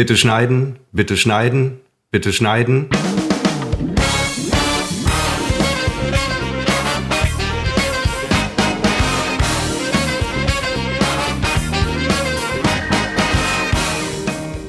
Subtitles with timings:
[0.00, 2.88] Bitte schneiden, bitte schneiden, bitte schneiden.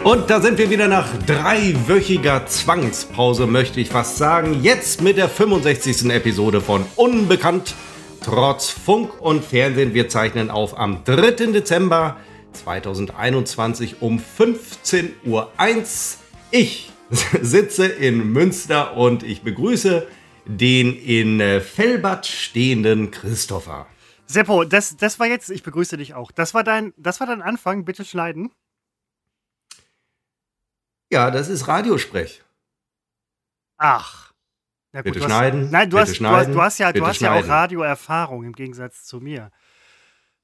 [0.03, 4.61] Und da sind wir wieder nach dreiwöchiger Zwangspause, möchte ich fast sagen.
[4.61, 6.11] Jetzt mit der 65.
[6.11, 7.73] Episode von Unbekannt
[8.21, 9.93] trotz Funk und Fernsehen.
[9.93, 11.53] Wir zeichnen auf am 3.
[11.53, 12.17] Dezember
[12.53, 15.51] 2021 um 15.01 Uhr.
[16.51, 16.91] Ich
[17.41, 20.07] sitze in Münster und ich begrüße
[20.45, 23.87] den in Fellbad stehenden Christopher.
[24.25, 26.31] Seppo, das, das war jetzt, ich begrüße dich auch.
[26.31, 28.51] Das war dein, das war dein Anfang, bitte schneiden.
[31.11, 32.41] Ja, das ist Radiosprech.
[33.77, 34.31] Ach.
[34.93, 35.63] Ja, gut, bitte schneiden.
[35.63, 38.43] Hast, nein, du hast, schneiden, du hast, du hast ja, du hast ja auch Radioerfahrung
[38.43, 39.51] im Gegensatz zu mir.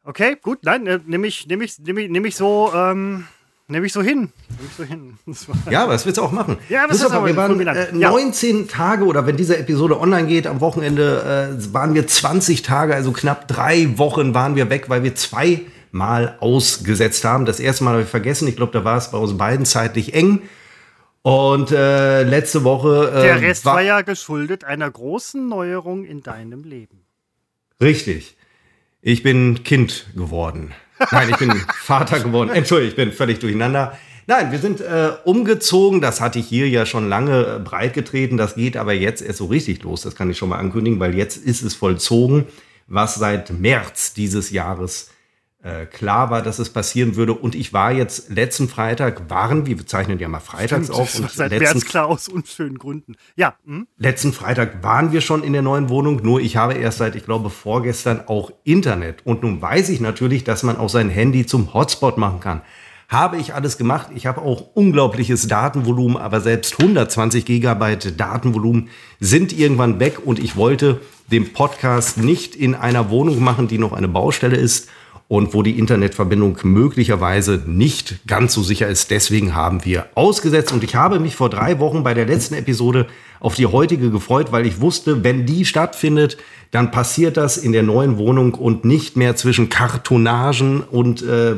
[0.08, 3.28] Okay, gut, nein, äh, nehme ich, nehm ich, nehm ich, nehm ich so, ähm,
[3.68, 4.32] nehme ich so hin.
[4.48, 5.18] Nehm ich so hin.
[5.70, 6.56] Ja, was willst du auch machen?
[6.70, 8.66] Ja, was ist aber, wir waren äh, 19 ja.
[8.72, 13.12] Tage oder wenn diese Episode online geht, am Wochenende äh, waren wir 20 Tage, also
[13.12, 17.44] knapp drei Wochen waren wir weg, weil wir zwei Mal ausgesetzt haben.
[17.44, 18.48] Das erste Mal habe ich vergessen.
[18.48, 20.42] Ich glaube, da war es bei uns beiden zeitlich eng.
[21.22, 23.12] Und äh, letzte Woche.
[23.14, 27.04] Der Rest war, war ja geschuldet einer großen Neuerung in deinem Leben.
[27.82, 28.37] Richtig.
[29.08, 30.74] Ich bin Kind geworden.
[31.12, 32.50] Nein, ich bin Vater geworden.
[32.50, 33.98] Entschuldigung, ich bin völlig durcheinander.
[34.26, 36.02] Nein, wir sind äh, umgezogen.
[36.02, 38.36] Das hatte ich hier ja schon lange äh, breit getreten.
[38.36, 40.02] Das geht aber jetzt erst so richtig los.
[40.02, 42.48] Das kann ich schon mal ankündigen, weil jetzt ist es vollzogen,
[42.88, 45.10] was seit März dieses Jahres
[45.92, 47.34] klar war, dass es passieren würde.
[47.34, 51.20] Und ich war jetzt letzten Freitag, waren wir, wir zeichnen ja mal freitags Stimmt, auf.
[51.20, 53.16] Und seit letzten, klar aus unschönen Gründen.
[53.36, 53.56] Ja.
[53.66, 53.88] Hm?
[53.98, 57.26] Letzten Freitag waren wir schon in der neuen Wohnung, nur ich habe erst seit, ich
[57.26, 59.26] glaube, vorgestern auch Internet.
[59.26, 62.62] Und nun weiß ich natürlich, dass man auch sein Handy zum Hotspot machen kann.
[63.10, 64.10] Habe ich alles gemacht.
[64.14, 68.90] Ich habe auch unglaubliches Datenvolumen, aber selbst 120 Gigabyte Datenvolumen
[69.22, 71.00] sind irgendwann weg und ich wollte
[71.32, 74.90] den Podcast nicht in einer Wohnung machen, die noch eine Baustelle ist
[75.28, 79.12] und wo die Internetverbindung möglicherweise nicht ganz so sicher ist.
[79.12, 83.08] Deswegen haben wir ausgesetzt und ich habe mich vor drei Wochen bei der letzten Episode
[83.40, 86.38] auf die heutige gefreut, weil ich wusste, wenn die stattfindet,
[86.72, 91.56] dann passiert das in der neuen Wohnung und nicht mehr zwischen Kartonagen und äh,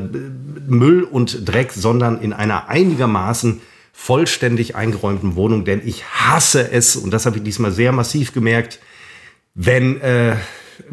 [0.67, 3.61] Müll und Dreck, sondern in einer einigermaßen
[3.93, 8.79] vollständig eingeräumten Wohnung, denn ich hasse es, und das habe ich diesmal sehr massiv gemerkt,
[9.55, 10.37] wenn äh,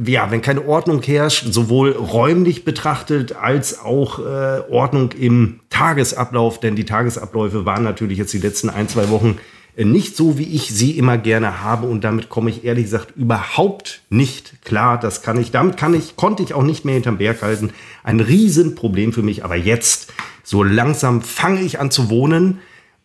[0.04, 6.76] ja, wenn keine Ordnung herrscht, sowohl räumlich betrachtet als auch äh, Ordnung im Tagesablauf, denn
[6.76, 9.38] die Tagesabläufe waren natürlich jetzt die letzten ein, zwei Wochen
[9.76, 13.16] äh, nicht so, wie ich sie immer gerne habe und damit komme ich ehrlich gesagt
[13.16, 14.98] überhaupt nicht klar.
[14.98, 17.70] Das kann ich, damit kann ich, konnte ich auch nicht mehr hinterm Berg halten.
[18.02, 22.58] Ein Riesenproblem für mich, aber jetzt, so langsam fange ich an zu wohnen.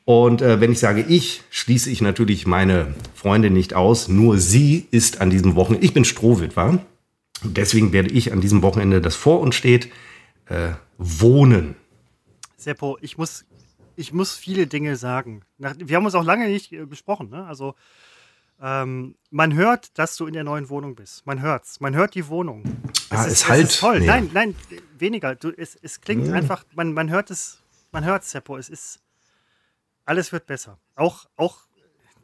[0.06, 4.08] Und äh, wenn ich sage ich, schließe ich natürlich meine Freundin nicht aus.
[4.08, 6.80] Nur sie ist an diesem Wochenende, ich bin Strohwitwer,
[7.44, 9.90] deswegen werde ich an diesem Wochenende, das vor uns steht,
[10.48, 11.76] äh, wohnen.
[12.58, 13.46] Seppo, ich muss,
[13.96, 15.42] ich muss viele Dinge sagen.
[15.58, 17.30] wir haben uns auch lange nicht äh, besprochen.
[17.30, 17.46] Ne?
[17.46, 17.76] Also
[18.62, 21.26] ähm, man hört, dass du in der neuen Wohnung bist.
[21.26, 21.80] Man hört's.
[21.80, 22.64] Man hört die Wohnung.
[23.10, 23.64] Es ah, ist, ist halt.
[23.64, 24.00] Ist toll.
[24.00, 24.06] Nee.
[24.06, 24.56] Nein, nein,
[24.98, 25.36] weniger.
[25.36, 26.34] Du, es, es klingt ja.
[26.34, 28.58] einfach, man, man hört es, man hört Seppo.
[28.58, 29.00] Es ist
[30.06, 30.80] alles wird besser.
[30.96, 31.60] Auch, auch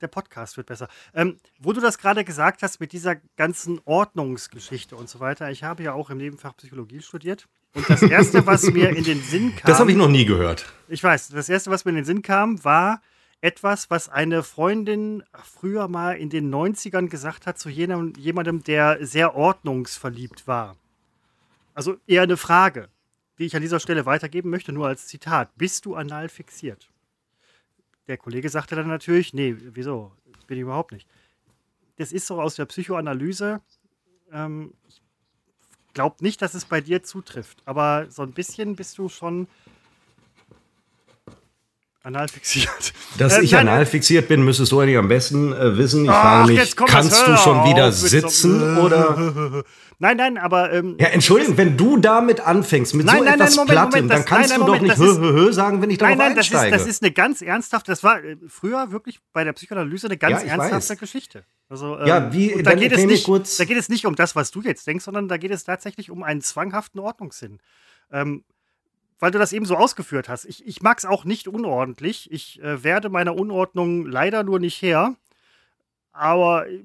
[0.02, 0.88] der Podcast wird besser.
[1.14, 5.64] Ähm, wo du das gerade gesagt hast mit dieser ganzen Ordnungsgeschichte und so weiter, ich
[5.64, 7.48] habe ja auch im Nebenfach Psychologie studiert.
[7.74, 9.68] Und das Erste, was mir in den Sinn kam.
[9.68, 10.66] Das habe ich noch nie gehört.
[10.88, 13.02] Ich weiß, das Erste, was mir in den Sinn kam, war
[13.42, 19.06] etwas, was eine Freundin früher mal in den 90ern gesagt hat zu jenem, jemandem, der
[19.06, 20.76] sehr ordnungsverliebt war.
[21.76, 22.90] Also eher eine Frage,
[23.38, 25.56] die ich an dieser Stelle weitergeben möchte, nur als Zitat.
[25.56, 26.90] Bist du anal fixiert?
[28.08, 30.12] Der Kollege sagte dann natürlich, nee, wieso?
[30.48, 31.08] Bin ich überhaupt nicht.
[31.98, 33.62] Das ist so aus der Psychoanalyse.
[34.32, 35.02] Ähm, ich
[35.94, 39.48] glaube nicht, dass es bei dir zutrifft, aber so ein bisschen bist du schon
[42.08, 42.94] anal fixiert.
[43.18, 46.06] Dass äh, ich nein, anal fixiert bin, müsstest du eigentlich am besten äh, wissen.
[46.06, 49.64] Ich frage mich, kannst du schon wieder sitzen so, oder?
[50.00, 50.72] Nein, nein, aber.
[50.74, 54.06] Ähm, ja, Entschuldigung, wenn du damit anfängst, mit nein, so nein, etwas nein, Moment, Plattem,
[54.06, 56.16] Moment, das, dann kannst nein, du doch nicht hö, hö, hö sagen, wenn ich darauf
[56.16, 56.70] nein, nein, einsteige.
[56.70, 60.06] Das ist, das ist eine ganz ernsthafte, das war äh, früher wirklich bei der Psychoanalyse
[60.06, 61.00] eine ganz ja, ernsthafte weiß.
[61.00, 61.46] Geschichte.
[61.68, 64.36] Also, ähm, ja, wie, da geht, es nicht, kurz da geht es nicht um das,
[64.36, 67.58] was du jetzt denkst, sondern da geht es tatsächlich um einen zwanghaften Ordnungssinn.
[68.12, 68.44] Ähm,
[69.20, 70.46] weil du das eben so ausgeführt hast.
[70.46, 72.32] Ich, ich mag es auch nicht unordentlich.
[72.32, 75.16] Ich äh, werde meiner Unordnung leider nur nicht her.
[76.12, 76.84] Aber äh,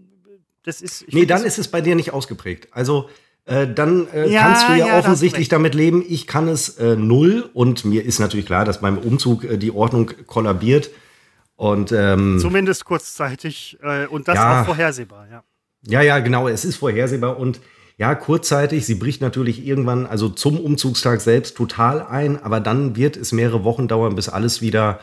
[0.64, 1.12] das ist.
[1.12, 2.68] Nee, dann ist es bei dir nicht ausgeprägt.
[2.72, 3.10] Also
[3.44, 6.04] äh, dann äh, ja, kannst du ja, ja offensichtlich damit leben.
[6.06, 9.72] Ich kann es äh, null und mir ist natürlich klar, dass beim Umzug äh, die
[9.72, 10.90] Ordnung kollabiert.
[11.56, 13.78] Und, ähm, Zumindest kurzzeitig
[14.08, 15.44] und das ja, auch vorhersehbar, ja.
[15.86, 17.60] Ja, ja, genau, es ist vorhersehbar und
[17.98, 23.16] ja, kurzzeitig, sie bricht natürlich irgendwann, also zum Umzugstag selbst total ein, aber dann wird
[23.16, 25.00] es mehrere Wochen dauern, bis alles wieder,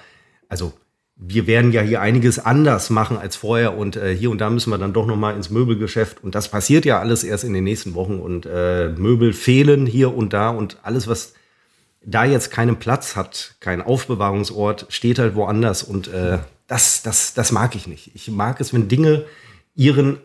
[0.47, 0.73] also
[1.21, 4.71] wir werden ja hier einiges anders machen als vorher und äh, hier und da müssen
[4.71, 7.65] wir dann doch noch mal ins Möbelgeschäft und das passiert ja alles erst in den
[7.65, 11.33] nächsten Wochen und äh, Möbel fehlen hier und da und alles was
[12.01, 17.51] da jetzt keinen Platz hat, kein Aufbewahrungsort, steht halt woanders und äh, das das das
[17.51, 18.11] mag ich nicht.
[18.13, 19.25] Ich mag es, wenn Dinge
[19.79, 20.17] ihren,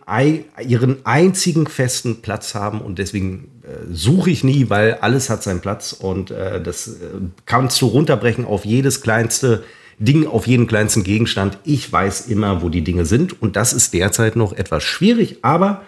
[0.67, 5.61] ihren einzigen festen Platz haben und deswegen äh, suche ich nie, weil alles hat seinen
[5.61, 6.95] Platz und äh, das äh,
[7.47, 9.63] kannst du runterbrechen auf jedes kleinste
[10.01, 11.59] Ding, auf jeden kleinsten Gegenstand.
[11.63, 15.83] Ich weiß immer, wo die Dinge sind und das ist derzeit noch etwas schwierig, aber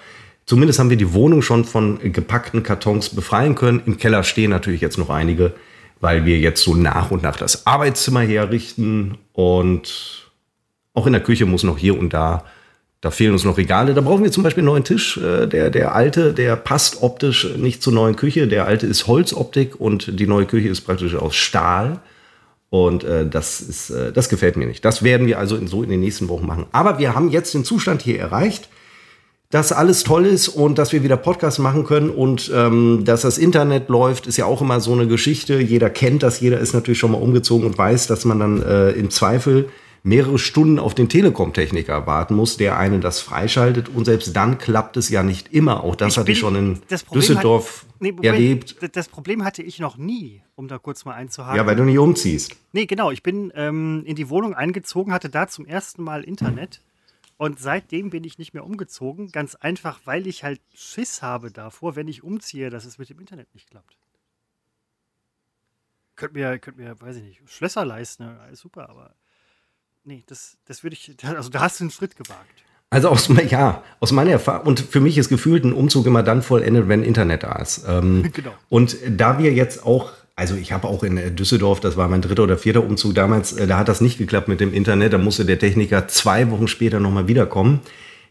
[0.44, 3.82] zumindest haben wir die Wohnung schon von gepackten Kartons befreien können.
[3.84, 5.54] Im Keller stehen natürlich jetzt noch einige,
[6.00, 10.30] weil wir jetzt so nach und nach das Arbeitszimmer herrichten und
[10.94, 12.44] auch in der Küche muss noch hier und da
[13.06, 13.94] da fehlen uns noch Regale.
[13.94, 15.16] Da brauchen wir zum Beispiel einen neuen Tisch.
[15.16, 18.48] Äh, der, der alte, der passt optisch nicht zur neuen Küche.
[18.48, 22.00] Der alte ist Holzoptik und die neue Küche ist praktisch aus Stahl.
[22.68, 24.84] Und äh, das, ist, äh, das gefällt mir nicht.
[24.84, 26.66] Das werden wir also in, so in den nächsten Wochen machen.
[26.72, 28.68] Aber wir haben jetzt den Zustand hier erreicht,
[29.50, 33.38] dass alles toll ist und dass wir wieder Podcasts machen können und ähm, dass das
[33.38, 35.60] Internet läuft, ist ja auch immer so eine Geschichte.
[35.60, 38.90] Jeder kennt das, jeder ist natürlich schon mal umgezogen und weiß, dass man dann äh,
[38.90, 39.68] im Zweifel
[40.06, 43.88] mehrere Stunden auf den Telekom-Techniker warten muss, der einen das freischaltet.
[43.88, 45.82] Und selbst dann klappt es ja nicht immer.
[45.82, 46.80] Auch das ich hatte ich schon in
[47.12, 48.76] Düsseldorf hat, nee, erlebt.
[48.94, 51.56] Das Problem hatte ich noch nie, um da kurz mal einzuhaken.
[51.56, 52.56] Ja, weil du nicht umziehst.
[52.72, 53.10] Nee, genau.
[53.10, 56.80] Ich bin ähm, in die Wohnung eingezogen, hatte da zum ersten Mal Internet.
[57.36, 59.32] Und seitdem bin ich nicht mehr umgezogen.
[59.32, 63.18] Ganz einfach, weil ich halt Schiss habe davor, wenn ich umziehe, dass es mit dem
[63.18, 63.98] Internet nicht klappt.
[66.14, 69.14] Könnt mir, könnt mir, weiß ich nicht, Schlösser leisten, alles super, aber
[70.06, 72.64] nee, das, das würde ich, also da hast du einen Schritt gewagt.
[72.88, 76.42] Also aus, ja, aus meiner Erfahrung, und für mich ist gefühlt ein Umzug immer dann
[76.42, 77.84] vollendet, wenn Internet da ist.
[77.86, 78.54] Ähm, genau.
[78.68, 82.44] Und da wir jetzt auch, also ich habe auch in Düsseldorf, das war mein dritter
[82.44, 85.44] oder vierter Umzug damals, äh, da hat das nicht geklappt mit dem Internet, da musste
[85.44, 87.80] der Techniker zwei Wochen später nochmal wiederkommen.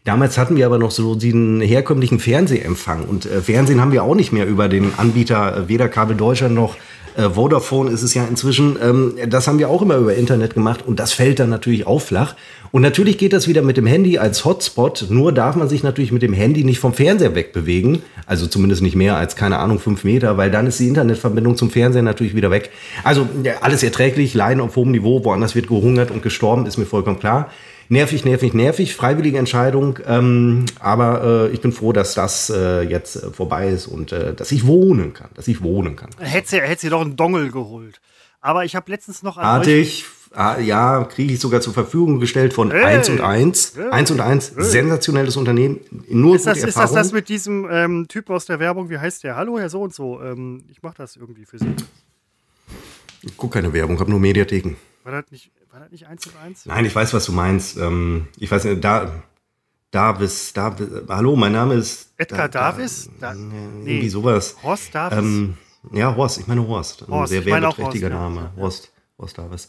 [0.04, 4.14] Damals hatten wir aber noch so den herkömmlichen Fernsehempfang und äh, Fernsehen haben wir auch
[4.14, 6.76] nicht mehr über den Anbieter äh, weder Kabel Deutschland noch
[7.16, 8.76] äh, Vodafone ist es ja inzwischen.
[8.82, 12.00] Ähm, das haben wir auch immer über Internet gemacht und das fällt dann natürlich auch
[12.00, 12.34] flach.
[12.72, 15.06] Und natürlich geht das wieder mit dem Handy als Hotspot.
[15.08, 18.02] Nur darf man sich natürlich mit dem Handy nicht vom Fernseher wegbewegen.
[18.26, 21.70] Also zumindest nicht mehr als, keine Ahnung, fünf Meter, weil dann ist die Internetverbindung zum
[21.70, 22.70] Fernseher natürlich wieder weg.
[23.04, 23.28] Also
[23.60, 27.50] alles erträglich, Leiden auf hohem Niveau, woanders wird gehungert und gestorben, ist mir vollkommen klar
[27.88, 29.98] nervig, nervig, nervig, freiwillige Entscheidung.
[30.06, 34.34] Ähm, aber äh, ich bin froh, dass das äh, jetzt äh, vorbei ist und äh,
[34.34, 36.10] dass ich wohnen kann, dass ich wohnen kann.
[36.18, 38.00] Hätte sie, hätte sie doch einen Dongel geholt.
[38.40, 42.70] Aber ich habe letztens noch ich, ah, ja, kriege ich sogar zur Verfügung gestellt von
[42.70, 43.72] hey, 1 und 1.
[43.76, 44.64] Hey, 1 und 1, hey.
[44.64, 45.80] sensationelles Unternehmen.
[46.08, 48.88] Nur ist das, ist das das mit diesem ähm, Typ aus der Werbung?
[48.88, 49.36] Wie heißt der?
[49.36, 50.20] Hallo, Herr so und so.
[50.22, 51.74] Ähm, ich mache das irgendwie für Sie.
[53.22, 54.76] Ich gucke keine Werbung, habe nur Mediatheken.
[55.02, 56.66] War das nicht war das nicht 1 und 1?
[56.66, 57.76] Nein, ich weiß, was du meinst.
[57.76, 59.12] Ähm, ich weiß nicht, da.
[59.90, 62.12] Davis, Davis, hallo, mein Name ist.
[62.16, 63.10] Edgar da, Davis?
[63.20, 64.56] Da, nee, irgendwie sowas.
[64.62, 65.18] Horst Davis?
[65.18, 65.54] Ähm,
[65.92, 67.02] ja, Horst, ich meine Horst.
[67.02, 68.52] Ein Horst, sehr werbeträchtiger Name.
[68.56, 68.62] Ja.
[68.62, 69.68] Horst, Horst Davis.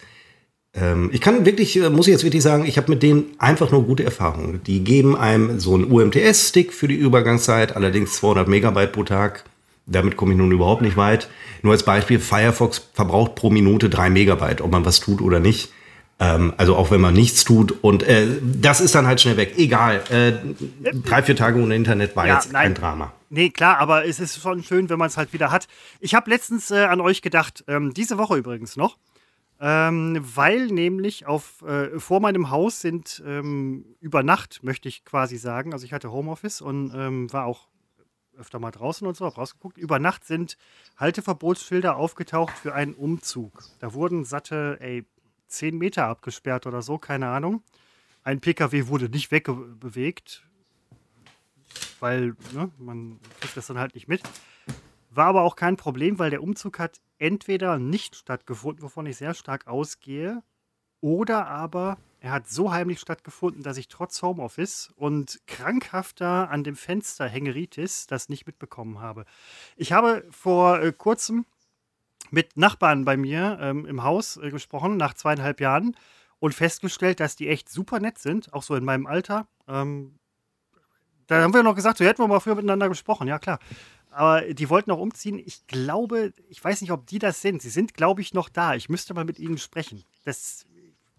[0.73, 3.71] Ähm, ich kann wirklich, äh, muss ich jetzt wirklich sagen, ich habe mit denen einfach
[3.71, 4.63] nur gute Erfahrungen.
[4.63, 9.43] Die geben einem so einen UMTS-Stick für die Übergangszeit, allerdings 200 Megabyte pro Tag.
[9.85, 11.29] Damit komme ich nun überhaupt nicht weit.
[11.63, 15.71] Nur als Beispiel, Firefox verbraucht pro Minute drei Megabyte, ob man was tut oder nicht.
[16.19, 17.83] Ähm, also auch wenn man nichts tut.
[17.83, 19.53] Und äh, das ist dann halt schnell weg.
[19.57, 20.01] Egal.
[20.09, 20.33] Äh,
[21.05, 22.63] drei, vier Tage ohne Internet war ja, jetzt nein.
[22.63, 23.13] kein Drama.
[23.29, 25.67] Nee, klar, aber es ist schon schön, wenn man es halt wieder hat.
[25.99, 28.97] Ich habe letztens äh, an euch gedacht, ähm, diese Woche übrigens noch,
[29.59, 35.37] ähm, weil nämlich auf, äh, vor meinem Haus sind ähm, über Nacht, möchte ich quasi
[35.37, 37.67] sagen, also ich hatte Homeoffice und ähm, war auch
[38.37, 39.77] öfter mal draußen und so, habe rausgeguckt.
[39.77, 40.57] Über Nacht sind
[40.97, 43.63] Halteverbotsschilder aufgetaucht für einen Umzug.
[43.79, 45.05] Da wurden satte, ey,
[45.47, 47.63] 10 Meter abgesperrt oder so, keine Ahnung.
[48.23, 50.45] Ein PKW wurde nicht wegbewegt,
[51.99, 54.21] weil ne, man kriegt das dann halt nicht mit.
[55.11, 59.33] War aber auch kein Problem, weil der Umzug hat entweder nicht stattgefunden, wovon ich sehr
[59.33, 60.43] stark ausgehe,
[60.99, 66.75] oder aber er hat so heimlich stattgefunden, dass ich trotz Homeoffice und krankhafter an dem
[66.75, 69.25] Fenster Hängeritis das nicht mitbekommen habe.
[69.75, 71.45] Ich habe vor äh, kurzem
[72.31, 75.95] mit Nachbarn bei mir ähm, im Haus äh, gesprochen, nach zweieinhalb Jahren,
[76.39, 79.47] und festgestellt, dass die echt super nett sind, auch so in meinem Alter.
[79.67, 80.19] Ähm,
[81.27, 83.59] da haben wir noch gesagt, so hätten wir mal früher miteinander gesprochen, ja klar.
[84.11, 85.37] Aber die wollten auch umziehen.
[85.37, 87.61] Ich glaube, ich weiß nicht, ob die das sind.
[87.61, 88.73] Sie sind, glaube ich, noch da.
[88.73, 90.03] Ich müsste mal mit ihnen sprechen.
[90.25, 90.65] Das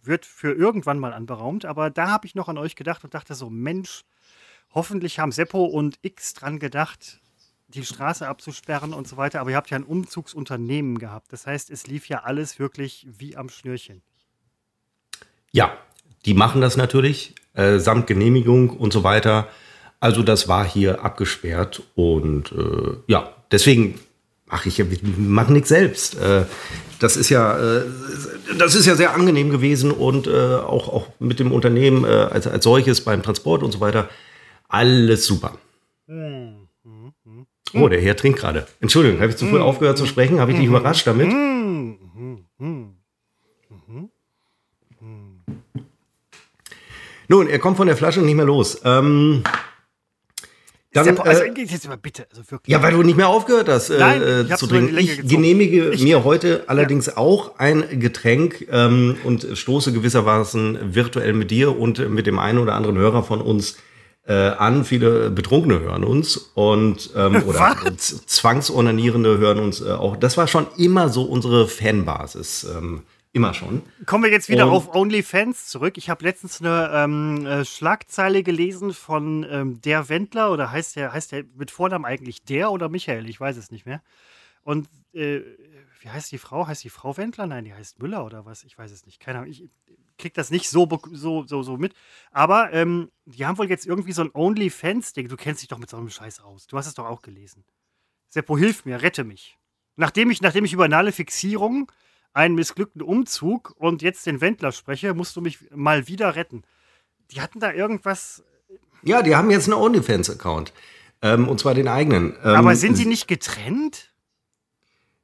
[0.02, 1.64] wird für irgendwann mal anberaumt.
[1.64, 4.04] Aber da habe ich noch an euch gedacht und dachte so, Mensch,
[4.74, 7.20] hoffentlich haben Seppo und X dran gedacht,
[7.68, 9.40] die Straße abzusperren und so weiter.
[9.40, 11.32] Aber ihr habt ja ein Umzugsunternehmen gehabt.
[11.32, 14.02] Das heißt, es lief ja alles wirklich wie am Schnürchen.
[15.50, 15.76] Ja,
[16.24, 19.48] die machen das natürlich, äh, samt Genehmigung und so weiter.
[20.00, 23.98] Also das war hier abgesperrt und äh, ja, deswegen
[24.46, 24.84] mache ich ja,
[25.16, 26.16] mache nichts selbst.
[26.16, 26.44] Äh,
[27.00, 27.84] das ist ja, äh,
[28.58, 32.46] das ist ja sehr angenehm gewesen und äh, auch, auch mit dem Unternehmen äh, als,
[32.46, 34.08] als solches beim Transport und so weiter.
[34.68, 35.58] Alles super.
[36.06, 36.57] Mhm.
[37.74, 38.66] Oh, der Herr trinkt gerade.
[38.80, 40.40] Entschuldigung, habe ich zu früh aufgehört zu sprechen?
[40.40, 41.28] Habe ich dich überrascht damit?
[47.28, 48.80] Nun, er kommt von der Flasche nicht mehr los.
[48.84, 49.42] Ähm,
[50.92, 52.72] dann, ja, also, äh, jetzt aber bitte, also wirklich.
[52.72, 54.96] Ja, weil du nicht mehr aufgehört hast äh, Nein, äh, zu trinken.
[54.96, 57.18] Ich genehmige ich, mir heute allerdings ja.
[57.18, 62.74] auch ein Getränk ähm, und stoße gewissermaßen virtuell mit dir und mit dem einen oder
[62.74, 63.76] anderen Hörer von uns
[64.28, 64.84] äh, an.
[64.84, 70.16] Viele Betrunkene hören uns und ähm, oder Zwangsonanierende hören uns äh, auch.
[70.16, 72.64] Das war schon immer so unsere Fanbasis.
[72.64, 73.82] Ähm, immer schon.
[74.06, 75.96] Kommen wir jetzt wieder und, auf OnlyFans zurück.
[75.96, 81.12] Ich habe letztens eine ähm, äh, Schlagzeile gelesen von ähm, der Wendler oder heißt der,
[81.12, 83.28] heißt der mit Vornamen eigentlich der oder Michael?
[83.28, 84.02] Ich weiß es nicht mehr.
[84.62, 85.40] Und äh,
[86.00, 86.66] wie heißt die Frau?
[86.66, 87.46] Heißt die Frau Wendler?
[87.46, 88.64] Nein, die heißt Müller oder was?
[88.64, 89.20] Ich weiß es nicht.
[89.20, 89.50] Keine Ahnung.
[89.50, 89.64] Ich,
[90.18, 91.94] kriege das nicht so, so, so, so mit.
[92.30, 95.28] Aber ähm, die haben wohl jetzt irgendwie so ein OnlyFans-Ding.
[95.28, 96.66] Du kennst dich doch mit so einem Scheiß aus.
[96.66, 97.64] Du hast es doch auch gelesen.
[98.28, 99.56] Seppo, hilf mir, rette mich.
[99.96, 101.90] Nachdem ich, nachdem ich über anale Fixierung,
[102.32, 106.62] einen missglückten Umzug und jetzt den Wendler spreche, musst du mich mal wieder retten.
[107.30, 108.44] Die hatten da irgendwas.
[109.02, 110.72] Ja, die haben jetzt einen OnlyFans-Account.
[111.20, 112.36] Ähm, und zwar den eigenen.
[112.44, 114.12] Ähm, Aber sind die nicht getrennt?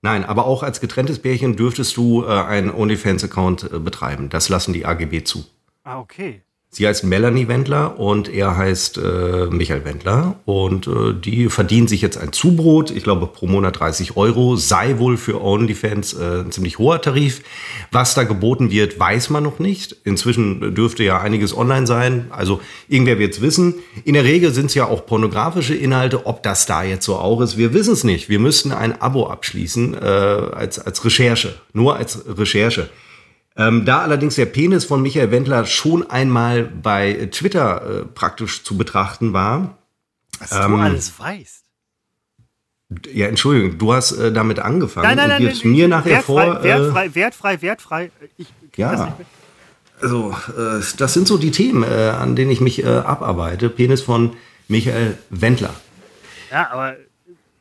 [0.04, 4.28] Nein, aber auch als getrenntes Pärchen dürftest du äh, einen OnlyFans-Account äh, betreiben.
[4.28, 5.46] Das lassen die AGB zu.
[5.82, 6.42] Ah, okay.
[6.76, 10.40] Sie heißt Melanie Wendler und er heißt äh, Michael Wendler.
[10.44, 14.98] Und äh, die verdienen sich jetzt ein Zubrot, ich glaube pro Monat 30 Euro, sei
[14.98, 17.42] wohl für OnlyFans äh, ein ziemlich hoher Tarif.
[17.92, 19.94] Was da geboten wird, weiß man noch nicht.
[20.02, 22.26] Inzwischen dürfte ja einiges online sein.
[22.30, 23.74] Also irgendwer wird es wissen.
[24.04, 26.26] In der Regel sind es ja auch pornografische Inhalte.
[26.26, 28.28] Ob das da jetzt so auch ist, wir wissen es nicht.
[28.28, 31.54] Wir müssten ein Abo abschließen äh, als, als Recherche.
[31.72, 32.88] Nur als Recherche.
[33.56, 38.76] Ähm, da allerdings der Penis von Michael Wendler schon einmal bei Twitter äh, praktisch zu
[38.76, 39.78] betrachten war.
[40.40, 41.64] Was ähm, du alles weißt.
[43.12, 46.46] Ja, Entschuldigung, du hast äh, damit angefangen nein, nein, nein, und gibst mir nachher wertfrei,
[46.46, 46.62] vor.
[46.62, 48.10] Wertfrei, äh, wertfrei, wertfrei.
[48.36, 49.16] Ich ja.
[50.00, 53.70] Also, äh, das sind so die Themen, äh, an denen ich mich äh, abarbeite.
[53.70, 54.36] Penis von
[54.68, 55.74] Michael Wendler.
[56.50, 56.96] Ja, aber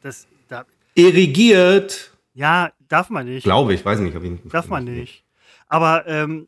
[0.01, 0.27] das.
[0.49, 2.11] Da Erigiert.
[2.33, 3.43] Ja, darf man nicht.
[3.43, 4.31] Glaube ich, weiß nicht, ob ich.
[4.45, 5.22] Darf man nicht.
[5.73, 6.47] Aber ähm,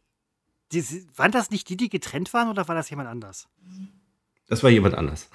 [0.72, 0.84] die,
[1.16, 3.48] waren das nicht die, die getrennt waren oder war das jemand anders?
[4.48, 5.32] Das war jemand anders.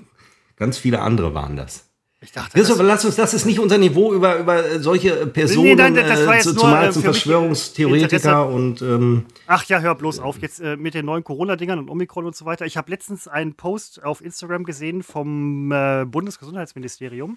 [0.56, 1.90] Ganz viele andere waren das.
[2.22, 5.74] Ich dachte, Christoph, lass uns, das ist nicht unser Niveau über, über solche Personen, nee,
[5.74, 10.40] nein, das war jetzt äh, zumal zum Verschwörungstheoretiker und ähm, Ach ja, hör bloß auf,
[10.40, 12.64] jetzt äh, mit den neuen Corona-Dingern und Omikron und so weiter.
[12.64, 17.36] Ich habe letztens einen Post auf Instagram gesehen vom äh, Bundesgesundheitsministerium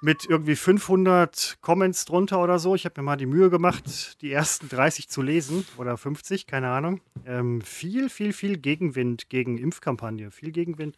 [0.00, 2.74] mit irgendwie 500 Comments drunter oder so.
[2.74, 6.68] Ich habe mir mal die Mühe gemacht, die ersten 30 zu lesen oder 50, keine
[6.68, 7.00] Ahnung.
[7.26, 10.96] Ähm, viel, viel, viel Gegenwind gegen Impfkampagne, viel Gegenwind.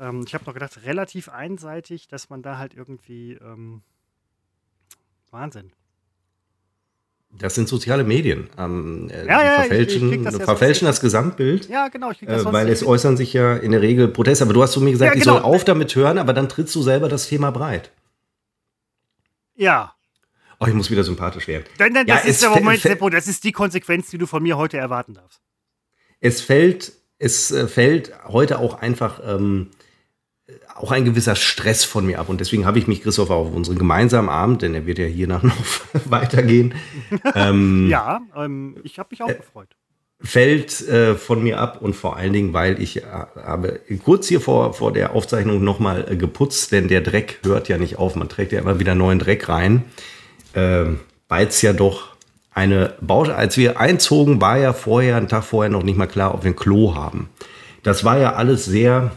[0.00, 3.82] Ähm, ich habe noch gedacht, relativ einseitig, dass man da halt irgendwie ähm,
[5.30, 5.72] Wahnsinn.
[7.38, 8.50] Das sind soziale Medien.
[8.58, 11.68] Ähm, äh, ja, ja, verfälschen, ich, ich das, verfälschen das Gesamtbild.
[11.68, 12.10] Ja, genau.
[12.10, 14.44] Ich das äh, weil es äußern sich ja in der Regel Proteste.
[14.44, 15.36] Aber du hast zu mir gesagt, ja, genau.
[15.36, 17.90] ich soll auf damit hören, aber dann trittst du selber das Thema breit.
[19.54, 19.94] Ja.
[20.60, 21.64] Oh, ich muss wieder sympathisch werden.
[21.78, 24.42] Nein, nein, ja, das ist der Moment, Seppo, das ist die Konsequenz, die du von
[24.42, 25.40] mir heute erwarten darfst.
[26.20, 29.70] Es fällt, es äh, fällt heute auch einfach ähm,
[30.74, 32.28] auch ein gewisser Stress von mir ab.
[32.28, 35.26] Und deswegen habe ich mich, Christoph, auf unseren gemeinsamen Abend, denn er wird ja hier
[35.26, 35.56] nach noch
[36.04, 36.74] weitergehen.
[37.34, 39.74] ähm, ja, ähm, ich habe mich auch äh, gefreut
[40.24, 43.02] fällt äh, von mir ab und vor allen Dingen, weil ich äh,
[43.42, 47.78] habe kurz hier vor, vor der Aufzeichnung nochmal äh, geputzt, denn der Dreck hört ja
[47.78, 48.14] nicht auf.
[48.14, 49.84] Man trägt ja immer wieder neuen Dreck rein,
[50.54, 50.84] äh,
[51.28, 52.12] weil es ja doch
[52.54, 56.34] eine Baustelle, als wir einzogen, war ja vorher, einen Tag vorher noch nicht mal klar,
[56.34, 57.28] ob wir ein Klo haben.
[57.82, 59.10] Das war ja alles sehr,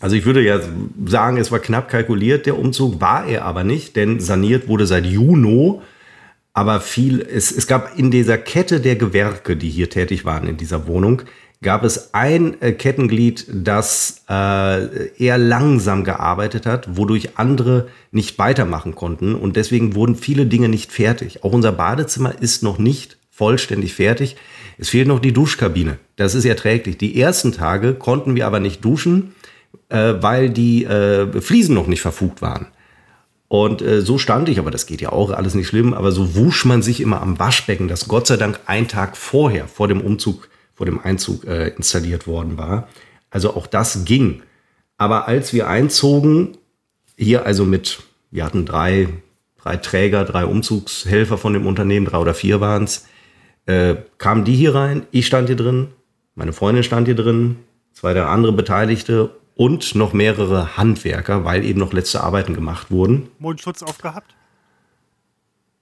[0.00, 0.60] also ich würde ja
[1.06, 5.06] sagen, es war knapp kalkuliert, der Umzug war er aber nicht, denn saniert wurde seit
[5.06, 5.80] Juni
[6.54, 10.56] aber viel, es, es gab in dieser Kette der Gewerke, die hier tätig waren in
[10.56, 11.22] dieser Wohnung,
[11.62, 18.94] gab es ein äh, Kettenglied, das äh, eher langsam gearbeitet hat, wodurch andere nicht weitermachen
[18.94, 19.34] konnten.
[19.34, 21.44] Und deswegen wurden viele Dinge nicht fertig.
[21.44, 24.36] Auch unser Badezimmer ist noch nicht vollständig fertig.
[24.76, 25.98] Es fehlt noch die Duschkabine.
[26.16, 26.98] Das ist erträglich.
[26.98, 29.34] Die ersten Tage konnten wir aber nicht duschen,
[29.88, 32.66] äh, weil die äh, Fliesen noch nicht verfugt waren.
[33.52, 36.36] Und äh, so stand ich, aber das geht ja auch alles nicht schlimm, aber so
[36.36, 40.00] wusch man sich immer am Waschbecken, das Gott sei Dank einen Tag vorher, vor dem
[40.00, 42.88] Umzug, vor dem Einzug äh, installiert worden war.
[43.28, 44.42] Also auch das ging.
[44.96, 46.56] Aber als wir einzogen,
[47.14, 49.08] hier also mit, wir hatten drei,
[49.62, 53.06] drei Träger, drei Umzugshelfer von dem Unternehmen, drei oder vier waren es,
[53.66, 55.88] äh, kamen die hier rein, ich stand hier drin,
[56.34, 57.56] meine Freundin stand hier drin,
[57.92, 63.28] zwei der andere Beteiligte und noch mehrere Handwerker, weil eben noch letzte Arbeiten gemacht wurden.
[63.38, 64.34] Mundschutz aufgehabt?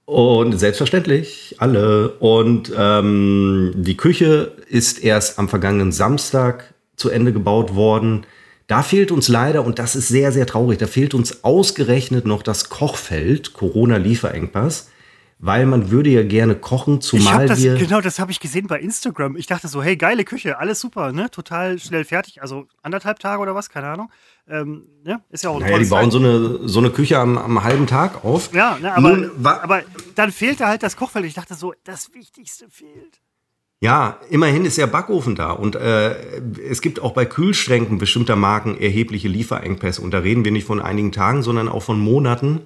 [0.05, 2.09] Und selbstverständlich, alle.
[2.19, 8.25] Und ähm, die Küche ist erst am vergangenen Samstag zu Ende gebaut worden.
[8.67, 12.43] Da fehlt uns leider, und das ist sehr, sehr traurig, da fehlt uns ausgerechnet noch
[12.43, 14.89] das Kochfeld, Corona-Lieferengpass
[15.43, 17.75] weil man würde ja gerne kochen, zumal das, wir.
[17.75, 19.35] Genau, das habe ich gesehen bei Instagram.
[19.35, 21.31] Ich dachte so, hey, geile Küche, alles super, ne?
[21.31, 22.43] Total schnell fertig.
[22.43, 24.11] Also anderthalb Tage oder was, keine Ahnung.
[24.47, 25.21] Ähm, ne?
[25.29, 28.23] Ist ja auch naja, die bauen so eine, so eine Küche am, am halben Tag
[28.23, 28.53] auf.
[28.53, 29.81] Ja, ne, aber, Nun, aber
[30.13, 31.25] dann fehlte halt das Kochfeld.
[31.25, 33.19] Ich dachte so, das Wichtigste fehlt.
[33.79, 38.79] Ja, immerhin ist der Backofen da und äh, es gibt auch bei Kühlschränken bestimmter Marken
[38.79, 42.61] erhebliche Lieferengpässe und da reden wir nicht von einigen Tagen, sondern auch von Monaten.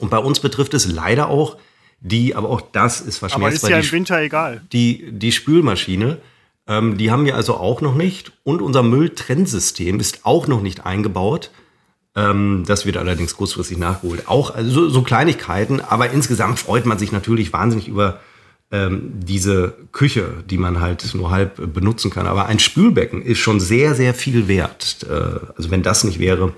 [0.00, 1.56] Und bei uns betrifft es leider auch
[2.00, 3.64] die, aber auch das ist verschmerzt.
[3.64, 4.62] Aber ist ja im Winter egal.
[4.72, 6.18] Die, die Spülmaschine,
[6.66, 8.32] ähm, die haben wir also auch noch nicht.
[8.42, 11.50] Und unser Mülltrennsystem ist auch noch nicht eingebaut.
[12.16, 14.28] Ähm, das wird allerdings kurzfristig nachgeholt.
[14.28, 18.20] Auch also so, so, Kleinigkeiten, aber insgesamt freut man sich natürlich wahnsinnig über
[18.72, 22.26] ähm, diese Küche, die man halt nur halb benutzen kann.
[22.26, 25.06] Aber ein Spülbecken ist schon sehr, sehr viel wert.
[25.08, 25.12] Äh,
[25.56, 26.52] also wenn das nicht wäre,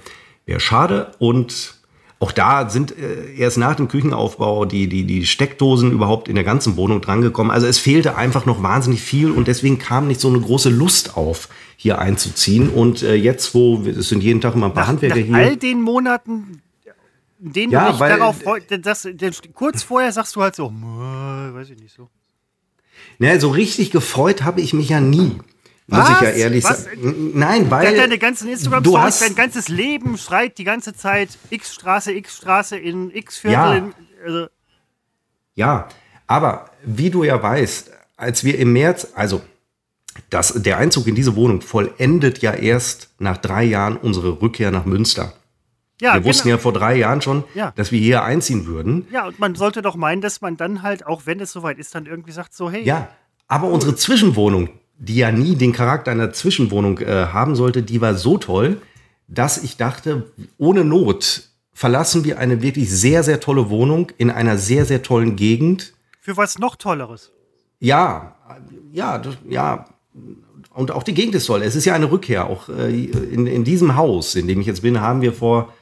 [0.46, 1.12] wäre schade.
[1.18, 1.81] Und
[2.22, 6.44] auch da sind äh, erst nach dem Küchenaufbau die, die, die Steckdosen überhaupt in der
[6.44, 7.50] ganzen Wohnung drangekommen.
[7.50, 11.16] Also es fehlte einfach noch wahnsinnig viel und deswegen kam nicht so eine große Lust
[11.16, 12.68] auf, hier einzuziehen.
[12.68, 15.34] Und äh, jetzt, wo es sind jeden Tag immer ein paar nach, Handwerker nach hier.
[15.34, 16.62] all den Monaten,
[17.40, 18.68] denen ja, du dich weil, darauf freust,
[19.52, 22.08] kurz vorher sagst du halt so, weiß ich nicht so.
[23.18, 25.32] Naja, so richtig gefreut habe ich mich ja nie.
[25.92, 27.32] Muss ich ja ehrlich sagen.
[27.34, 27.96] Nein, weil.
[27.96, 33.10] Deine ganzen instagram du hast dein ganzes Leben schreit die ganze Zeit X-Straße, X-Straße in
[33.10, 33.56] X-Viertel.
[33.56, 33.92] Ja.
[34.24, 34.46] Also.
[35.54, 35.88] ja,
[36.26, 39.42] aber wie du ja weißt, als wir im März, also
[40.30, 44.84] das, der Einzug in diese Wohnung vollendet ja erst nach drei Jahren unsere Rückkehr nach
[44.84, 45.32] Münster.
[46.00, 46.28] Ja, wir genau.
[46.30, 47.72] wussten ja vor drei Jahren schon, ja.
[47.76, 49.06] dass wir hier einziehen würden.
[49.12, 51.94] Ja, und man sollte doch meinen, dass man dann halt, auch wenn es soweit ist,
[51.94, 52.82] dann irgendwie sagt so, hey.
[52.82, 53.08] Ja,
[53.46, 58.14] aber unsere Zwischenwohnung, die ja nie den Charakter einer Zwischenwohnung äh, haben sollte, die war
[58.14, 58.80] so toll,
[59.28, 64.58] dass ich dachte, ohne Not verlassen wir eine wirklich sehr, sehr tolle Wohnung in einer
[64.58, 65.94] sehr, sehr tollen Gegend.
[66.20, 67.32] Für was noch Tolleres?
[67.80, 68.36] Ja,
[68.92, 69.86] ja, ja.
[70.74, 71.62] Und auch die Gegend ist toll.
[71.62, 72.46] Es ist ja eine Rückkehr.
[72.46, 75.72] Auch äh, in, in diesem Haus, in dem ich jetzt bin, haben wir vor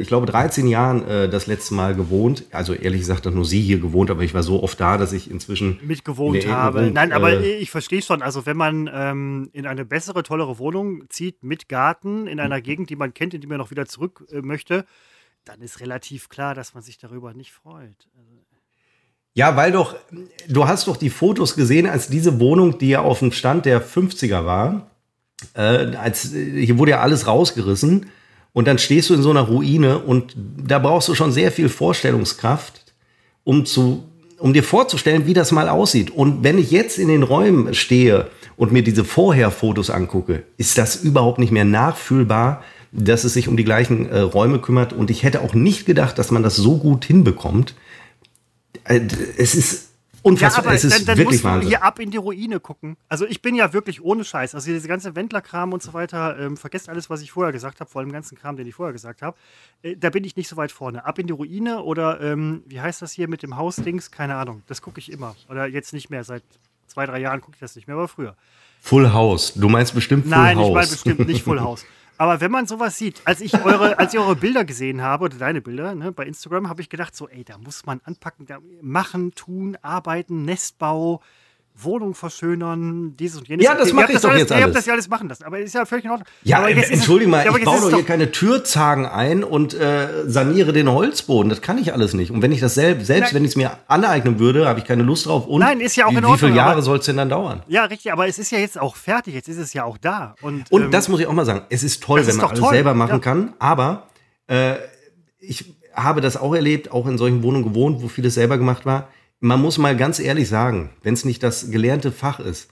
[0.00, 2.44] ich glaube, 13 Jahren äh, das letzte Mal gewohnt.
[2.50, 5.30] Also ehrlich gesagt, nur sie hier gewohnt, aber ich war so oft da, dass ich
[5.30, 6.80] inzwischen mitgewohnt in habe.
[6.80, 8.22] Wohnung, Nein, aber äh, ich verstehe schon.
[8.22, 12.90] Also wenn man ähm, in eine bessere, tollere Wohnung zieht mit Garten in einer Gegend,
[12.90, 14.84] die man kennt, in die man noch wieder zurück äh, möchte,
[15.44, 18.08] dann ist relativ klar, dass man sich darüber nicht freut.
[18.18, 18.40] Also
[19.32, 19.94] ja, weil doch,
[20.48, 23.80] du hast doch die Fotos gesehen, als diese Wohnung, die ja auf dem Stand der
[23.82, 24.90] 50er war,
[25.54, 28.06] äh, als hier wurde ja alles rausgerissen
[28.52, 31.68] und dann stehst du in so einer Ruine und da brauchst du schon sehr viel
[31.68, 32.92] Vorstellungskraft,
[33.44, 34.04] um zu,
[34.38, 36.10] um dir vorzustellen, wie das mal aussieht.
[36.10, 40.96] Und wenn ich jetzt in den Räumen stehe und mir diese Vorherfotos angucke, ist das
[40.96, 44.92] überhaupt nicht mehr nachfühlbar, dass es sich um die gleichen äh, Räume kümmert.
[44.92, 47.74] Und ich hätte auch nicht gedacht, dass man das so gut hinbekommt.
[48.84, 49.00] Äh,
[49.38, 49.89] es ist
[50.22, 52.60] Unfassbar, ja, aber es ist dann, dann wirklich musst du hier ab in die Ruine
[52.60, 52.96] gucken.
[53.08, 54.54] Also ich bin ja wirklich ohne Scheiß.
[54.54, 57.90] Also diese ganze Wendlerkram und so weiter, ähm, vergesst alles, was ich vorher gesagt habe,
[57.90, 59.36] vor allem ganzen Kram, den ich vorher gesagt habe.
[59.82, 61.04] Äh, da bin ich nicht so weit vorne.
[61.04, 64.10] Ab in die Ruine oder ähm, wie heißt das hier mit dem Hausdings?
[64.10, 64.62] Keine Ahnung.
[64.66, 65.36] Das gucke ich immer.
[65.48, 66.24] Oder jetzt nicht mehr.
[66.24, 66.42] Seit
[66.86, 68.36] zwei, drei Jahren gucke ich das nicht mehr, aber früher.
[68.82, 69.54] Full House.
[69.54, 70.56] Du meinst bestimmt Full Nein, House.
[70.56, 71.84] Nein, ich meine bestimmt nicht Full House.
[72.20, 75.38] Aber wenn man sowas sieht, als ich eure, als ich eure Bilder gesehen habe, oder
[75.38, 78.58] deine Bilder ne, bei Instagram, habe ich gedacht, so, ey, da muss man anpacken, da
[78.82, 81.22] machen, tun, arbeiten, Nestbau,
[81.74, 83.64] Wohnung verschönern, dieses und jenes.
[83.64, 84.76] Ja, das mache ich doch alles, jetzt Ihr habt alles.
[84.76, 86.26] das ja alles machen lassen, aber ist ja völlig in Ordnung.
[86.42, 90.72] Ja, aber jetzt entschuldige mal, ich baue doch hier keine Türzagen ein und äh, saniere
[90.72, 91.48] den Holzboden.
[91.48, 92.30] Das kann ich alles nicht.
[92.30, 93.34] Und wenn ich das selbst, selbst Nein.
[93.36, 95.46] wenn ich es mir aneignen würde, habe ich keine Lust drauf.
[95.46, 97.28] Und Nein, ist ja auch wie, in wie Ordnung, viele Jahre soll es denn dann
[97.28, 97.62] dauern?
[97.68, 100.34] Ja, richtig, aber es ist ja jetzt auch fertig, jetzt ist es ja auch da.
[100.42, 101.62] Und, Und ähm, das muss ich auch mal sagen.
[101.70, 103.18] Es ist toll, wenn ist man alles toll, selber machen ja.
[103.18, 103.54] kann.
[103.58, 104.08] Aber
[104.48, 104.74] äh,
[105.38, 109.08] ich habe das auch erlebt, auch in solchen Wohnungen gewohnt, wo vieles selber gemacht war.
[109.40, 112.68] Man muss mal ganz ehrlich sagen, wenn es nicht das gelernte Fach ist,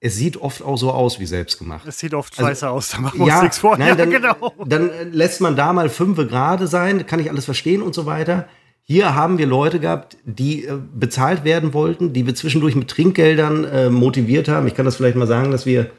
[0.00, 1.86] es sieht oft auch so aus wie selbst gemacht.
[1.86, 3.76] es sieht oft Also- scheiße aus, da machen wir uns nichts vor.
[3.78, 4.52] Nein, ja, dann, genau.
[4.66, 8.46] dann lässt man da mal fünf gerade sein, kann ich alles verstehen und so weiter.
[8.82, 13.64] Hier haben wir Leute gehabt, die äh, bezahlt werden wollten, die wir zwischendurch mit Trinkgeldern
[13.64, 14.66] äh, motiviert haben.
[14.68, 15.90] Ich kann das vielleicht mal sagen, dass wir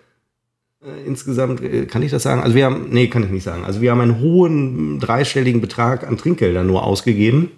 [0.85, 2.41] äh, insgesamt, äh, kann ich das sagen?
[2.41, 3.65] Also wir haben, nee, kann ich nicht sagen.
[3.65, 7.51] Also wir haben einen hohen dreistelligen Betrag an Trinkgeldern nur ausgegeben.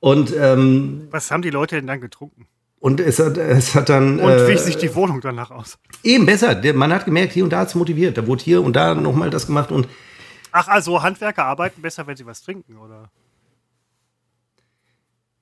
[0.00, 2.46] Und, ähm, Was haben die Leute denn dann getrunken?
[2.78, 4.20] und es hat, es hat dann.
[4.20, 5.76] Und äh, wie sieht die Wohnung danach aus?
[6.04, 6.60] Eben besser.
[6.72, 8.16] Man hat gemerkt, hier und da hat es motiviert.
[8.16, 9.88] Da wurde hier und da nochmal das gemacht und
[10.52, 13.10] Ach, also Handwerker arbeiten besser, wenn sie was trinken, oder?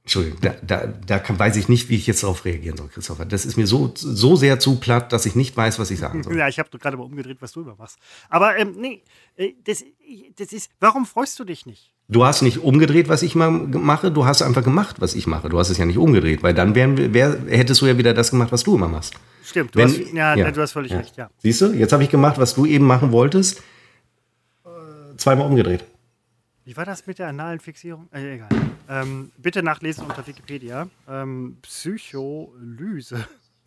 [0.03, 3.25] Entschuldigung, da, da, da kann, weiß ich nicht, wie ich jetzt darauf reagieren soll, Christopher.
[3.25, 6.23] Das ist mir so, so sehr zu platt, dass ich nicht weiß, was ich sagen
[6.23, 6.37] soll.
[6.39, 7.99] Ja, ich habe gerade mal umgedreht, was du immer machst.
[8.29, 9.03] Aber ähm, nee,
[9.37, 9.85] äh, das,
[10.37, 11.94] das ist, warum freust du dich nicht?
[12.09, 15.49] Du hast nicht umgedreht, was ich mache, du hast einfach gemacht, was ich mache.
[15.49, 18.13] Du hast es ja nicht umgedreht, weil dann wären, wir- wär, hättest du ja wieder
[18.13, 19.15] das gemacht, was du immer machst.
[19.43, 21.31] Stimmt, du, Wenn- hast, ja, du hast völlig recht, ja.
[21.39, 23.63] Siehst du, jetzt habe ich gemacht, was du eben machen wolltest,
[24.65, 24.69] äh,
[25.17, 25.85] zweimal umgedreht.
[26.67, 28.09] Wie war das mit der analen Fixierung?
[28.13, 28.49] Äh, egal.
[28.89, 30.89] Ähm, bitte nachlesen unter Wikipedia.
[31.09, 33.27] Ähm, Psycholyse.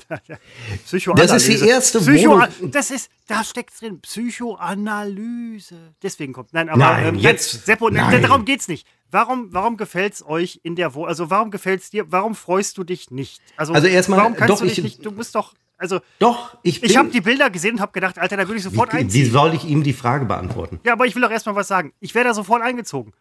[0.85, 1.33] Psychoanalyse.
[1.33, 3.99] Das ist die erste Psycho Wohnung- Das ist, da steckt drin.
[4.01, 5.93] Psychoanalyse.
[6.01, 6.53] Deswegen kommt.
[6.53, 8.21] Nein, aber Nein, ähm, jetzt- Seppo, nein.
[8.21, 8.87] darum geht's nicht.
[9.11, 11.07] Warum, warum gefällt es euch in der Wohnung?
[11.09, 12.11] Also warum gefällt es dir?
[12.11, 13.41] Warum freust du dich nicht?
[13.55, 15.05] Also, Also erstmal, warum kannst doch, du dich ich- nicht?
[15.05, 15.53] Du musst doch.
[15.79, 18.57] Also Doch, ich bin, ich habe die Bilder gesehen und habe gedacht, Alter, da würde
[18.57, 19.31] ich sofort wie, wie einziehen.
[19.31, 20.79] soll ich ihm die Frage beantworten?
[20.83, 21.93] Ja, aber ich will doch erstmal was sagen.
[21.99, 23.13] Ich wäre da sofort eingezogen.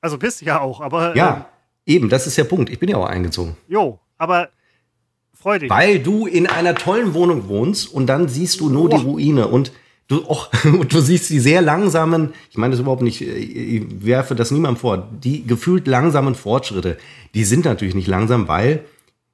[0.00, 1.16] Also bist du ja auch, aber.
[1.16, 1.48] Ja,
[1.86, 2.70] eben, das ist der Punkt.
[2.70, 3.56] Ich bin ja auch eingezogen.
[3.68, 4.50] Ähm, jo, aber
[5.44, 5.70] freu dich.
[5.70, 9.04] Weil du in einer tollen Wohnung wohnst und dann siehst du nur die Boah.
[9.04, 9.72] Ruine und
[10.08, 10.50] du, och,
[10.88, 14.80] du siehst die sehr langsamen, ich meine das überhaupt nicht, äh, ich werfe das niemandem
[14.80, 16.96] vor, die gefühlt langsamen Fortschritte,
[17.34, 18.84] die sind natürlich nicht langsam, weil,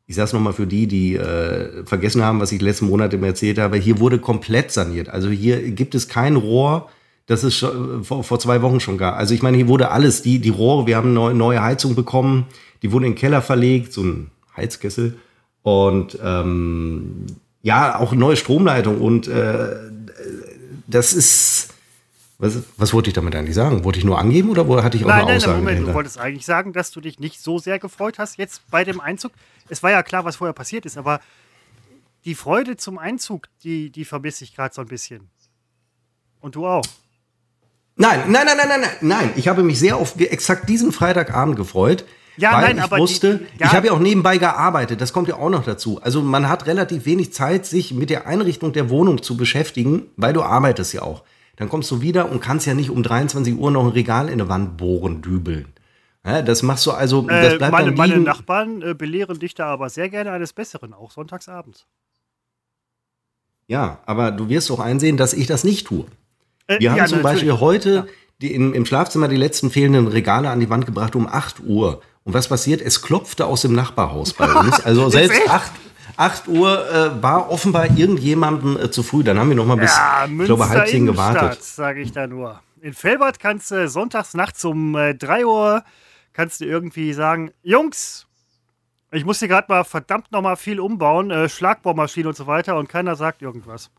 [0.07, 3.29] ich sage es nochmal für die, die äh, vergessen haben, was ich letzten Monat immer
[3.29, 5.09] erzählt habe, hier wurde komplett saniert.
[5.09, 6.89] Also hier gibt es kein Rohr,
[7.27, 7.69] das es äh,
[8.03, 9.15] vor, vor zwei Wochen schon gab.
[9.17, 12.47] Also ich meine, hier wurde alles, die, die Rohre, wir haben neue, neue Heizung bekommen,
[12.83, 15.17] die wurden in den Keller verlegt, so ein Heizkessel.
[15.63, 17.27] Und ähm,
[17.63, 19.01] ja, auch neue Stromleitung.
[19.01, 19.77] Und äh,
[20.87, 21.75] das ist.
[22.39, 23.85] Was, was wollte ich damit eigentlich sagen?
[23.85, 25.93] Wollte ich nur angeben oder hatte ich auch Nein, eine nein, Aussage nein, Moment, du
[25.93, 29.33] wolltest eigentlich sagen, dass du dich nicht so sehr gefreut hast jetzt bei dem Einzug.
[29.69, 31.21] Es war ja klar, was vorher passiert ist, aber
[32.25, 35.29] die Freude zum Einzug, die, die vermisse ich gerade so ein bisschen.
[36.41, 36.85] Und du auch.
[37.97, 39.33] Nein, nein, nein, nein, nein, nein, nein.
[39.37, 42.07] Ich habe mich sehr auf exakt diesen Freitagabend gefreut.
[42.37, 43.67] Ja, weil nein, ich aber wusste, die- ja.
[43.67, 46.01] ich habe ja auch nebenbei gearbeitet, das kommt ja auch noch dazu.
[46.03, 50.33] Also man hat relativ wenig Zeit, sich mit der Einrichtung der Wohnung zu beschäftigen, weil
[50.33, 51.23] du arbeitest ja auch.
[51.57, 54.39] Dann kommst du wieder und kannst ja nicht um 23 Uhr noch ein Regal in
[54.39, 55.67] der Wand bohren, dübeln.
[56.25, 58.25] Ja, das machst du also, das Äh, bleibt meine, dann meine liegen.
[58.25, 61.87] Nachbarn äh, belehren dich da aber sehr gerne eines Besseren, auch sonntagsabends.
[63.67, 66.05] Ja, aber du wirst auch einsehen, dass ich das nicht tue.
[66.67, 67.43] Äh, Wir haben ja, zum natürlich.
[67.47, 68.09] Beispiel heute
[68.41, 72.01] die in, im Schlafzimmer die letzten fehlenden Regale an die Wand gebracht um 8 Uhr.
[72.25, 72.81] Und was passiert?
[72.83, 74.81] Es klopfte aus dem Nachbarhaus bei uns.
[74.85, 75.51] Also selbst echt?
[75.51, 75.73] 8,
[76.17, 79.25] 8 Uhr äh, war offenbar irgendjemandem äh, zu früh.
[79.25, 81.63] Dann haben wir noch mal bis, Ja, ich glaube, halb zehn gewartet.
[81.63, 82.61] sage ich da nur.
[82.83, 85.85] In Felbert kannst du sonntags nachts um äh, 3 Uhr
[86.33, 88.27] kannst du irgendwie sagen, Jungs,
[89.13, 92.77] ich muss hier gerade mal verdammt noch mal viel umbauen, äh, Schlagbohrmaschine und so weiter
[92.77, 93.91] und keiner sagt irgendwas.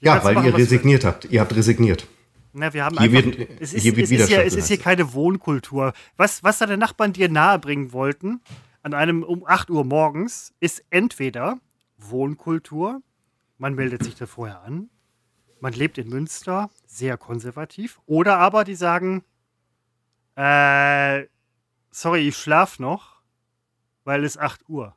[0.00, 1.24] Hier Ja, weil machen, ihr resigniert habt.
[1.26, 2.06] Ihr habt resigniert.
[2.56, 4.68] Na, wir haben Hier einfach, wird- es ist, hier wird es ist, ja, es ist
[4.68, 5.92] hier keine Wohnkultur.
[6.16, 8.40] Was, was deine Nachbarn dir nahebringen wollten,
[8.84, 11.58] an einem um 8 Uhr morgens, ist entweder
[11.98, 13.02] Wohnkultur,
[13.58, 14.88] man meldet sich da vorher an,
[15.58, 19.24] man lebt in Münster, sehr konservativ, oder aber die sagen,
[20.36, 21.24] äh,
[21.90, 23.16] sorry, ich schlaf noch,
[24.04, 24.94] weil es 8 Uhr.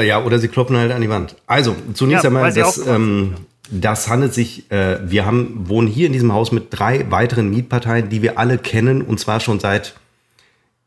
[0.00, 1.36] Ja, oder sie kloppen halt an die Wand.
[1.46, 3.34] Also, zunächst Ja, einmal, das, ähm,
[3.70, 8.08] das handelt sich, äh, wir haben, wohnen hier in diesem Haus mit drei weiteren Mietparteien,
[8.08, 9.94] die wir alle kennen, und zwar schon seit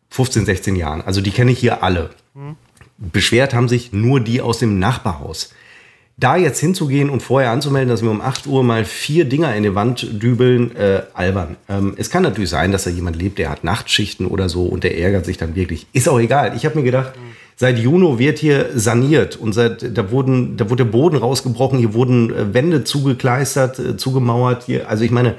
[0.10, 1.02] 15, 16 Jahren.
[1.02, 2.12] Also die kenne ich hier alle.
[2.98, 5.54] Beschwert haben sich nur die aus dem Nachbarhaus.
[6.16, 9.64] Da jetzt hinzugehen und vorher anzumelden, dass wir um 8 Uhr mal vier Dinger in
[9.64, 11.58] die Wand dübeln, äh, albern.
[11.68, 14.84] Ähm, es kann natürlich sein, dass da jemand lebt, der hat Nachtschichten oder so und
[14.84, 15.88] der ärgert sich dann wirklich.
[15.92, 16.56] Ist auch egal.
[16.56, 17.14] Ich habe mir gedacht,
[17.56, 21.94] Seit Juni wird hier saniert und seit, da, wurden, da wurde der Boden rausgebrochen, hier
[21.94, 24.64] wurden äh, Wände zugekleistert, äh, zugemauert.
[24.64, 24.90] Hier.
[24.90, 25.36] Also ich meine,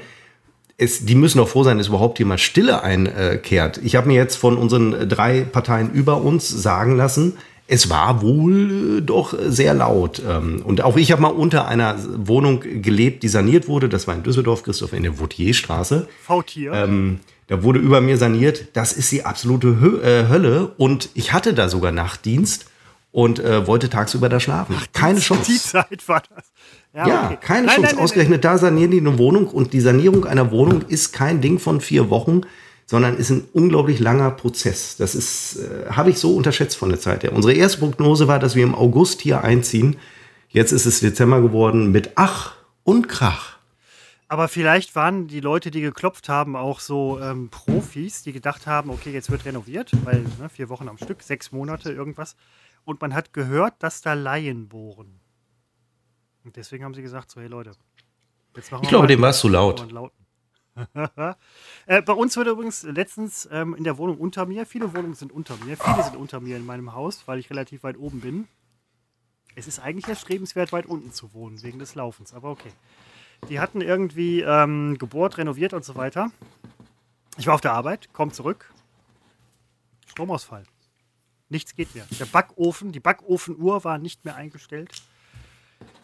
[0.77, 3.79] es, die müssen doch froh sein, dass überhaupt hier mal Stille einkehrt.
[3.83, 7.33] Ich habe mir jetzt von unseren drei Parteien über uns sagen lassen,
[7.67, 10.21] es war wohl äh, doch sehr laut.
[10.27, 13.89] Ähm, und auch ich habe mal unter einer Wohnung gelebt, die saniert wurde.
[13.89, 16.07] Das war in Düsseldorf, Christoph, in der Vautierstraße.
[16.25, 16.73] Vautier.
[16.73, 18.69] Ähm, da wurde über mir saniert.
[18.73, 20.73] Das ist die absolute Hö äh, Hölle.
[20.77, 22.65] Und ich hatte da sogar Nachtdienst
[23.11, 24.75] und äh, wollte tagsüber da schlafen.
[24.77, 25.51] Ach, keine Chance.
[25.51, 26.51] Die Zeit war das.
[26.93, 27.37] Ja, ja okay.
[27.39, 27.81] keine nein, Chance.
[27.81, 31.39] Nein, nein, Ausgerechnet da sanieren die eine Wohnung und die Sanierung einer Wohnung ist kein
[31.39, 32.41] Ding von vier Wochen,
[32.87, 34.97] sondern ist ein unglaublich langer Prozess.
[34.97, 37.33] Das ist, äh, habe ich so unterschätzt von der Zeit her.
[37.33, 39.97] Unsere erste Prognose war, dass wir im August hier einziehen.
[40.49, 42.53] Jetzt ist es Dezember geworden mit Ach
[42.83, 43.54] und Krach.
[44.27, 48.89] Aber vielleicht waren die Leute, die geklopft haben, auch so ähm, Profis, die gedacht haben,
[48.89, 52.35] okay, jetzt wird renoviert, weil ne, vier Wochen am Stück, sechs Monate irgendwas.
[52.85, 55.19] Und man hat gehört, dass da Laien bohren.
[56.43, 57.73] Und deswegen haben sie gesagt, so, hey Leute,
[58.55, 59.87] jetzt machen wir Ich glaube, dem war es zu laut.
[61.85, 65.31] äh, bei uns wurde übrigens letztens ähm, in der Wohnung unter mir, viele Wohnungen sind
[65.31, 68.47] unter mir, viele sind unter mir in meinem Haus, weil ich relativ weit oben bin.
[69.55, 72.71] Es ist eigentlich erstrebenswert, weit unten zu wohnen, wegen des Laufens, aber okay.
[73.49, 76.31] Die hatten irgendwie ähm, gebohrt, renoviert und so weiter.
[77.37, 78.73] Ich war auf der Arbeit, komm zurück.
[80.07, 80.63] Stromausfall.
[81.49, 82.07] Nichts geht mehr.
[82.19, 84.89] Der Backofen, die Backofenuhr war nicht mehr eingestellt.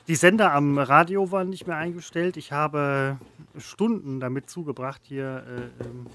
[0.07, 2.37] Die Sender am Radio waren nicht mehr eingestellt.
[2.37, 3.17] Ich habe
[3.57, 5.45] Stunden damit zugebracht hier.
[5.47, 6.07] Äh, ähm,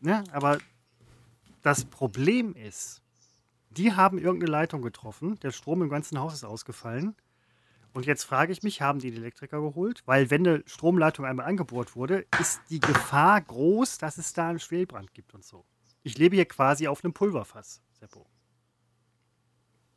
[0.00, 0.24] ne?
[0.32, 0.58] Aber
[1.62, 3.02] das Problem ist,
[3.70, 5.38] die haben irgendeine Leitung getroffen.
[5.40, 7.14] Der Strom im ganzen Haus ist ausgefallen.
[7.96, 10.02] Und jetzt frage ich mich, haben die den Elektriker geholt?
[10.04, 14.60] Weil wenn eine Stromleitung einmal angebohrt wurde, ist die Gefahr groß, dass es da einen
[14.60, 15.64] Schwelbrand gibt und so.
[16.02, 18.26] Ich lebe hier quasi auf einem Pulverfass, Seppo.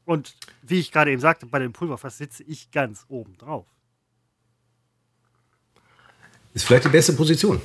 [0.06, 3.68] Und wie ich gerade eben sagte, bei dem Pulverfass sitze ich ganz oben drauf.
[6.54, 7.62] Ist vielleicht die beste Position.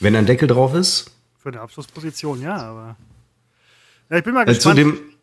[0.00, 1.16] Wenn ein Deckel drauf ist.
[1.38, 2.96] Für eine Abschlussposition, ja, aber.
[4.10, 4.78] Ja, ich bin mal gespannt.
[4.78, 5.14] Zu dem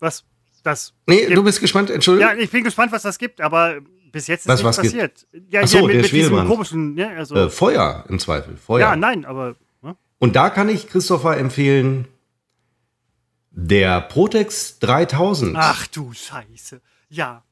[0.00, 0.24] was?
[0.62, 0.94] Das.
[1.06, 1.36] Nee, gibt.
[1.36, 2.36] du bist gespannt, Entschuldigung.
[2.36, 3.80] Ja, ich bin gespannt, was das gibt, aber
[4.12, 5.26] bis jetzt ist was, nichts was passiert.
[5.32, 5.52] Gibt?
[5.52, 6.96] Ja, Ach so, ja, mit, der mit diesem komischen.
[6.96, 8.56] Ja, also äh, Feuer im Zweifel.
[8.56, 8.80] Feuer.
[8.80, 9.56] Ja, nein, aber.
[9.80, 9.96] Ne?
[10.18, 12.06] Und da kann ich Christopher empfehlen,
[13.50, 15.56] der Protex 3000.
[15.58, 16.80] Ach du Scheiße.
[17.08, 17.44] Ja.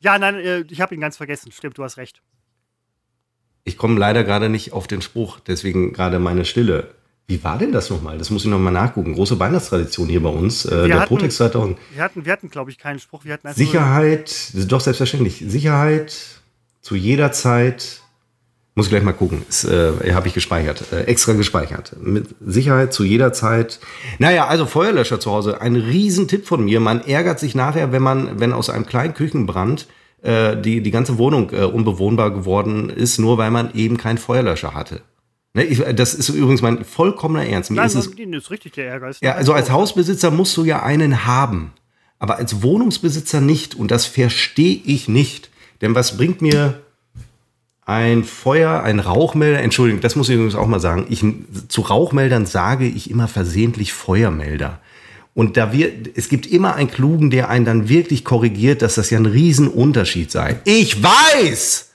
[0.00, 1.52] Ja, nein, äh, ich habe ihn ganz vergessen.
[1.52, 2.22] Stimmt, du hast recht.
[3.64, 6.94] Ich komme leider gerade nicht auf den Spruch, deswegen gerade meine Stille.
[7.28, 8.16] Wie war denn das nochmal?
[8.16, 9.12] Das muss ich nochmal nachgucken.
[9.12, 10.64] Große Weihnachtstradition hier bei uns.
[10.64, 11.76] Äh, der hatten, Protex 2000.
[11.92, 13.26] Wir hatten, wir hatten glaube ich, keinen Spruch.
[13.26, 15.44] Wir hatten Sicherheit, doch selbstverständlich.
[15.46, 16.16] Sicherheit
[16.80, 18.00] zu jeder Zeit.
[18.74, 19.42] Muss ich gleich mal gucken.
[19.64, 20.90] Äh, Habe ich gespeichert.
[20.90, 21.96] Äh, extra gespeichert.
[22.00, 23.78] Mit Sicherheit zu jeder Zeit.
[24.18, 25.60] Naja, also Feuerlöscher zu Hause.
[25.60, 26.80] Ein Riesentipp von mir.
[26.80, 29.86] Man ärgert sich nachher, wenn man, wenn aus einem kleinen Küchenbrand
[30.22, 34.72] äh, die, die ganze Wohnung äh, unbewohnbar geworden ist, nur weil man eben keinen Feuerlöscher
[34.72, 35.02] hatte.
[35.58, 37.72] Ne, ich, das ist übrigens mein vollkommener Ernst.
[37.72, 39.10] Mir Nein, ist es, ist richtig der Ärger.
[39.20, 41.72] ja, also als Hausbesitzer musst du ja einen haben,
[42.20, 43.74] aber als Wohnungsbesitzer nicht.
[43.74, 45.50] Und das verstehe ich nicht.
[45.80, 46.80] Denn was bringt mir
[47.84, 49.60] ein Feuer, ein Rauchmelder?
[49.60, 51.06] Entschuldigung, das muss ich übrigens auch mal sagen.
[51.08, 51.24] Ich,
[51.66, 54.80] zu Rauchmeldern sage ich immer versehentlich Feuermelder.
[55.34, 59.10] Und da wir, es gibt immer einen Klugen, der einen dann wirklich korrigiert, dass das
[59.10, 60.60] ja ein Riesenunterschied sei.
[60.64, 61.87] Ich weiß!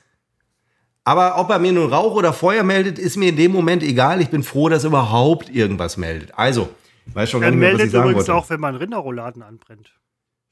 [1.05, 4.21] Aber ob er mir nun Rauch oder Feuer meldet, ist mir in dem Moment egal.
[4.21, 6.31] Ich bin froh, dass er überhaupt irgendwas meldet.
[6.37, 6.69] Also,
[7.07, 9.91] weiß schon gar nicht mehr, was ich sagen übrigens auch, wenn man Rinderrouladen anbrennt.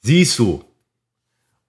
[0.02, 0.64] Siehst du.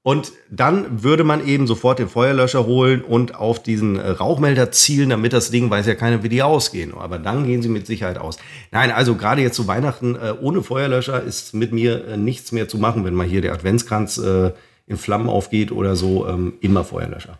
[0.04, 5.10] Und dann würde man eben sofort den Feuerlöscher holen und auf diesen äh, Rauchmelder zielen,
[5.10, 6.92] damit das Ding weiß ja keiner, wie die ausgehen.
[6.92, 8.38] Aber dann gehen sie mit Sicherheit aus.
[8.72, 12.66] Nein, also gerade jetzt zu Weihnachten äh, ohne Feuerlöscher ist mit mir äh, nichts mehr
[12.66, 16.26] zu machen, wenn mal hier der Adventskranz in Flammen aufgeht oder so.
[16.26, 17.38] Ähm, immer Feuerlöscher.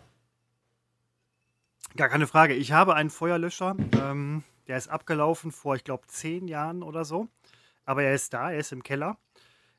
[1.95, 2.53] Gar keine Frage.
[2.53, 3.75] Ich habe einen Feuerlöscher.
[4.01, 7.27] Ähm, der ist abgelaufen vor, ich glaube, zehn Jahren oder so.
[7.85, 9.17] Aber er ist da, er ist im Keller.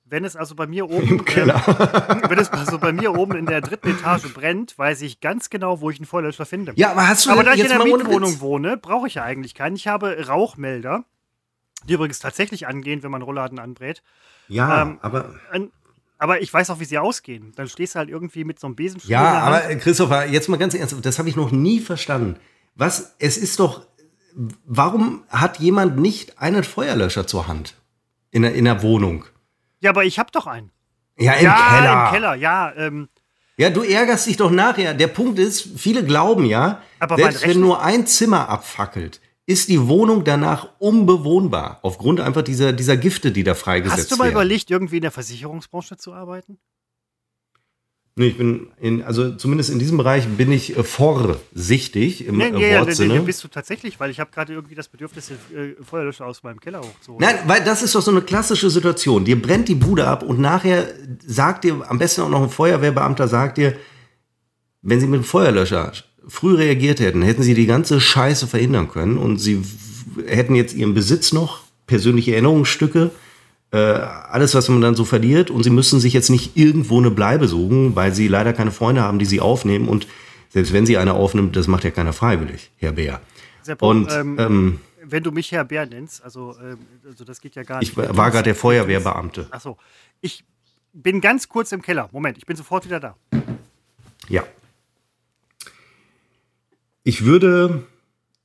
[0.05, 1.63] Wenn es also bei mir oben Im Keller.
[2.11, 5.51] Ähm, wenn es also bei mir oben in der dritten Etage brennt, weiß ich ganz
[5.51, 6.73] genau, wo ich einen Feuerlöscher finde.
[6.77, 9.55] Ja, aber hast du Aber da ich in der Mietwohnung wohne, brauche ich ja eigentlich
[9.55, 9.77] keinen.
[9.77, 11.05] Ich habe Rauchmelder,
[11.89, 14.03] die übrigens tatsächlich angehen, wenn man Rollladen anbrät.
[14.49, 15.73] Ja, ähm, aber ein,
[16.25, 17.53] aber ich weiß auch, wie sie ausgehen.
[17.55, 19.13] Dann stehst du halt irgendwie mit so einem Besenstiel.
[19.13, 22.37] Ja, aber Christopher, jetzt mal ganz ernst, das habe ich noch nie verstanden.
[22.75, 23.87] Was, es ist doch,
[24.65, 27.75] warum hat jemand nicht einen Feuerlöscher zur Hand
[28.31, 29.27] in der, in der Wohnung?
[29.81, 30.71] Ja, aber ich habe doch einen.
[31.19, 32.05] Ja, im ja, Keller.
[32.07, 32.73] im Keller, ja.
[32.75, 33.09] Ähm,
[33.59, 34.95] ja, du ärgerst dich doch nachher.
[34.95, 39.87] Der Punkt ist, viele glauben ja, aber selbst wenn nur ein Zimmer abfackelt, ist die
[39.89, 41.81] Wohnung danach unbewohnbar.
[41.83, 44.03] Aufgrund einfach dieser, dieser Gifte, die da freigesetzt werden.
[44.03, 44.35] Hast du mal werden.
[44.35, 46.59] überlegt, irgendwie in der Versicherungsbranche zu arbeiten?
[48.17, 52.51] Nee, ich bin in, also zumindest in diesem Bereich bin ich äh, vorsichtig im nee,
[52.51, 53.15] nee, äh, Wortsinne.
[53.15, 56.25] Ja, nee, bist du tatsächlich, weil ich habe gerade irgendwie das Bedürfnis, den äh, Feuerlöscher
[56.25, 57.27] aus meinem Keller hochzuholen.
[57.27, 59.25] Nein, weil das ist doch so eine klassische Situation.
[59.25, 60.87] Dir brennt die Bude ab und nachher
[61.27, 63.77] sagt dir, am besten auch noch ein Feuerwehrbeamter sagt dir,
[64.81, 65.93] wenn sie mit dem Feuerlöscher
[66.29, 69.63] früh reagiert hätten, hätten sie die ganze Scheiße verhindern können und sie
[70.27, 73.11] hätten jetzt ihren Besitz noch, persönliche Erinnerungsstücke,
[73.73, 77.11] äh, alles, was man dann so verliert und sie müssen sich jetzt nicht irgendwo eine
[77.11, 80.07] Bleibe suchen, weil sie leider keine Freunde haben, die sie aufnehmen und
[80.51, 83.21] selbst wenn sie eine aufnimmt, das macht ja keiner freiwillig, Herr Bär.
[83.81, 87.63] und ähm, ähm, wenn du mich Herr Bär nennst, also, ähm, also das geht ja
[87.63, 87.91] gar nicht.
[87.91, 89.49] Ich war gerade der Feuerwehrbeamte.
[89.51, 89.77] Achso,
[90.21, 90.45] ich
[90.93, 92.09] bin ganz kurz im Keller.
[92.13, 93.17] Moment, ich bin sofort wieder da.
[94.29, 94.45] Ja.
[97.05, 97.85] Ich würde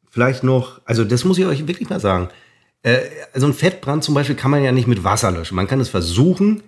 [0.09, 2.29] vielleicht noch, also das muss ich euch wirklich mal sagen,
[2.83, 2.99] äh,
[3.33, 5.55] also ein Fettbrand zum Beispiel kann man ja nicht mit Wasser löschen.
[5.55, 6.61] Man kann es versuchen,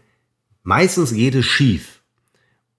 [0.63, 2.01] meistens geht es schief.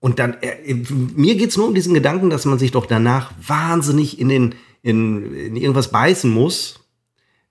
[0.01, 0.75] Und dann, äh,
[1.15, 4.55] mir geht es nur um diesen Gedanken, dass man sich doch danach wahnsinnig in, den,
[4.83, 6.81] in, in irgendwas beißen muss,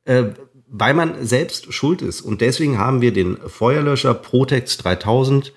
[0.06, 0.26] äh,
[0.68, 2.22] weil man selbst schuld ist.
[2.22, 5.54] Und deswegen haben wir den Feuerlöscher Protex 3000.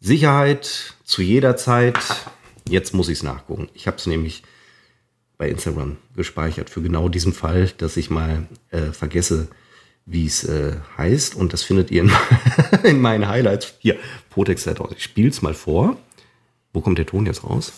[0.00, 1.98] Sicherheit zu jeder Zeit.
[2.68, 3.68] Jetzt muss ich es nachgucken.
[3.72, 4.42] Ich habe es nämlich
[5.44, 9.48] bei Instagram gespeichert für genau diesen Fall, dass ich mal äh, vergesse,
[10.06, 11.34] wie es äh, heißt.
[11.34, 12.12] Und das findet ihr in,
[12.82, 13.74] in, meinen Highlights.
[13.78, 13.98] Hier,
[14.30, 14.96] Protex 3000.
[14.96, 15.98] Ich spiele es mal vor.
[16.72, 17.74] Wo kommt der Ton jetzt raus?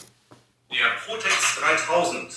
[0.70, 2.32] Der Protex 3000.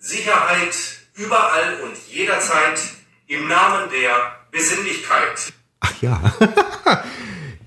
[0.00, 0.74] Sicherheit
[1.14, 2.80] überall und jederzeit
[3.28, 5.52] im Namen der Besinnlichkeit.
[5.78, 6.34] Ach ja.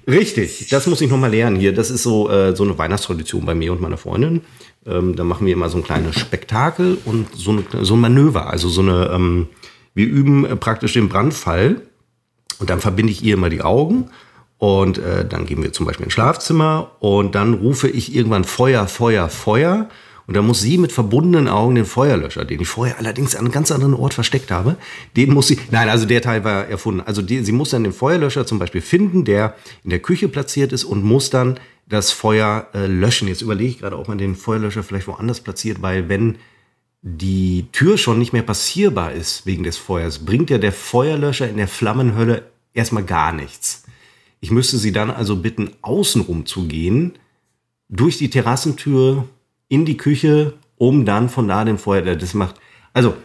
[0.06, 1.74] Richtig, das muss ich nochmal lernen hier.
[1.74, 4.42] Das ist so, äh, so eine Weihnachtstradition bei mir und meiner Freundin.
[4.86, 8.50] Ähm, da machen wir immer so ein kleines Spektakel und so, eine, so ein Manöver.
[8.50, 9.48] Also so eine, ähm,
[9.94, 11.82] wir üben äh, praktisch den Brandfall
[12.60, 14.10] und dann verbinde ich ihr immer die Augen
[14.60, 18.88] und äh, dann gehen wir zum Beispiel ins Schlafzimmer und dann rufe ich irgendwann Feuer,
[18.88, 19.88] Feuer, Feuer.
[20.28, 23.52] Und dann muss sie mit verbundenen Augen den Feuerlöscher, den ich vorher allerdings an einem
[23.52, 24.76] ganz anderen Ort versteckt habe,
[25.18, 27.02] den muss sie, nein, also der Teil war erfunden.
[27.02, 30.72] Also die, sie muss dann den Feuerlöscher zum Beispiel finden, der in der Küche platziert
[30.72, 31.60] ist und muss dann
[31.90, 33.28] das Feuer äh, löschen.
[33.28, 36.38] Jetzt überlege ich gerade, ob man den Feuerlöscher vielleicht woanders platziert, weil wenn
[37.02, 41.58] die Tür schon nicht mehr passierbar ist wegen des Feuers, bringt ja der Feuerlöscher in
[41.58, 43.84] der Flammenhölle erstmal gar nichts.
[44.42, 47.14] Ich müsste sie dann also bitten, außenrum zu gehen,
[47.90, 49.28] durch die Terrassentür
[49.68, 52.56] in die Küche, um dann von da den Feuer, das macht,
[52.94, 53.16] also,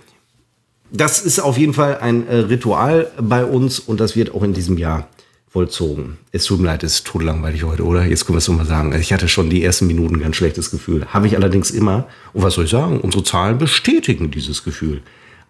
[0.90, 4.55] das ist auf jeden Fall ein äh, Ritual bei uns und das wird auch in
[4.55, 5.09] diesem Jahr
[5.54, 6.18] vollzogen.
[6.32, 8.04] Es tut mir leid, es ist totlangweilig heute, oder?
[8.04, 8.92] Jetzt können wir es so mal sagen.
[8.98, 11.06] Ich hatte schon die ersten Minuten ein ganz schlechtes Gefühl.
[11.06, 12.08] Habe ich allerdings immer.
[12.32, 13.00] Und was soll ich sagen?
[13.00, 15.02] Unsere Zahlen bestätigen dieses Gefühl.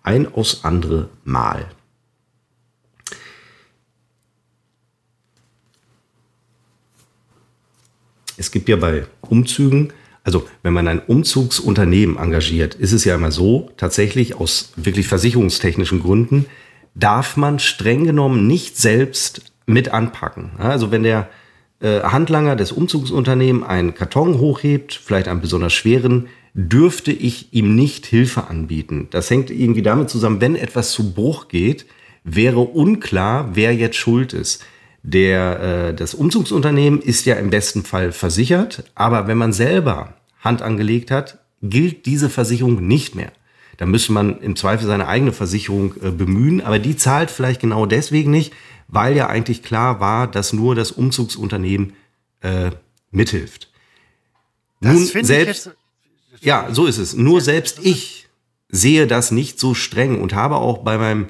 [0.02, 1.64] Ein aus andere Mal.
[8.36, 13.32] Es gibt ja bei Umzügen, also wenn man ein Umzugsunternehmen engagiert, ist es ja immer
[13.32, 16.44] so, tatsächlich aus wirklich versicherungstechnischen Gründen,
[16.94, 20.52] darf man streng genommen nicht selbst mit anpacken.
[20.58, 21.28] Also wenn der
[21.80, 28.06] äh, Handlanger des Umzugsunternehmens einen Karton hochhebt, vielleicht einen besonders schweren, dürfte ich ihm nicht
[28.06, 29.08] Hilfe anbieten.
[29.10, 31.86] Das hängt irgendwie damit zusammen, wenn etwas zu Bruch geht,
[32.22, 34.64] wäre unklar, wer jetzt schuld ist.
[35.02, 40.62] Der, äh, das Umzugsunternehmen ist ja im besten Fall versichert, aber wenn man selber Hand
[40.62, 43.32] angelegt hat, gilt diese Versicherung nicht mehr.
[43.76, 47.86] Da müsste man im Zweifel seine eigene Versicherung äh, bemühen, aber die zahlt vielleicht genau
[47.86, 48.52] deswegen nicht,
[48.94, 51.94] weil ja eigentlich klar war, dass nur das Umzugsunternehmen
[52.40, 52.70] äh,
[53.10, 53.70] mithilft.
[54.80, 55.70] Das Nun selbst,
[56.40, 57.14] ja, so ist es.
[57.14, 58.28] Nur selbst ich
[58.68, 61.26] sehe das nicht so streng und habe auch bei meinem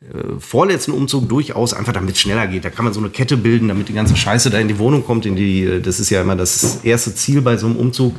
[0.00, 2.64] äh, vorletzten Umzug durchaus einfach, damit es schneller geht.
[2.64, 5.04] Da kann man so eine Kette bilden, damit die ganze Scheiße da in die Wohnung
[5.04, 5.24] kommt.
[5.24, 8.14] In die, äh, das ist ja immer das erste Ziel bei so einem Umzug.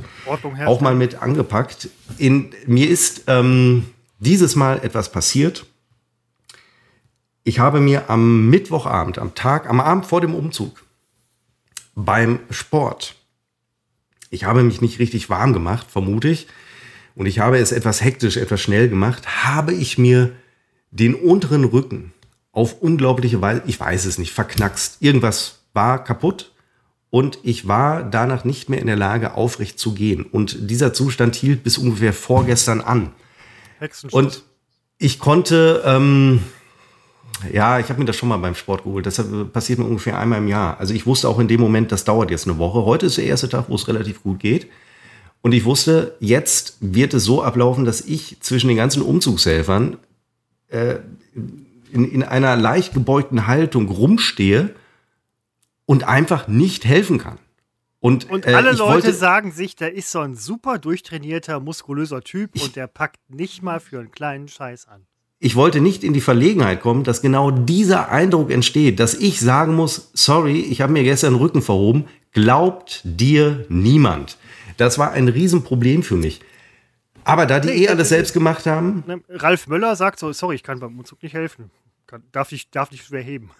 [0.65, 1.89] Auch mal mit angepackt.
[2.17, 3.85] In, mir ist ähm,
[4.19, 5.65] dieses Mal etwas passiert
[7.47, 10.83] ich habe mir am Mittwochabend, am Tag, am Abend vor dem Umzug
[11.95, 13.15] beim Sport,
[14.29, 16.47] ich habe mich nicht richtig warm gemacht, vermute ich,
[17.15, 20.33] und ich habe es etwas hektisch, etwas schnell gemacht, habe ich mir
[20.91, 22.11] den unteren Rücken
[22.51, 24.97] auf unglaubliche Weise, ich weiß es nicht, verknackst.
[24.99, 26.51] Irgendwas war kaputt
[27.09, 30.23] und ich war danach nicht mehr in der Lage, aufrecht zu gehen.
[30.23, 33.13] Und dieser Zustand hielt bis ungefähr vorgestern an.
[34.11, 34.43] Und
[34.97, 36.41] ich konnte, ähm,
[37.51, 39.05] ja, ich habe mir das schon mal beim Sport geholt.
[39.05, 39.23] Das
[39.53, 40.79] passiert mir ungefähr einmal im Jahr.
[40.79, 42.85] Also ich wusste auch in dem Moment, das dauert jetzt eine Woche.
[42.85, 44.67] Heute ist der erste Tag, wo es relativ gut geht.
[45.41, 49.97] Und ich wusste, jetzt wird es so ablaufen, dass ich zwischen den ganzen Umzugshelfern
[50.69, 50.95] äh,
[51.91, 54.73] in, in einer leicht gebeugten Haltung rumstehe
[55.85, 57.39] und einfach nicht helfen kann.
[57.99, 62.21] Und, Und äh, alle Leute wollte, sagen sich, der ist so ein super durchtrainierter, muskulöser
[62.21, 65.07] Typ und der packt nicht mal für einen kleinen Scheiß an.
[65.39, 69.75] Ich wollte nicht in die Verlegenheit kommen, dass genau dieser Eindruck entsteht, dass ich sagen
[69.75, 74.37] muss, sorry, ich habe mir gestern den Rücken verhoben, glaubt dir niemand.
[74.77, 76.41] Das war ein Riesenproblem für mich.
[77.23, 80.55] Aber da die Nee, eh alles selbst gemacht haben, Ne, Ralf Möller sagt so, sorry,
[80.55, 81.69] ich kann beim Umzug nicht helfen.
[82.07, 83.51] Kann, darf, nicht, darf nicht schwer heben.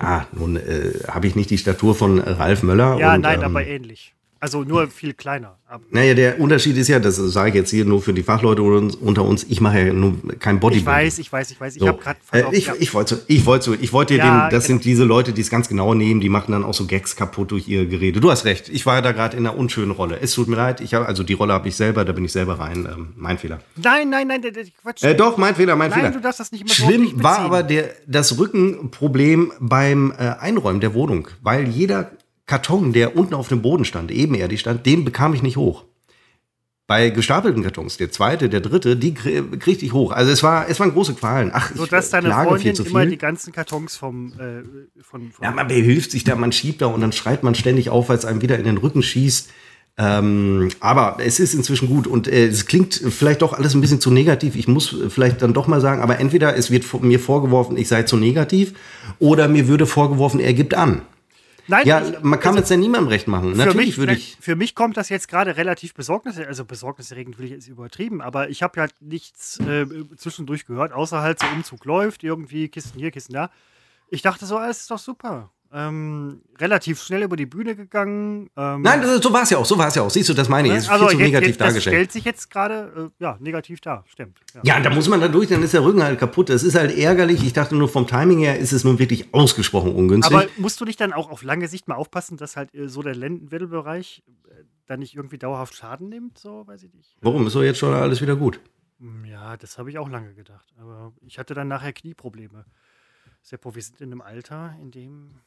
[0.00, 2.98] ja, nun äh, habe ich nicht die Statur von Ralf Möller.
[2.98, 4.13] Ja, und, nein, ähm, aber ähnlich.
[4.44, 5.56] Also nur viel kleiner.
[5.90, 9.24] Naja, der Unterschied ist ja, das sage ich jetzt hier nur für die Fachleute unter
[9.24, 10.80] uns, ich mache ja nur kein Bodybuilding.
[10.80, 11.76] ich weiß, ich weiß, ich weiß.
[11.76, 11.88] Ich So.
[11.88, 14.76] habe gerade äh, ich, ich wollte, ich wollte, ich wollte dir Ja, den, das genau.
[14.80, 17.52] sind diese Leute, die es ganz genau nehmen, die machen dann auch so Gags kaputt
[17.52, 18.20] durch ihr Gerede.
[18.20, 20.18] Du hast recht, ich war da gerade in einer unschönen Rolle.
[20.20, 22.32] Es tut mir leid, ich habe, also die Rolle habe ich selber, da bin ich
[22.32, 23.60] selber rein, ähm, mein Fehler.
[23.76, 24.42] Nein, nein, nein,
[24.82, 25.02] Quatsch.
[25.04, 26.10] Äh, doch, mein Fehler, mein Nein, Fehler.
[26.12, 30.34] du darfst das nicht immer so Schlimm dich war aber der, das Rückenproblem beim äh,
[30.38, 32.10] Einräumen der Wohnung, weil jeder
[32.46, 35.84] Karton, der unten auf dem Boden stand, ebenerdig stand, den bekam ich nicht hoch.
[36.86, 40.12] Bei gestapelten Kartons, der zweite, der dritte, die krie- kriegte ich hoch.
[40.12, 41.50] Also es war, es waren große Qualen.
[41.54, 44.62] Ach, so dass deine klage Freundin immer die ganzen Kartons vom, äh,
[45.02, 47.88] von, von Ja, man behilft sich da, man schiebt da und dann schreit man ständig
[47.88, 49.48] auf, weil es einem wieder in den Rücken schießt.
[49.96, 54.00] Ähm, aber es ist inzwischen gut und äh, es klingt vielleicht doch alles ein bisschen
[54.00, 54.54] zu negativ.
[54.54, 58.02] Ich muss vielleicht dann doch mal sagen, aber entweder es wird mir vorgeworfen, ich sei
[58.02, 58.74] zu negativ
[59.20, 61.00] oder mir würde vorgeworfen, er gibt an.
[61.66, 63.52] Nein, Ja, ich- man kann also es ja niemandem recht machen.
[63.52, 64.36] für Natürlich mich, würde ich.
[64.40, 68.50] Für mich kommt das jetzt gerade relativ besorgnis, also besorgniserregend will ich jetzt übertrieben, aber
[68.50, 69.86] ich habe ja nichts äh,
[70.16, 73.50] zwischendurch gehört, außer halt so Umzug läuft, irgendwie Kisten hier, Kisten da.
[74.10, 75.50] Ich dachte so, alles ist doch super.
[75.76, 78.48] Ähm, relativ schnell über die Bühne gegangen.
[78.56, 80.10] Ähm, Nein, das, so war es ja auch, so war es ja auch.
[80.10, 80.74] Siehst du, das meine ich.
[80.74, 81.94] Es ist also viel zu jetzt, negativ jetzt, das dargestellt.
[81.96, 84.38] stellt sich jetzt gerade äh, ja, negativ dar, stimmt.
[84.54, 84.60] Ja.
[84.62, 86.48] Ja, da muss man dann durch, dann ist der Rücken halt kaputt.
[86.48, 87.42] Das ist halt ärgerlich.
[87.44, 90.32] Ich dachte nur vom Timing her ist es nun wirklich ausgesprochen ungünstig.
[90.32, 93.02] Aber musst du nicht dann auch auf lange Sicht mal aufpassen, dass halt äh, so
[93.02, 96.38] der Lendenwirbelbereich äh, dann nicht irgendwie dauerhaft Schaden nimmt?
[96.38, 97.16] So, weiß ich nicht.
[97.20, 98.60] Warum ist doch jetzt schon alles wieder gut?
[99.00, 100.72] Hm, Ja, das habe ich auch lange gedacht.
[100.80, 102.64] Aber ich hatte dann nachher Knieprobleme.
[103.42, 105.40] Seppo, wir sind in einem Alter, in dem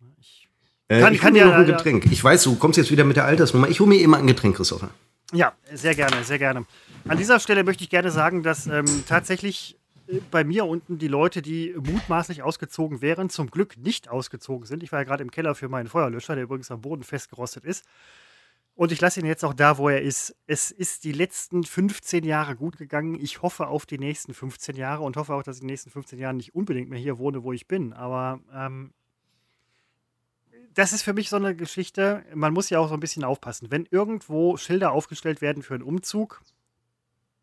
[0.00, 0.48] ne, ich.
[0.88, 2.06] Äh, Kann- ich kann ja- noch ein ja- Getränk.
[2.12, 3.68] Ich weiß, du kommst jetzt wieder mit der Altersnummer.
[3.68, 4.90] Ich hole mir immer ein Getränk, Christopher.
[5.32, 6.66] Ja, sehr gerne, sehr gerne.
[7.08, 11.08] An dieser Stelle möchte ich gerne sagen, dass ähm, tatsächlich äh, bei mir unten die
[11.08, 14.82] Leute, die mutmaßlich ausgezogen wären, zum Glück nicht ausgezogen sind.
[14.82, 17.84] Ich war ja gerade im Keller für meinen Feuerlöscher, der übrigens am Boden festgerostet ist.
[18.76, 20.34] Und ich lasse ihn jetzt auch da, wo er ist.
[20.46, 23.14] Es ist die letzten 15 Jahre gut gegangen.
[23.20, 25.90] Ich hoffe auf die nächsten 15 Jahre und hoffe auch, dass ich in den nächsten
[25.90, 27.92] 15 Jahren nicht unbedingt mehr hier wohne, wo ich bin.
[27.92, 28.92] Aber ähm,
[30.74, 32.24] das ist für mich so eine Geschichte.
[32.34, 33.70] Man muss ja auch so ein bisschen aufpassen.
[33.70, 36.42] Wenn irgendwo Schilder aufgestellt werden für einen Umzug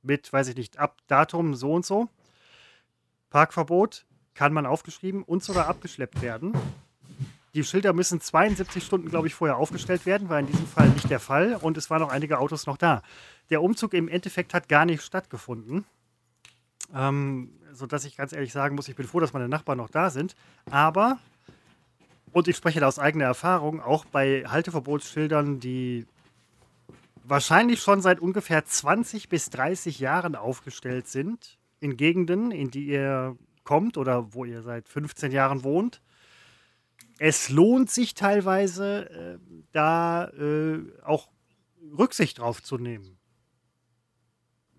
[0.01, 2.09] mit, weiß ich nicht, ab Datum so und so,
[3.29, 6.53] Parkverbot, kann man aufgeschrieben und sogar abgeschleppt werden.
[7.53, 11.09] Die Schilder müssen 72 Stunden, glaube ich, vorher aufgestellt werden, war in diesem Fall nicht
[11.09, 13.01] der Fall und es waren noch einige Autos noch da.
[13.49, 15.86] Der Umzug im Endeffekt hat gar nicht stattgefunden.
[16.93, 20.09] Ähm, sodass ich ganz ehrlich sagen muss, ich bin froh, dass meine Nachbarn noch da
[20.09, 20.36] sind.
[20.69, 21.19] Aber,
[22.34, 26.05] und ich spreche da aus eigener Erfahrung, auch bei Halteverbotsschildern, die
[27.23, 33.38] wahrscheinlich schon seit ungefähr 20 bis 30 Jahren aufgestellt sind, in Gegenden, in die ihr
[33.63, 36.01] kommt oder wo ihr seit 15 Jahren wohnt.
[37.19, 39.38] Es lohnt sich teilweise, äh,
[39.71, 41.29] da äh, auch
[41.97, 43.17] Rücksicht drauf zu nehmen.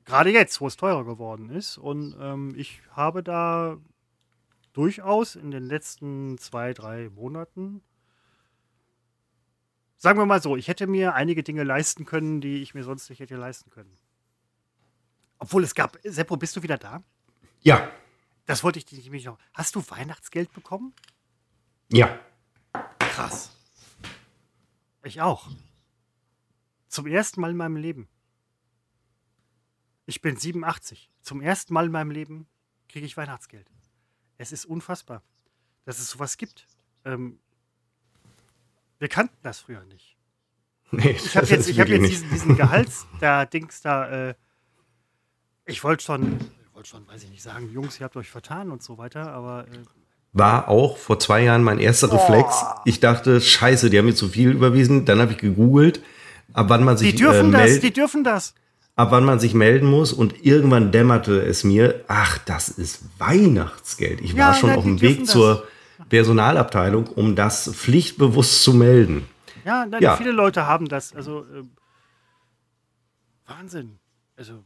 [0.05, 1.79] Gerade jetzt, wo es teurer geworden ist.
[1.79, 3.79] Und ähm, ich habe da
[4.73, 7.83] durchaus in den letzten zwei, drei Monaten
[10.03, 13.09] Sagen wir mal so, ich hätte mir einige Dinge leisten können, die ich mir sonst
[13.09, 13.97] nicht hätte leisten können.
[15.39, 15.97] Obwohl es gab.
[16.03, 17.05] Seppo, bist du wieder da?
[17.61, 17.89] Ja.
[18.45, 19.39] Das wollte ich dich nämlich noch.
[19.55, 20.93] Hast du Weihnachtsgeld bekommen?
[21.93, 22.19] Ja.
[22.99, 23.57] Krass.
[25.05, 25.49] Ich auch.
[26.89, 28.09] Zum ersten Mal in meinem Leben.
[30.07, 31.13] Ich bin 87.
[31.21, 32.49] Zum ersten Mal in meinem Leben
[32.89, 33.71] kriege ich Weihnachtsgeld.
[34.43, 35.23] Es ist unfassbar,
[35.85, 36.67] dass es sowas gibt.
[37.05, 37.39] Ähm,
[38.99, 40.17] wir kannten das früher nicht.
[40.91, 44.35] Nee, Ich habe jetzt, ich hab jetzt diesen, diesen Gehalts, da Dings da, äh,
[45.65, 48.73] ich wollte schon, ich wollte schon, weiß ich nicht, sagen, Jungs, ihr habt euch vertan
[48.73, 49.79] und so weiter, aber äh,
[50.33, 52.65] War auch vor zwei Jahren mein erster Reflex.
[52.85, 55.05] Ich dachte, scheiße, die haben mir zu viel überwiesen.
[55.05, 56.03] Dann habe ich gegoogelt,
[56.53, 58.55] ab wann man sich die dürfen äh, das, die dürfen das.
[58.97, 64.21] Ab wann man sich melden muss und irgendwann dämmerte es mir, ach, das ist Weihnachtsgeld.
[64.21, 65.31] Ich Ja, war schon nein, auf dem Weg das.
[65.31, 65.67] zur
[66.09, 69.27] Personalabteilung, um das pflichtbewusst zu melden.
[69.65, 70.17] Ja, nein, Ja.
[70.17, 71.15] viele Leute haben das.
[71.15, 71.71] Also, ähm,
[73.47, 73.99] Wahnsinn.
[74.37, 74.65] Also,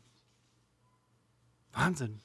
[1.72, 2.20] Wahnsinn.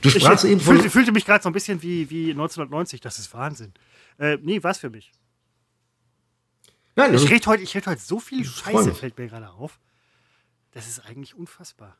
[0.00, 0.74] Du Ich sprachst eben von.
[0.76, 3.00] fühlte, fühlte mich gerade so ein bisschen wie, wie 1990.
[3.00, 3.72] Das ist Wahnsinn.
[4.18, 5.12] Äh, nee, was für mich.
[6.96, 9.78] Nein, Ich du- rede heute, ich red heute so viel Scheiße, fällt mir gerade auf.
[10.72, 11.96] Das ist eigentlich unfassbar.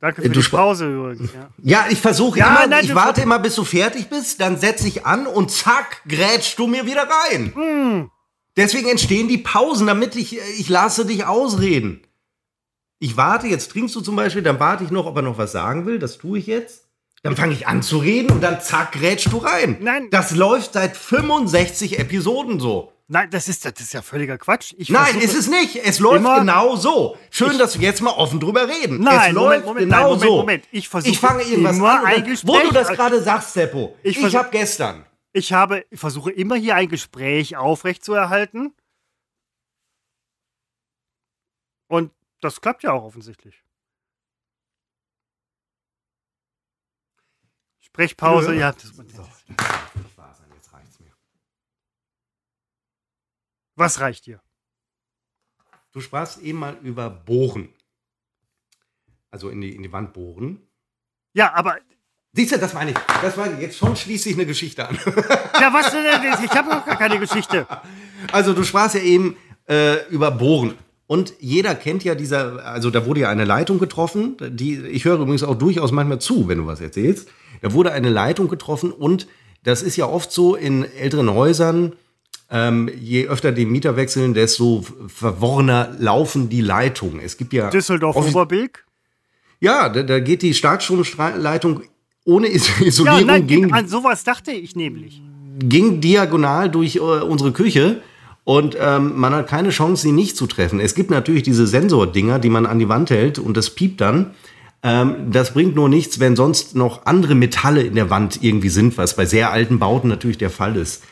[0.00, 1.32] Danke für Äh, Du die Pause übrigens.
[1.32, 1.50] Ja.
[1.62, 4.84] Ja, ich versuche Ja, immer, nein, ich warte immer, bis du fertig bist, dann setz
[4.84, 7.52] ich an und zack, grätschst du mir wieder rein.
[7.54, 8.10] Hm.
[8.56, 12.02] Deswegen entstehen die Pausen, damit ich, ich lasse dich ausreden.
[13.00, 15.52] Ich warte, jetzt trinkst du zum Beispiel, dann warte ich noch, ob er noch was
[15.52, 16.84] sagen will, das tue ich jetzt.
[17.22, 19.78] Dann fange ich an zu reden und dann zack, grätschst du rein.
[19.80, 20.08] Nein.
[20.10, 22.92] Das läuft seit 65 Episoden so.
[23.10, 24.74] Nein, das ist, das ist ja völliger Quatsch.
[24.76, 25.76] Ich Nein, ist es nicht.
[25.76, 27.16] Es läuft immer- genau so.
[27.30, 29.00] Schön, dass wir jetzt mal offen drüber reden.
[29.00, 30.36] Nein, es Moment, läuft Moment, genau nein, Moment, so.
[30.36, 30.68] Moment.
[30.72, 32.26] Ich versuche ich fange irgendwas immer an.
[32.44, 33.96] Wo du das gerade sagst, Seppo.
[34.02, 35.06] Ich Ich, habe gestern.
[35.32, 38.74] Ich habe, ich versuche immer hier ein Gespräch aufrechtzuerhalten.
[41.86, 43.64] Und das klappt ja auch offensichtlich.
[47.80, 48.60] Sprechpause, Ja.
[48.60, 48.72] ja.
[48.72, 48.92] Das,
[50.54, 51.12] Jetzt reicht's mir.
[53.78, 54.40] Was reicht dir?
[55.92, 57.70] Du sprachst eben mal über Bohren.
[59.30, 60.62] Also in die, in die Wand bohren.
[61.34, 61.78] Ja, aber,
[62.32, 62.96] Siehst du, das meine ich.
[63.22, 63.60] Das meine ich.
[63.60, 64.96] Jetzt schon schließe ich eine Geschichte an.
[65.60, 66.04] ja, was denn?
[66.44, 67.66] Ich habe noch gar keine Geschichte.
[68.32, 69.36] Also du sprachst ja eben
[69.68, 70.74] äh, über Bohren.
[71.06, 75.18] Und jeder kennt ja dieser, also da wurde ja eine Leitung getroffen, die, ich höre
[75.18, 77.28] übrigens auch durchaus manchmal zu, wenn du was erzählst.
[77.62, 79.26] Da wurde eine Leitung getroffen und
[79.64, 81.94] das ist ja oft so in älteren Häusern,
[82.50, 87.20] ähm, je öfter die Mieter wechseln, desto verworrener laufen die Leitungen.
[87.20, 87.70] Es gibt ja.
[87.70, 88.84] Düsseldorf-Oberbilk?
[89.60, 91.82] Ja, da, da geht die Starkstromleitung
[92.24, 95.20] ohne Is Ja, Isolierung nein, gegen, an sowas dachte ich nämlich.
[95.58, 98.00] ging diagonal durch äh, unsere Küche
[98.44, 100.80] und ähm, man hat keine Chance, sie nicht zu treffen.
[100.80, 104.30] Es gibt natürlich diese Sensordinger, die man an die Wand hält und das piept dann.
[104.82, 108.96] Ähm, das bringt nur nichts, wenn sonst noch andere Metalle in der Wand irgendwie sind,
[108.96, 111.02] was bei sehr alten Bauten natürlich der Fall ist.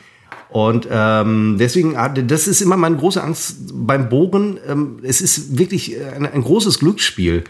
[0.49, 4.59] Und ähm, deswegen, ah, das ist immer meine große Angst beim Bohren.
[4.67, 7.43] Ähm, es ist wirklich ein, ein großes Glücksspiel.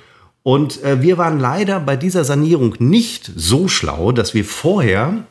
[0.43, 5.25] Und äh, wir waren leider bei dieser Sanierung nicht so schlau, dass wir vorher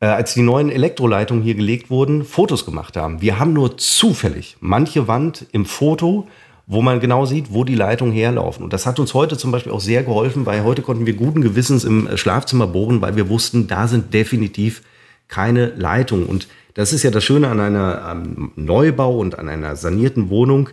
[0.00, 3.20] äh, als die neuen Elektroleitungen hier gelegt wurden, Fotos gemacht haben.
[3.20, 6.26] Wir haben nur zufällig manche Wand im Foto,
[6.66, 8.64] wo man genau sieht, wo die Leitungen herlaufen.
[8.64, 11.40] Und das hat uns heute zum Beispiel auch sehr geholfen, weil heute konnten wir guten
[11.40, 14.82] Gewissens im äh, Schlafzimmer bohren, weil wir wussten, da sind definitiv
[15.32, 16.26] keine Leitungen.
[16.26, 20.68] Und das ist ja das Schöne an einer am Neubau und an einer sanierten Wohnung.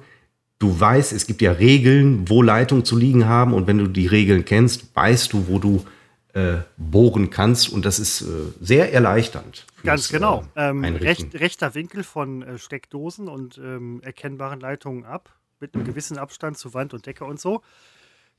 [0.59, 3.53] Du weißt, es gibt ja Regeln, wo Leitungen zu liegen haben.
[3.53, 5.85] Und wenn du die Regeln kennst, weißt du, wo du
[6.33, 7.69] äh, bohren kannst.
[7.69, 8.25] Und das ist äh,
[8.59, 9.65] sehr erleichternd.
[9.83, 10.43] Ganz genau.
[10.55, 15.85] äh, Ähm, recht, rechter Winkel von äh, Steckdosen und ähm, erkennbaren Leitungen ab, mit einem
[15.85, 17.61] gewissen Abstand zu Wand und Decke und so.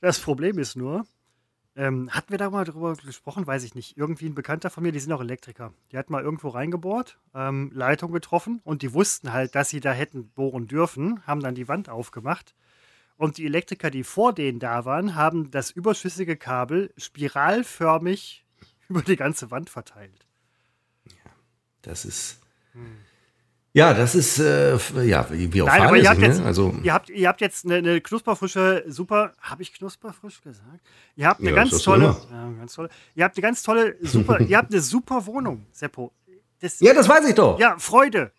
[0.01, 1.03] Das Problem ist nur,
[1.75, 3.97] ähm, hatten wir da mal drüber gesprochen, weiß ich nicht.
[3.97, 5.73] Irgendwie ein Bekannter von mir, die sind auch Elektriker.
[5.91, 9.91] Die hat mal irgendwo reingebohrt, ähm, Leitung getroffen und die wussten halt, dass sie da
[9.91, 12.55] hätten bohren dürfen, haben dann die Wand aufgemacht.
[13.15, 18.45] Und die Elektriker, die vor denen da waren, haben das überschüssige Kabel spiralförmig
[18.89, 20.25] über die ganze Wand verteilt.
[21.81, 22.41] Das ist.
[23.73, 26.27] Ja, das ist, äh, ja, wie, auch Nein, aber ihr habt, ne?
[26.27, 30.81] jetzt, Also, ihr, habt, ihr habt jetzt eine, eine knusperfrische, super, habe ich knusperfrisch gesagt?
[31.15, 34.41] Ihr habt eine Ja, ganz tolle, ja, ganz tolle, ihr habt eine ganz tolle, super,
[34.41, 36.11] ihr habt eine super Wohnung, Seppo.
[36.59, 37.57] Das, ja, das weiß ich doch.
[37.59, 38.31] ja, Freude.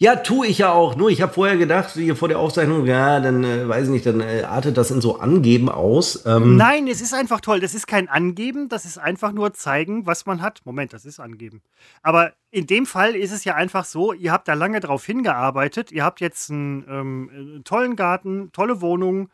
[0.00, 0.94] Ja, tue ich ja auch.
[0.94, 4.06] Nur ich habe vorher gedacht, hier vor der Aufzeichnung, ja, dann äh, weiß ich nicht,
[4.06, 6.24] dann äh, artet das in so Angeben aus.
[6.24, 7.58] Ähm, Nein, es ist einfach toll.
[7.58, 10.60] Das ist kein Angeben, das ist einfach nur zeigen, was man hat.
[10.64, 11.62] Moment, das ist Angeben.
[12.00, 15.90] Aber in dem Fall ist es ja einfach so, ihr habt da lange drauf hingearbeitet,
[15.90, 19.30] ihr habt jetzt einen, ähm, einen tollen Garten, tolle Wohnung,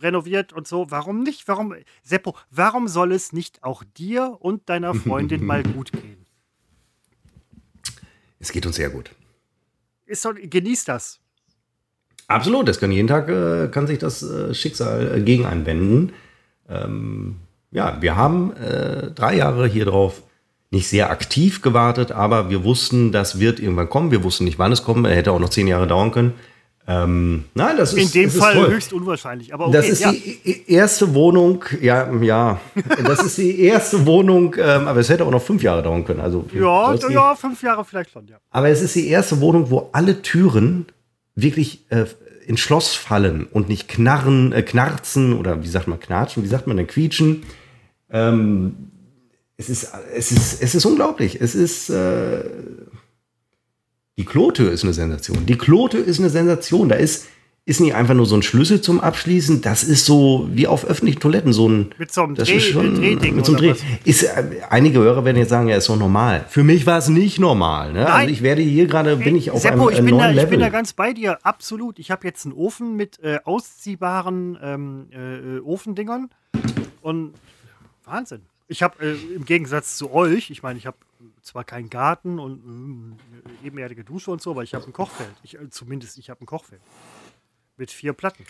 [0.00, 0.90] renoviert und so.
[0.90, 1.46] Warum nicht?
[1.46, 6.24] Warum, Seppo, warum soll es nicht auch dir und deiner Freundin mal gut gehen?
[8.40, 9.10] es geht uns sehr gut.
[10.08, 11.20] Ist doch, genießt das.
[12.28, 16.12] Absolut, das kann jeden Tag, äh, kann sich das äh, Schicksal äh, gegen einen wenden.
[16.68, 17.36] Ähm,
[17.70, 20.22] ja, wir haben äh, drei Jahre hier drauf
[20.70, 24.10] nicht sehr aktiv gewartet, aber wir wussten, das wird irgendwann kommen.
[24.10, 25.06] Wir wussten nicht, wann es kommt.
[25.06, 26.34] Er hätte auch noch zehn Jahre dauern können.
[26.90, 28.70] Ähm, nein, das ist In dem Fall toll.
[28.70, 29.52] höchst unwahrscheinlich.
[29.52, 30.10] Aber okay, Das ist ja.
[30.10, 32.58] die e- erste Wohnung, ja, ja,
[33.04, 36.20] das ist die erste Wohnung, ähm, aber es hätte auch noch fünf Jahre dauern können.
[36.20, 38.36] Also ja, ja, fünf Jahre vielleicht schon, ja.
[38.50, 40.86] Aber es ist die erste Wohnung, wo alle Türen
[41.34, 42.06] wirklich äh,
[42.46, 46.66] ins Schloss fallen und nicht knarren, äh, knarzen oder wie sagt man knatschen, wie sagt
[46.66, 47.42] man denn quietschen.
[48.10, 48.74] Ähm,
[49.58, 51.38] es, ist, es, ist, es ist unglaublich.
[51.42, 51.90] Es ist.
[51.90, 52.44] Äh,
[54.18, 55.46] die Klotür ist eine Sensation.
[55.46, 56.90] Die Klotür ist eine Sensation.
[56.90, 57.26] Da ist.
[57.64, 61.20] ist nicht einfach nur so ein Schlüssel zum Abschließen, das ist so wie auf öffentlichen
[61.20, 63.74] Toiletten so ein Mit so einem das Dreh- ist schon, Drehding mit so einem Dreh.
[64.06, 66.46] Ist, äh, einige Hörer werden jetzt sagen, ja, ist doch normal.
[66.48, 67.92] Für mich war es nicht normal.
[67.92, 68.10] Ne?
[68.10, 70.30] Also ich werde hier gerade, bin ich auf Seppo, einem ich äh, bin, neuen da,
[70.30, 70.48] ich Level.
[70.50, 71.98] bin da ganz bei dir, absolut.
[71.98, 76.30] Ich habe jetzt einen Ofen mit äh, ausziehbaren ähm, äh, Ofendingern
[77.02, 77.34] und
[78.06, 78.40] Wahnsinn.
[78.66, 80.96] Ich habe äh, im Gegensatz zu euch, ich meine, ich habe
[81.42, 83.16] zwar keinen Garten und ähm,
[83.64, 85.34] ebenerdige Dusche und so, aber ich habe ein Kochfeld.
[85.42, 86.80] Ich, äh, zumindest ich habe ein Kochfeld
[87.76, 88.44] mit vier Platten.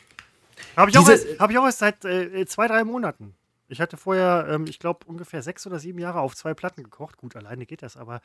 [0.76, 3.34] Habe ich, auch Diese- erst- hab ich auch erst seit äh, zwei, drei Monaten.
[3.68, 7.16] Ich hatte vorher, ähm, ich glaube, ungefähr sechs oder sieben Jahre auf zwei Platten gekocht.
[7.18, 8.22] Gut, alleine geht das, aber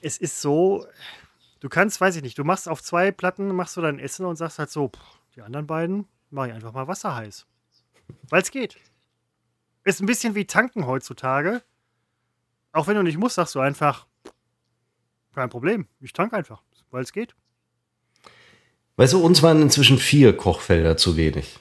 [0.00, 0.86] es ist so,
[1.60, 4.36] du kannst, weiß ich nicht, du machst auf zwei Platten, machst du dein Essen und
[4.36, 5.00] sagst halt so, pff,
[5.36, 7.46] die anderen beiden mache ich einfach mal Wasser heiß.
[8.28, 8.76] Weil es geht.
[9.84, 11.62] Ist ein bisschen wie tanken heutzutage.
[12.72, 14.06] Auch wenn du nicht musst, sagst du einfach,
[15.34, 17.34] kein Problem, ich tank einfach, weil es geht.
[18.96, 21.58] Weißt du, uns waren inzwischen vier Kochfelder zu wenig.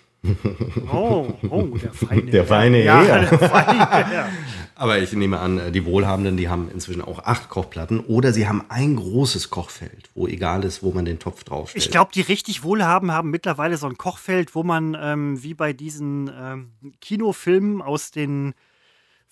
[0.91, 3.26] Oh, oh, der feine Der feine ja, Herr.
[3.26, 4.30] der feine.
[4.76, 8.47] Aber ich nehme an, äh, die Wohlhabenden, die haben inzwischen auch acht Kochplatten oder sie
[8.47, 11.84] haben ein großes Kochfeld, wo egal ist, wo man den Topf draufstellt.
[11.84, 15.74] Ich glaube, die richtig Wohlhaben haben mittlerweile so ein Kochfeld, wo man ähm, wie bei
[15.74, 18.53] diesen ähm, Kinofilmen aus den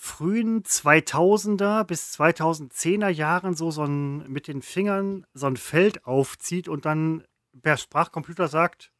[0.01, 6.69] frühen 2000er bis 2010er Jahren so, so ein, mit den Fingern so ein Feld aufzieht
[6.69, 7.25] und dann
[7.61, 8.93] per Sprachcomputer sagt,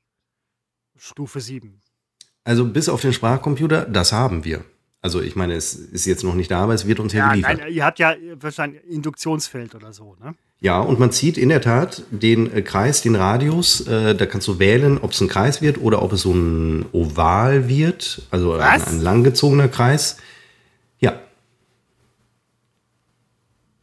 [0.98, 1.82] Stufe 7.
[2.44, 4.66] Also bis auf den Sprachcomputer, das haben wir.
[5.02, 7.30] Also ich meine, es ist jetzt noch nicht da, aber es wird uns ja, Ja,
[7.32, 7.58] geliefert.
[7.60, 10.36] nein, ihr habt ja wahrscheinlich Induktionsfeld oder so, ne?
[10.60, 13.88] Ja, und man zieht in der Tat den äh, Kreis, den Radius.
[13.88, 16.86] Äh, da kannst du wählen, ob es ein Kreis wird oder ob es so ein
[16.92, 18.24] Oval wird.
[18.30, 20.18] Also ein, ein langgezogener Kreis.
[21.00, 21.18] Ja,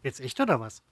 [0.07, 0.83] Jetzt echt oder was?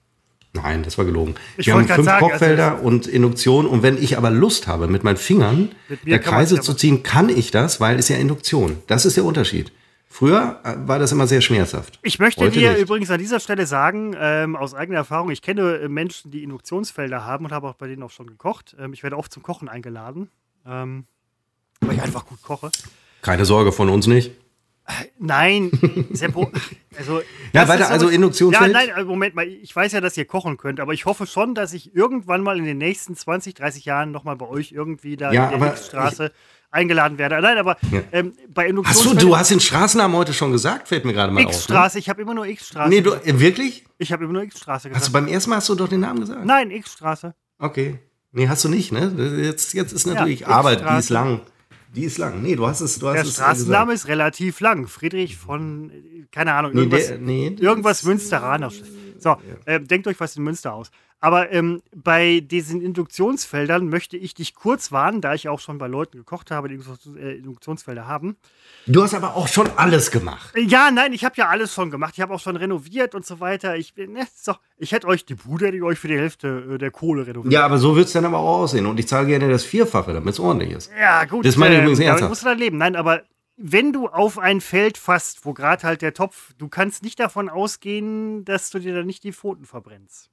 [0.51, 1.35] nein, das war gelogen.
[1.55, 3.65] Ich wir haben fünf sagen, also Kochfelder und Induktion.
[3.65, 7.29] Und wenn ich aber Lust habe, mit meinen Fingern Mit man's Kreise zu ziehen, kann
[7.29, 8.77] ich das, weil es ja Induktion.
[8.87, 9.71] Das ist der Unterschied.
[10.09, 11.99] Früher äh, war das immer sehr schmerzhaft.
[12.01, 12.81] Ich möchte Heute dir nicht.
[12.81, 17.23] übrigens an dieser Stelle sagen, ähm, aus eigener Erfahrung, ich kenne äh, Menschen, die Induktionsfelder
[17.23, 18.75] haben und habe auch bei denen auch schon gekocht.
[18.77, 20.29] Ähm, ich werde oft zum Kochen eingeladen,
[20.65, 21.05] ähm,
[21.79, 22.69] weil ich einfach gut koche.
[23.21, 24.31] Keine Sorge von uns nicht.
[25.17, 25.71] Nein,
[26.11, 26.51] Seppo,
[26.97, 27.21] also.
[27.53, 28.71] Ja, weiter, ist also Induktionsfeld?
[28.73, 31.25] Ja, nein, äh, Moment mal, ich weiß ja, dass ihr kochen könnt, aber ich hoffe
[31.25, 35.17] schon, dass ich irgendwann mal in den nächsten 20, 30 Jahren nochmal bei euch irgendwie
[35.17, 36.31] da Ja, in der X-Straße
[36.71, 37.41] eingeladen werde.
[37.41, 38.01] Nein, aber Ja.
[38.11, 41.45] ähm, bei Hast du, hast den Straßennamen heute schon gesagt, fällt mir gerade mal auf.
[41.45, 41.51] Ne?
[41.51, 42.89] X-Straße, ich habe immer nur X-Straße.
[42.89, 43.27] Nee, du, gesagt.
[43.27, 43.85] äh, wirklich?
[43.97, 45.13] Ich habe immer nur X-Straße Hast du gesagt.
[45.13, 46.45] beim ersten Mal hast du doch den Namen gesagt?
[46.45, 47.33] Nein, X-Straße.
[47.59, 47.99] Okay.
[48.33, 49.13] Nee, hast du nicht, ne?
[49.41, 51.39] Jetzt, jetzt ist natürlich, Ja, aber die ist lang.
[51.95, 52.41] Die ist lang.
[52.41, 54.87] Nee, du hast es, du hast Der Straßenname ist relativ lang.
[54.87, 58.87] Friedrich von, äh, keine Ahnung, Nee, irgendwas, der, nee, irgendwas Münsteranisches.
[59.19, 60.91] So, ähm, denkt euch was in Münster aus.
[61.21, 65.87] Aber ähm, bei diesen Induktionsfeldern möchte ich dich kurz warnen, da ich auch schon bei
[65.87, 66.75] Leuten gekocht habe, die
[67.17, 68.35] äh, Induktionsfelder haben.
[68.85, 70.53] Du hast aber auch schon alles gemacht.
[70.55, 72.13] Äh, Ja, nein, ich habe ja alles schon gemacht.
[72.15, 73.75] Ich habe auch schon renoviert und so weiter.
[73.77, 76.77] Ich, bin- ne, so, ich hätte euch, die Bude ich euch für die Hälfte äh,
[76.77, 77.53] der Kohle renoviert.
[77.53, 78.85] Ja, aber so wird es dann aber auch aussehen.
[78.85, 80.91] Und ich zahle gerne das Vierfache, damit es ordentlich ist.
[80.99, 81.45] Ja, gut.
[81.45, 82.29] Das meine ich übrigens damit ernsthaft.
[82.29, 82.77] musst du dann leben.
[82.77, 83.23] Nein, aber
[83.57, 87.47] wenn du auf ein Feld fasst, wo gerade halt der Topf, du kannst nicht davon
[87.49, 90.29] ausgehen, dass du dir da nicht die Pfoten verbrennst.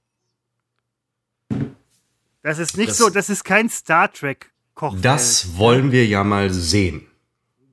[2.42, 5.04] Das ist nicht Das- so, das ist kein Star Trek Kochfeld.
[5.04, 7.06] Das wollen wir ja mal sehen.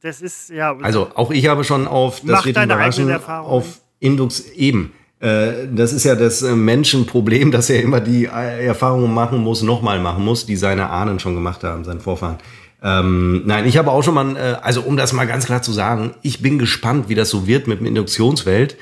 [0.02, 0.78] Das ist, ja.
[0.78, 4.94] Also auch ich habe schon auf das wird überraschen, auf Indux eben.
[5.20, 9.62] Äh, Das ist ja das äh, Menschenproblem, dass er immer die äh, Erfahrungen machen muss,
[9.62, 12.38] nochmal machen muss, die seine Ahnen schon gemacht haben, seine Vorfahren.
[12.82, 15.72] Ähm, nein, ich habe auch schon mal, äh, also um das mal ganz klar zu
[15.74, 18.78] sagen, ich bin gespannt, wie das so wird mit dem Induktionsfeld.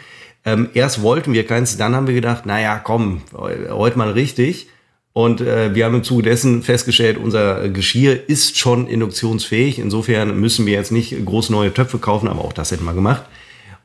[0.45, 4.67] Ähm, erst wollten wir keins, dann haben wir gedacht, naja, komm, heu- heute mal richtig.
[5.13, 9.79] Und äh, wir haben im Zuge dessen festgestellt, unser Geschirr ist schon induktionsfähig.
[9.79, 13.23] Insofern müssen wir jetzt nicht groß neue Töpfe kaufen, aber auch das hätten wir gemacht.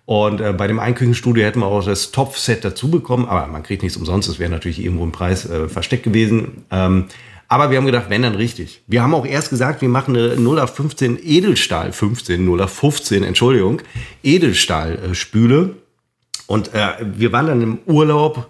[0.04, 3.82] Und äh, bei dem Einküchenstudio hätten wir auch das Topfset dazu bekommen, aber man kriegt
[3.82, 6.64] nichts umsonst, das wäre natürlich irgendwo im Preis äh, versteckt gewesen.
[6.70, 7.06] Ähm,
[7.52, 8.82] aber wir haben gedacht, wenn dann richtig.
[8.86, 12.72] Wir haben auch erst gesagt, wir machen eine 0 auf 15 Edelstahl, 15, 0 auf
[12.72, 13.82] 15, Entschuldigung,
[14.22, 15.76] Edelstahlspüle.
[16.46, 18.48] Und äh, wir waren dann im Urlaub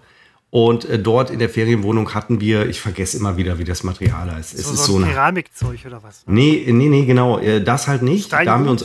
[0.51, 4.31] und äh, dort in der Ferienwohnung hatten wir, ich vergesse immer wieder, wie das Material
[4.33, 4.55] heißt.
[4.55, 6.23] Es so, ist so ein Keramikzeug oder was?
[6.27, 7.39] Nee, nee, nee, genau.
[7.41, 8.27] äh, Das halt nicht.
[8.27, 8.47] Steingut?
[8.47, 8.85] Da haben wir uns.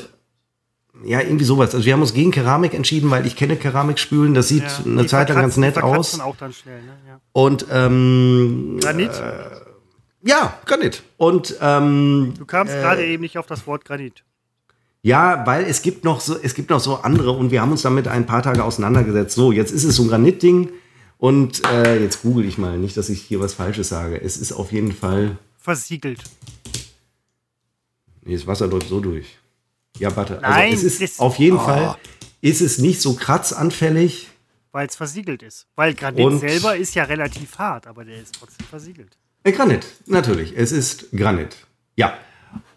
[1.05, 1.75] Ja, irgendwie sowas.
[1.75, 4.33] Also wir haben uns gegen Keramik entschieden, weil ich kenne Keramikspülen.
[4.33, 6.19] Das sieht Ja, eine Zeit lang ganz nett aus.
[6.19, 6.93] auch dann schnell, ne?
[7.07, 7.19] ja.
[7.33, 9.11] Und ähm, Granit?
[10.23, 11.03] Ja, Granit.
[11.17, 14.23] Und ähm, Du kamst gerade eben nicht auf das Wort Granit.
[15.01, 17.81] ja, weil es gibt noch so, es gibt noch so andere und wir haben uns
[17.83, 19.35] damit ein paar Tage auseinandergesetzt.
[19.35, 20.69] So, jetzt ist es so ein Granitding
[21.17, 24.19] und äh, jetzt google ich mal, nicht, dass ich hier was Falsches sage.
[24.21, 25.37] Es ist auf jeden Fall.
[25.57, 26.21] Versiegelt.
[28.23, 29.37] Nee, das Wasser läuft so durch.
[29.99, 30.39] Ja, warte.
[30.41, 31.61] Nein, also es ist auf jeden Oh.
[31.61, 31.95] Fall
[32.41, 34.27] ist es nicht so kratzanfällig.
[34.71, 35.65] Weil es versiegelt ist.
[35.75, 39.17] Weil Granit selber ist ja relativ hart, aber der ist trotzdem versiegelt.
[39.47, 40.53] Äh, Granit, natürlich.
[40.55, 41.55] Es ist Granit.
[41.95, 42.13] Ja.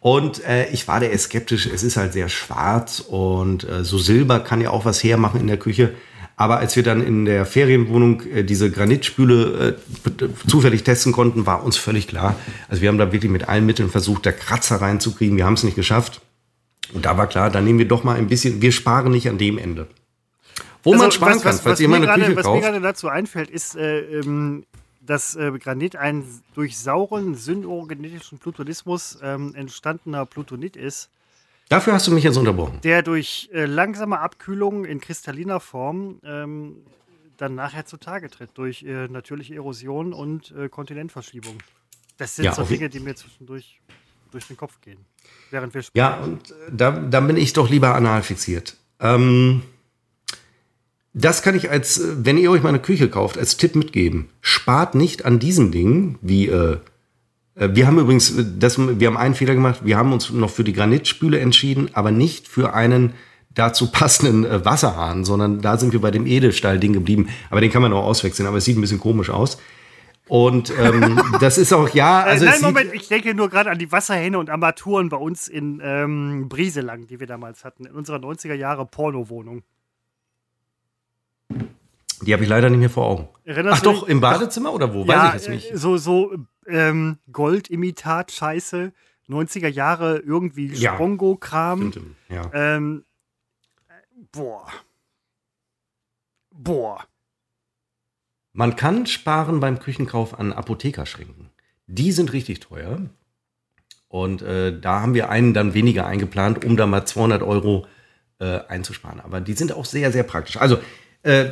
[0.00, 1.66] Und äh, ich war da eher skeptisch.
[1.66, 5.46] Es ist halt sehr schwarz und äh, so Silber kann ja auch was hermachen in
[5.46, 5.94] der Küche.
[6.36, 9.76] Aber als wir dann in der Ferienwohnung äh, diese Granitspüle
[10.16, 12.34] äh, zufällig testen konnten, war uns völlig klar.
[12.68, 15.36] Also wir haben da wirklich mit allen Mitteln versucht, da Kratzer reinzukriegen.
[15.36, 16.22] Wir haben es nicht geschafft.
[16.94, 19.36] Und da war klar, dann nehmen wir doch mal ein bisschen, wir sparen nicht an
[19.36, 19.86] dem Ende.
[20.82, 22.52] Wo man sparen was, kann, was, falls was ihr mal eine gerade, Küche was mir
[22.52, 22.62] kauft.
[22.62, 24.64] gerade dazu einfällt, ist, äh, ähm,
[25.00, 26.24] dass äh, Granit ein
[26.54, 31.10] durch sauren synorganetischen Plutonismus ähm, entstandener Plutonit ist,
[31.68, 32.80] Dafür hast du mich jetzt unterbrochen.
[32.82, 36.78] der durch äh, langsame Abkühlung in kristalliner Form ähm,
[37.36, 41.58] dann nachher zutage tritt, durch äh, natürliche Erosion und äh, Kontinentverschiebung.
[42.18, 43.80] Das sind Ja, so Dinge, die mir zwischendurch
[44.32, 44.98] durch den Kopf gehen,
[45.50, 48.76] während wir Ja, und äh, da, da bin ich doch lieber anal fixiert.
[48.98, 49.62] Ähm,
[51.12, 54.28] das kann ich als, äh, wenn ihr euch mal eine Küche kauft, als Tipp mitgeben.
[54.40, 56.78] Spart nicht an diesen Dingen, wie, äh,
[57.54, 60.50] äh, wir haben übrigens, äh, das, wir haben einen Fehler gemacht, wir haben uns noch
[60.50, 63.14] für die Granitspüle entschieden, aber nicht für einen
[63.52, 67.28] dazu passenden äh, Wasserhahn, sondern da sind wir bei dem Edelstahl-Ding geblieben.
[67.50, 69.58] Aber den kann man auch auswechseln, aber es sieht ein bisschen komisch aus.
[70.28, 73.90] Und ähm, das ist auch, ja, also nein, Moment, ich denke nur gerade an die
[73.90, 78.54] Wasserhähne und Armaturen bei uns in ähm, Brieselang, die wir damals hatten, in unserer 90er
[78.54, 79.64] Jahre Porno-Wohnung.
[82.22, 83.28] Die habe ich leider nicht mehr vor Augen.
[83.44, 85.04] Erinnerst Ach doch, im Badezimmer oder wo?
[85.04, 85.72] ja, Weiß ich jetzt nicht.
[85.72, 86.34] äh, so, so
[86.66, 88.92] ähm, Goldimitat-Scheiße,
[89.28, 90.94] 90er Jahre irgendwie Ja.
[90.94, 91.90] Spongo-Kram.
[91.92, 92.50] Stimmt, ja.
[92.52, 93.04] Ähm,
[93.88, 93.92] äh,
[94.32, 94.66] boah.
[96.52, 97.04] Boah.
[98.52, 101.50] Man kann sparen beim Küchenkauf an Apothekerschränken.
[101.86, 103.00] Die sind richtig teuer.
[104.08, 107.86] Und äh, da haben wir einen dann weniger eingeplant, um da mal 200 Euro
[108.40, 109.20] äh, einzusparen.
[109.20, 110.56] Aber die sind auch sehr, sehr praktisch.
[110.56, 110.78] Also,
[111.22, 111.46] äh,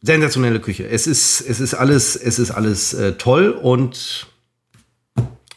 [0.00, 0.88] sensationelle Küche.
[0.88, 4.26] Es ist, es ist alles, es ist alles äh, toll und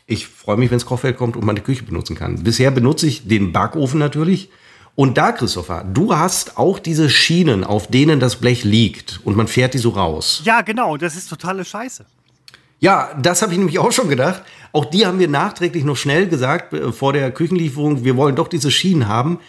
[0.08, 2.44] ich freue mich, wenn das Kochfeld kommt und man die Küche benutzen kann.
[2.44, 4.50] Bisher benutze ich den Backofen natürlich.
[4.96, 9.48] Und da, Christopher, du hast auch diese Schienen, auf denen das Blech liegt und man
[9.48, 10.42] fährt die so raus.
[10.44, 12.06] Ja, genau, das ist totale Scheiße.
[12.80, 14.42] Ja, das habe ich nämlich auch schon gedacht.
[14.74, 18.48] Auch die haben wir nachträglich noch schnell gesagt äh, vor der Küchenlieferung, wir wollen doch
[18.48, 19.40] diese Schienen haben.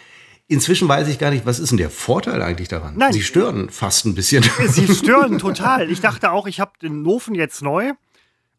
[0.47, 2.95] Inzwischen weiß ich gar nicht, was ist denn der Vorteil eigentlich daran?
[2.97, 3.13] Nein.
[3.13, 4.43] Sie stören fast ein bisschen.
[4.67, 5.89] Sie stören total.
[5.89, 7.93] Ich dachte auch, ich habe den Ofen jetzt neu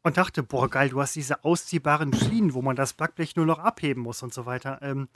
[0.03, 3.59] und dachte, boah, geil, du hast diese ausziehbaren Schienen, wo man das Backblech nur noch
[3.59, 4.79] abheben muss und so weiter.
[4.83, 5.09] Ähm,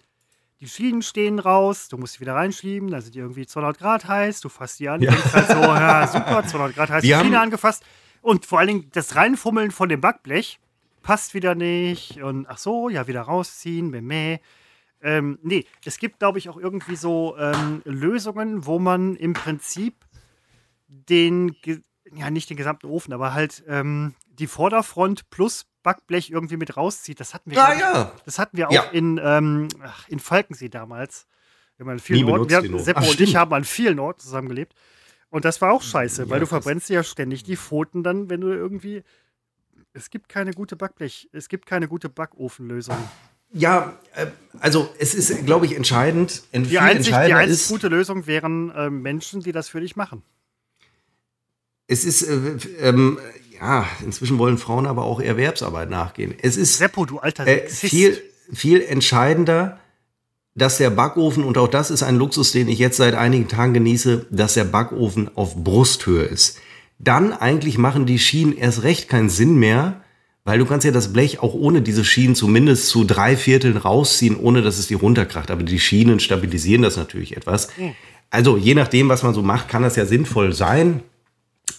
[0.60, 4.08] die Schienen stehen raus, du musst sie wieder reinschieben, dann sind die irgendwie 200 Grad
[4.08, 5.12] heiß, du fasst die an, Ja.
[5.12, 7.82] denkst halt so, ja, super, 200 Grad heiß, die Schiene angefasst.
[8.22, 10.58] Und vor allen Dingen das Reinfummeln von dem Backblech
[11.02, 14.38] passt wieder nicht und ach so, ja, wieder rausziehen, meh.
[15.00, 20.04] Ähm, nee, es gibt, glaube ich, auch irgendwie so ähm, Lösungen, wo man im Prinzip
[20.88, 21.54] den,
[22.14, 27.20] ja, nicht den gesamten Ofen, aber halt ähm, die Vorderfront plus Backblech irgendwie mit rauszieht.
[27.20, 28.12] Das hatten wir, Ah, ja.
[28.24, 28.82] das hatten wir auch Ja.
[28.90, 31.26] in, ähm, ach, in Falkensee damals.
[31.76, 32.84] Wir haben an Nie vielen Orten, benutzt wir, Ofen.
[32.84, 34.74] Seppo Ach, und ich haben an vielen Orten zusammengelebt.
[35.30, 36.64] Und das war auch scheiße, weil Ja, du krass.
[36.64, 39.02] verbrennst ja ständig die Pfoten dann, wenn du irgendwie.
[39.92, 42.96] Es gibt keine gute Backblech, es gibt keine gute Backofenlösung.
[43.52, 44.26] Ja, äh,
[44.60, 46.42] also es ist, glaube ich, entscheidend.
[46.52, 47.14] Ent- Die viel einzig,
[47.68, 50.22] die gute Lösung wären ähm, Menschen, die das für dich machen.
[51.86, 52.36] es ist, äh,
[52.80, 53.18] ähm,
[53.58, 56.34] ja, inzwischen wollen Frauen aber auch Erwerbsarbeit nachgehen.
[56.42, 58.22] Es ist Seppo, du alter äh, viel,
[58.52, 59.78] viel entscheidender,
[60.54, 63.74] dass der Backofen, und auch das ist ein Luxus, den ich jetzt seit einigen Tagen
[63.74, 66.58] genieße, dass der Backofen auf Brusthöhe ist.
[66.98, 70.02] Dann eigentlich machen die Schienen erst recht keinen Sinn mehr,
[70.44, 74.36] weil du kannst ja das Blech auch ohne diese Schienen zumindest zu drei Vierteln rausziehen,
[74.36, 75.50] ohne dass es die runterkracht.
[75.50, 77.68] Aber die Schienen stabilisieren das natürlich etwas.
[78.30, 81.02] Also je nachdem, was man so macht, kann das ja sinnvoll sein.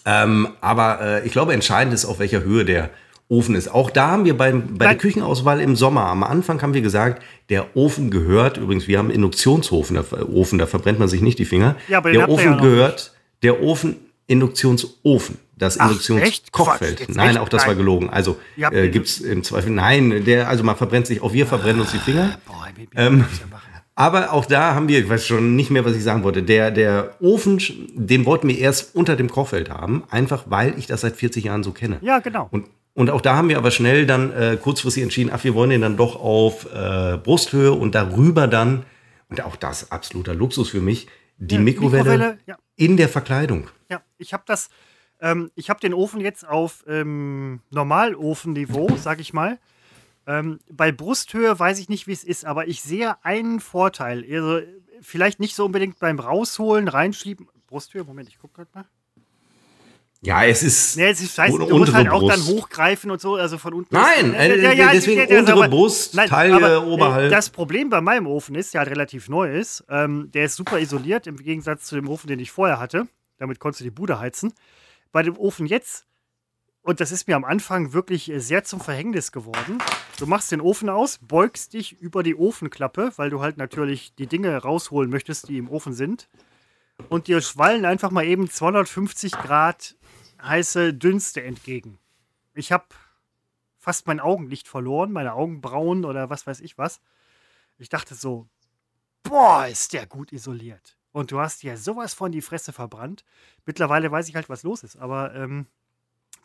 [0.06, 2.90] Ähm, aber äh, ich glaube, entscheidend ist, auf welcher Höhe der
[3.28, 3.68] Ofen ist.
[3.68, 4.96] Auch da haben wir beim, bei der.
[4.96, 9.96] Küchenauswahl im Sommer, am Anfang haben wir gesagt, der Ofen gehört, übrigens, wir haben Induktionsofen,
[9.96, 10.04] da,
[10.34, 11.76] Ofen, da verbrennt man sich nicht die Finger.
[11.88, 17.16] Ja, aber der Ofen ja gehört, der Ofen, Induktionsofen, das Induktionskochfeld.
[17.16, 17.78] Nein, auch das war Nein.
[17.78, 18.10] gelogen.
[18.10, 21.46] Also Ja, äh, gibt es im Zweifel, nein, der, also man verbrennt sich, auch wir
[21.46, 22.40] verbrennen uns die Finger.
[22.46, 23.64] Boah, Baby, Ähm, wir machen.
[23.96, 26.72] Aber auch da haben wir, ich weiß schon nicht mehr, was ich sagen wollte, der,
[26.72, 27.62] der Ofen,
[27.96, 31.64] den wollten wir erst unter dem Kochfeld haben, einfach weil ich das seit 40 Jahren
[31.64, 31.98] so kenne.
[32.02, 32.48] Ja, genau.
[32.50, 35.70] Und, und auch da haben wir aber schnell dann äh, kurzfristig entschieden, ach, wir wollen
[35.72, 38.84] den dann doch auf äh, Brusthöhe und darüber dann,
[39.28, 41.08] und auch das absoluter Luxus für mich,
[41.38, 42.58] die Ja, Mikrowelle, Mikrowelle, ja.
[42.78, 43.68] in der Verkleidung.
[43.90, 44.70] Ja, ich habe das,
[45.22, 49.60] ähm, ich habe den Ofen jetzt auf ähm, Normalofenniveau, sag ich mal.
[50.28, 54.24] Ähm, bei Brusthöhe weiß ich nicht, wie es ist, aber ich sehe einen Vorteil.
[54.32, 54.62] Also,
[55.02, 57.48] vielleicht nicht so unbedingt beim Rausholen, reinschieben.
[57.68, 58.86] Brusthöhe, Moment, ich gucke gerade mal.
[60.22, 60.98] Ja, es ist.
[60.98, 63.96] Nee, es ist scheiße, du musst halt auch dann hochgreifen und so, also von unten.
[63.96, 67.32] Nein, äh, ja, ja, deswegen ja, untere aber, Brust, nein, Taille, aber, äh, oberhalb.
[67.32, 70.78] Das Problem bei meinem Ofen ist, der halt relativ neu ist, ähm, der ist super
[70.80, 73.08] isoliert im Gegensatz zu dem Ofen, den ich vorher hatte.
[73.38, 74.54] Damit konntest du die Bude heizen.
[75.12, 76.06] Bei dem Ofen jetzt
[76.82, 79.78] und das ist mir am Anfang wirklich äh, sehr zum Verhängnis geworden.
[80.18, 84.28] Du machst den Ofen aus, beugst dich über die Ofenklappe, weil du halt natürlich die
[84.28, 86.30] Dinge rausholen möchtest, die im Ofen sind.
[87.10, 89.96] Und dir schwallen einfach mal eben 250 Grad
[90.42, 92.00] heiße Dünste entgegen.
[92.54, 92.86] Ich habe
[93.78, 97.00] fast mein Augenlicht verloren, meine Augenbrauen oder was weiß ich was.
[97.78, 98.48] Ich dachte so,
[99.24, 100.98] boah, ist der gut isoliert.
[101.12, 103.24] Und du hast ja sowas von die Fresse verbrannt.
[103.66, 104.98] Mittlerweile weiß ich halt, was los ist.
[104.98, 105.66] Aber ähm,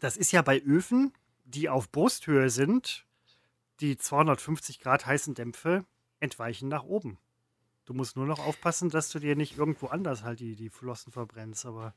[0.01, 1.13] das ist ja bei Öfen,
[1.45, 3.05] die auf Brusthöhe sind,
[3.81, 5.85] die 250 Grad heißen Dämpfe
[6.21, 7.19] entweichen nach oben.
[7.85, 11.13] Du musst nur noch aufpassen, dass du dir nicht irgendwo anders halt die, die Flossen
[11.13, 11.93] verbrennst, aber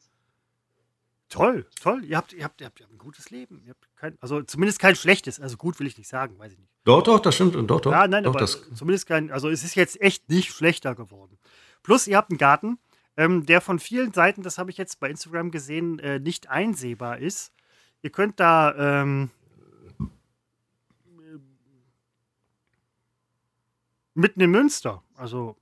[1.29, 2.03] toll, toll.
[2.03, 3.63] Ihr habt, ihr habt, ihr habt, ihr habt ein gutes Leben.
[3.95, 5.39] Kein, also zumindest kein schlechtes.
[5.39, 6.71] Also gut will ich nicht sagen, weiß ich nicht.
[6.83, 7.55] Doch, doch, das stimmt.
[7.69, 7.91] Doch, doch.
[7.91, 11.37] Ja, nein, doch, aber das zumindest kein, also es ist jetzt echt nicht schlechter geworden.
[11.83, 12.79] Plus, ihr habt einen Garten,
[13.15, 17.17] ähm, der von vielen Seiten, das habe ich jetzt bei Instagram gesehen, äh, nicht einsehbar
[17.17, 17.51] ist.
[18.01, 19.31] Ihr könnt da ähm,
[24.13, 25.03] mitten in Münster.
[25.15, 25.55] Also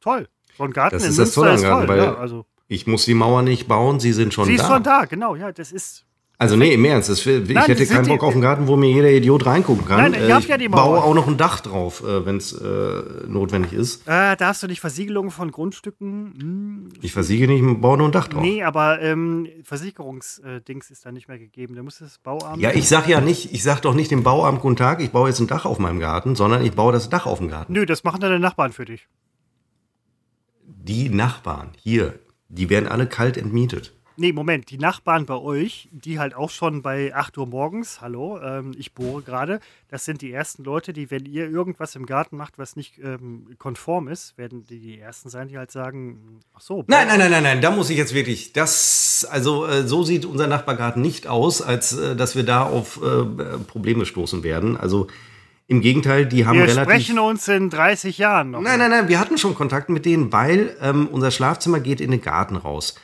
[0.00, 0.28] toll.
[0.56, 1.88] So ein Garten das in ist Münster das ist toll.
[1.88, 2.46] Weil ja, also.
[2.68, 4.62] Ich muss die Mauer nicht bauen, sie sind schon Sie da.
[4.62, 5.34] ist schon da, genau.
[5.34, 6.06] Ja, das ist
[6.40, 7.08] also nee, im Ernst.
[7.08, 9.84] Das, ich Nein, hätte keinen die- Bock auf einen Garten, wo mir jeder Idiot reingucken
[9.86, 9.98] kann.
[10.10, 13.02] Nein, ihr Äh, ich ja die baue auch noch ein Dach drauf, wenn es äh,
[13.28, 14.08] notwendig ist.
[14.08, 16.34] Äh, darfst du nicht Versiegelungen von Grundstücken?
[16.40, 18.42] Hm, Ich versiege nicht, ich baue nur ein Dach drauf.
[18.42, 21.74] nee, aber ähm, Versicherungsdings ist da nicht mehr gegeben.
[21.76, 22.60] Da muss das Bauamt.
[22.60, 25.28] Ja, ich sag ja nicht, ich sag doch nicht dem Bauamt guten Tag, ich baue
[25.28, 27.72] jetzt ein Dach auf meinem Garten, sondern ich baue das Dach auf dem Garten.
[27.72, 29.06] Nö, das machen deine Nachbarn für dich.
[30.64, 32.14] Die Nachbarn hier,
[32.48, 33.92] die werden alle kalt entmietet.
[34.20, 38.38] Nee, Moment, die Nachbarn bei euch, die halt auch schon bei 8 Uhr morgens, hallo,
[38.38, 42.36] ähm, ich bohre gerade, das sind die ersten Leute, die, wenn ihr irgendwas im Garten
[42.36, 46.60] macht, was nicht ähm, konform ist, werden die die ersten sein, die halt sagen, ach
[46.60, 46.84] so.
[46.86, 50.26] Nein, nein, nein, nein, nein, da muss ich jetzt wirklich, das, also äh, so sieht
[50.26, 53.24] unser Nachbargarten nicht aus, als äh, dass wir da auf äh,
[53.68, 54.76] Probleme stoßen werden.
[54.76, 55.06] Also
[55.66, 56.82] im Gegenteil, die haben Wir relativ...
[56.82, 58.60] sprechen uns in 30 Jahren noch.
[58.60, 62.10] Nein, nein, nein, wir hatten schon Kontakt mit denen, weil ähm, unser Schlafzimmer geht in
[62.10, 62.96] den Garten raus.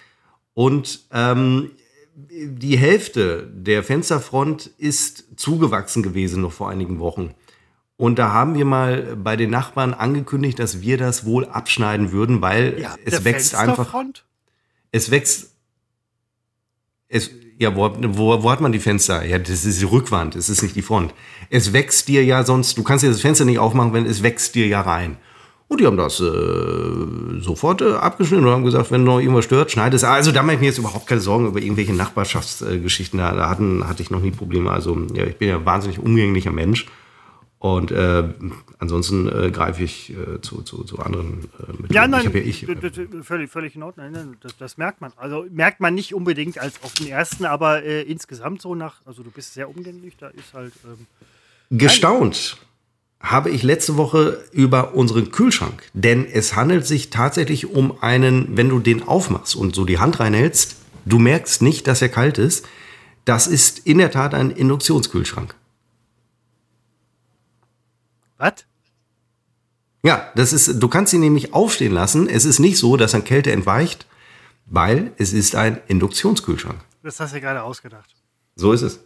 [0.57, 1.73] Und ähm,
[2.15, 7.35] die Hälfte der Fensterfront ist zugewachsen gewesen noch vor einigen Wochen.
[7.99, 12.41] Und da haben wir mal bei den Nachbarn angekündigt, dass wir das wohl abschneiden würden,
[12.41, 13.95] weil Ja, es wächst einfach.
[14.93, 15.53] Es wächst.
[17.09, 19.27] Es, ja, wo, wo, wo hat man die Fenster?
[19.27, 21.13] Ja, das ist die Rückwand, es ist nicht die Front.
[21.51, 24.55] Es wächst dir ja sonst, du kannst dir das Fenster nicht aufmachen, wenn es wächst
[24.55, 25.19] dir ja rein.
[25.69, 29.73] Und die haben das äh, sofort äh, abgeschnitten und haben gesagt, wenn noch irgendwas stört,
[29.73, 30.05] schneide es.
[30.05, 33.19] Also da mache ich mir jetzt überhaupt keine Sorgen über irgendwelche Nachbarschaftsgeschichten.
[33.19, 34.71] Da, da hatten, hatte ich noch nie Probleme.
[34.71, 36.87] Also ja, ich bin ja ein wahnsinnig umgänglicher Mensch.
[37.59, 38.23] Und äh,
[38.79, 41.93] ansonsten äh, greife ich äh, zu, zu, zu anderen äh, Mitteln.
[41.93, 43.25] Ja, nein, ich ja ich.
[43.25, 44.37] völlig, völlig in Ordnung.
[44.41, 45.12] Das, das merkt man.
[45.17, 49.25] Also merkt man nicht unbedingt als auf den ersten, aber äh, insgesamt so nach, also
[49.25, 50.75] du bist sehr umgänglich, da ist halt.
[50.85, 51.07] Ähm,
[51.77, 52.59] Gestaunt
[53.21, 58.69] habe ich letzte Woche über unseren Kühlschrank, denn es handelt sich tatsächlich um einen, wenn
[58.69, 62.67] du den aufmachst und so die Hand reinhältst, du merkst nicht, dass er kalt ist.
[63.25, 65.55] Das ist in der Tat ein Induktionskühlschrank.
[68.39, 68.64] was?
[70.05, 72.29] Ja, das ist, du kannst ihn nämlich aufstehen lassen.
[72.29, 74.07] Es ist nicht so, dass er Kälte entweicht,
[74.67, 76.79] weil es ist ein Induktionskühlschrank.
[77.03, 78.14] Das hast du dir gerade ausgedacht.
[78.55, 79.01] So ist es.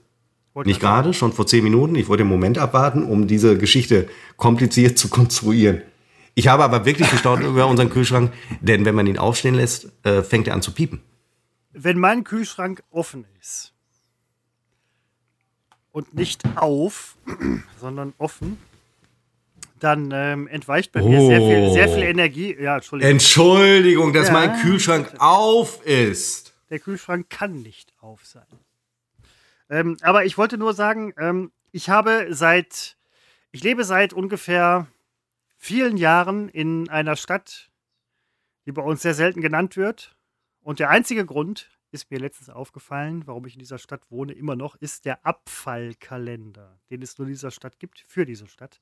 [0.52, 1.94] Wollte Nicht gerade schon vor zehn Minuten.
[1.94, 5.82] Ich wollte den Moment abwarten, um diese Geschichte kompliziert zu konstruieren.
[6.34, 10.22] Ich habe aber wirklich gestaunt über unseren Kühlschrank, denn wenn man ihn aufstehen lässt, äh,
[10.22, 11.00] fängt er an zu piepen.
[11.72, 13.72] wenn mein Kühlschrank offen ist
[15.92, 17.16] und nicht auf,
[17.80, 18.58] sondern offen,
[19.78, 22.54] dann ähm, entweicht bei mir sehr viel, sehr viel Energie.
[22.60, 23.10] Ja, Entschuldigung.
[23.12, 24.32] Entschuldigung, dass Ja.
[24.34, 26.54] mein Kühlschrank auf ist.
[26.70, 28.42] Der Kühlschrank kann nicht auf sein.
[29.70, 32.98] Ähm, aber ich wollte nur sagen, ähm, ich habe seit,
[33.52, 34.88] ich lebe seit ungefähr
[35.56, 37.70] vielen Jahren in einer Stadt,
[38.66, 40.16] die bei uns sehr selten genannt wird.
[40.60, 44.56] Und der einzige Grund, ist mir letztens aufgefallen, warum ich in dieser Stadt wohne, immer
[44.56, 48.80] noch, ist der Abfallkalender, den es nur in dieser Stadt gibt, für diese Stadt.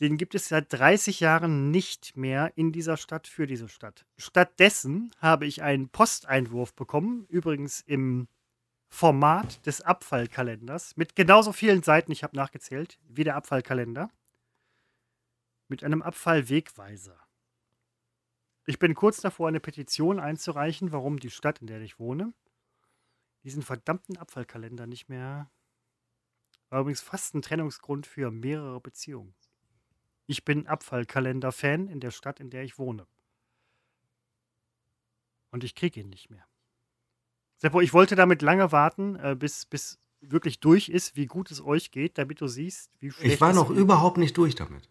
[0.00, 4.04] Den gibt es seit 30 Jahren nicht mehr in dieser Stadt für diese Stadt.
[4.18, 8.28] Stattdessen habe ich einen Posteinwurf bekommen, übrigens im
[8.96, 14.10] Format des Abfallkalenders mit genauso vielen Seiten, ich habe nachgezählt, wie der Abfallkalender.
[15.68, 17.20] Mit einem Abfallwegweiser.
[18.64, 22.32] Ich bin kurz davor, eine Petition einzureichen, warum die Stadt, in der ich wohne,
[23.44, 25.50] diesen verdammten Abfallkalender nicht mehr.
[26.70, 29.34] War übrigens fast ein Trennungsgrund für mehrere Beziehungen.
[30.26, 33.06] Ich bin Abfallkalender-Fan in der Stadt, in der ich wohne.
[35.50, 36.46] Und ich kriege ihn nicht mehr.
[37.58, 41.64] Seppo, ich wollte damit lange warten, äh, bis, bis wirklich durch ist, wie gut es
[41.64, 44.88] euch geht, damit du siehst, wie schlecht Ich war noch mir- überhaupt nicht durch damit.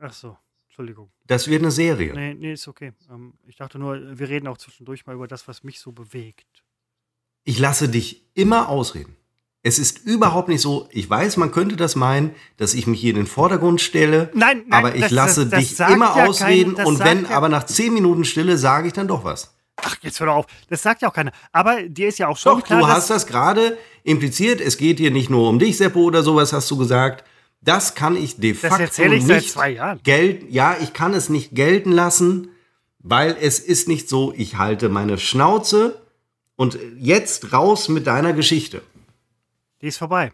[0.00, 0.36] Ach so,
[0.66, 1.10] Entschuldigung.
[1.26, 2.12] Das wird eine Serie.
[2.14, 2.92] Nee, nee, ist okay.
[3.10, 6.64] Ähm, ich dachte nur, wir reden auch zwischendurch mal über das, was mich so bewegt.
[7.44, 9.16] Ich lasse dich immer ausreden.
[9.66, 13.10] Es ist überhaupt nicht so, ich weiß, man könnte das meinen, dass ich mich hier
[13.10, 16.26] in den Vordergrund stelle, Nein, nein, aber ich das- lasse das- das dich immer ja
[16.26, 19.53] ausreden kein- und wenn ja- aber nach zehn Minuten Stille sage ich dann doch was.
[19.76, 20.46] Ach, jetzt hör doch auf.
[20.70, 21.32] Das sagt ja auch keiner.
[21.52, 24.98] Aber dir ist ja auch schon Doch, klar, du hast das gerade impliziert, es geht
[24.98, 27.24] hier nicht nur um dich, Seppo, oder sowas hast du gesagt.
[27.60, 30.00] Das kann ich de facto erzähle ich nicht seit zwei Jahren.
[30.04, 30.52] gelten.
[30.52, 32.48] Ja, ich kann es nicht gelten lassen,
[32.98, 36.00] weil es ist nicht so, ich halte meine Schnauze
[36.56, 38.82] und jetzt raus mit deiner Geschichte.
[39.80, 40.32] die ist vorbei.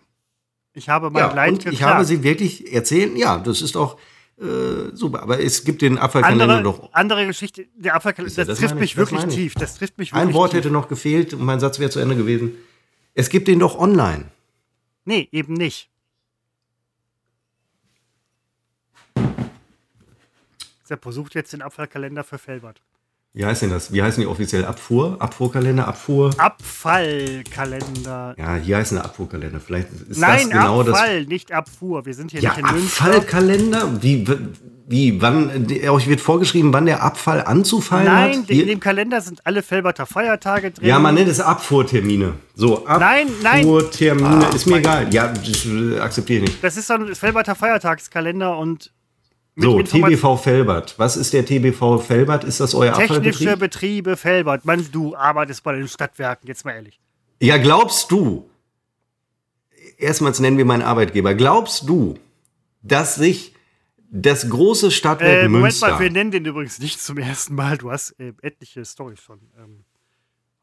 [0.75, 1.75] Ich habe mein Ja, Leid und geklagt.
[1.75, 3.17] ich habe sie wirklich erzählen.
[3.17, 3.97] Ja, das ist auch
[4.41, 5.23] äh, super.
[5.23, 6.93] Aber es gibt den Abfallkalender doch.
[6.93, 9.55] andere Geschichte, der Abfallkalender, das, das trifft mich wirklich tief.
[9.55, 10.59] Das trifft mich wirklich Ein Wort tief.
[10.59, 12.53] hätte noch gefehlt und mein Satz wäre zu Ende gewesen.
[13.15, 14.31] Es gibt den doch online.
[15.05, 15.91] Nee, eben nicht.
[20.85, 22.81] Seppo sucht jetzt den Abfallkalender für Felbert.
[23.33, 23.93] Wie heißt denn das?
[23.93, 24.65] Wie heißen die offiziell?
[24.65, 25.17] Abfuhr?
[25.21, 25.87] Abfuhrkalender?
[25.87, 26.31] Abfuhr?
[26.37, 28.35] Abfallkalender.
[28.37, 29.61] Ja, hier heißen der Abfuhrkalender.
[29.61, 32.05] Vielleicht ist Nein, das genau Abfall, nicht Abfuhr.
[32.07, 32.57] Wir sind hier das.
[32.57, 33.05] Ja, nicht in Münster.
[33.05, 34.03] Abfallkalender?
[34.03, 34.27] Wie,
[34.89, 38.51] wie, wann, euch wird vorgeschrieben, wann der Abfall anzufallen Nein, hat?
[38.51, 40.89] in Hier, dem Kalender sind alle Felberter Feiertage drin.
[40.89, 42.35] ja, man nennt es Abfuhrtermine.
[42.57, 43.61] So, Nein, nein.
[43.61, 45.15] Abfuhrtermine, Ah, ist mir mein- egal.
[45.15, 46.65] Ja, das äh, akzeptiere ich nicht.
[46.65, 48.91] Das ist so ein Felberter Feiertagskalender und
[49.61, 50.95] mit So, TBV Felbert.
[50.99, 52.45] Was ist der TBV Felbert?
[52.45, 53.59] Ist das euer Technische Abfallbetrieb?
[53.59, 54.65] Betriebe Felbert.
[54.65, 57.01] Mann, du arbeitest bei den Stadtwerken, jetzt mal ehrlich.
[57.41, 58.49] Ja, glaubst du,
[59.99, 62.15] erstmals nennen wir meinen Arbeitgeber, glaubst du,
[62.83, 63.55] dass sich
[64.11, 65.91] das große Stadtwerk Äh, Moment Münster...
[65.91, 67.79] mal, wir nennen den übrigens nicht zum ersten Mal.
[67.79, 69.41] Du hast äh, etliche Storys schon.
[69.59, 69.85] Ähm,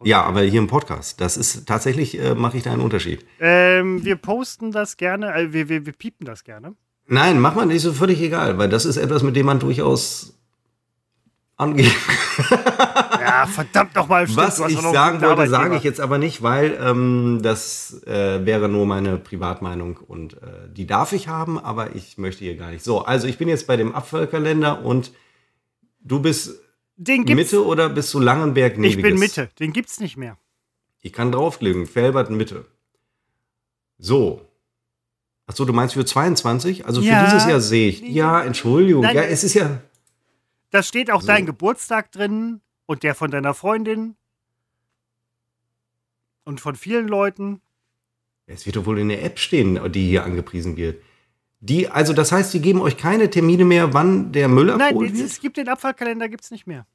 [0.04, 3.26] ja, aber hier im Podcast, das ist tatsächlich, äh, mache ich da einen Unterschied.
[3.40, 6.76] ähm, wir posten das gerne, äh, wir, wir, wir piepen das gerne.
[7.08, 10.34] Nein, macht man nicht so völlig egal, weil das ist etwas, mit dem man durchaus
[11.56, 11.92] angehen
[13.28, 14.28] Ja, verdammt nochmal.
[14.36, 18.86] Was ich sagen wollte, sage ich jetzt aber nicht, weil ähm, das äh, wäre nur
[18.86, 22.84] meine Privatmeinung und äh, die darf ich haben, aber ich möchte hier gar nicht.
[22.84, 25.12] So, also ich bin jetzt bei dem Abfallkalender und
[26.00, 26.62] du bist
[26.96, 27.52] Den gibt's.
[27.52, 29.04] Mitte oder bist du Langenberg ich Neviges?
[29.04, 29.50] bin Mitte.
[29.60, 30.38] Den gibt's nicht mehr.
[31.02, 32.66] Ich kann draufklicken, Felbert Mitte.
[33.98, 34.47] So.
[35.48, 36.86] Achso, du meinst für 22?
[36.86, 37.26] Also für Ja.
[37.26, 38.02] dieses Jahr sehe ich.
[38.02, 39.04] Ja, Entschuldigung.
[39.04, 39.82] Nein, ja, es ist ja.
[40.72, 41.28] Da steht auch So.
[41.28, 44.16] dein Geburtstag drin und der von deiner Freundin
[46.44, 47.62] und von vielen Leuten.
[48.46, 51.02] Es wird doch wohl in der App stehen, die hier angepriesen wird.
[51.60, 55.12] Die, also das heißt, die geben euch keine Termine mehr, wann der Müll Nein, abgeholt
[55.14, 55.30] es, wird?
[55.32, 56.86] es gibt den Abfallkalender, gibt's nicht mehr.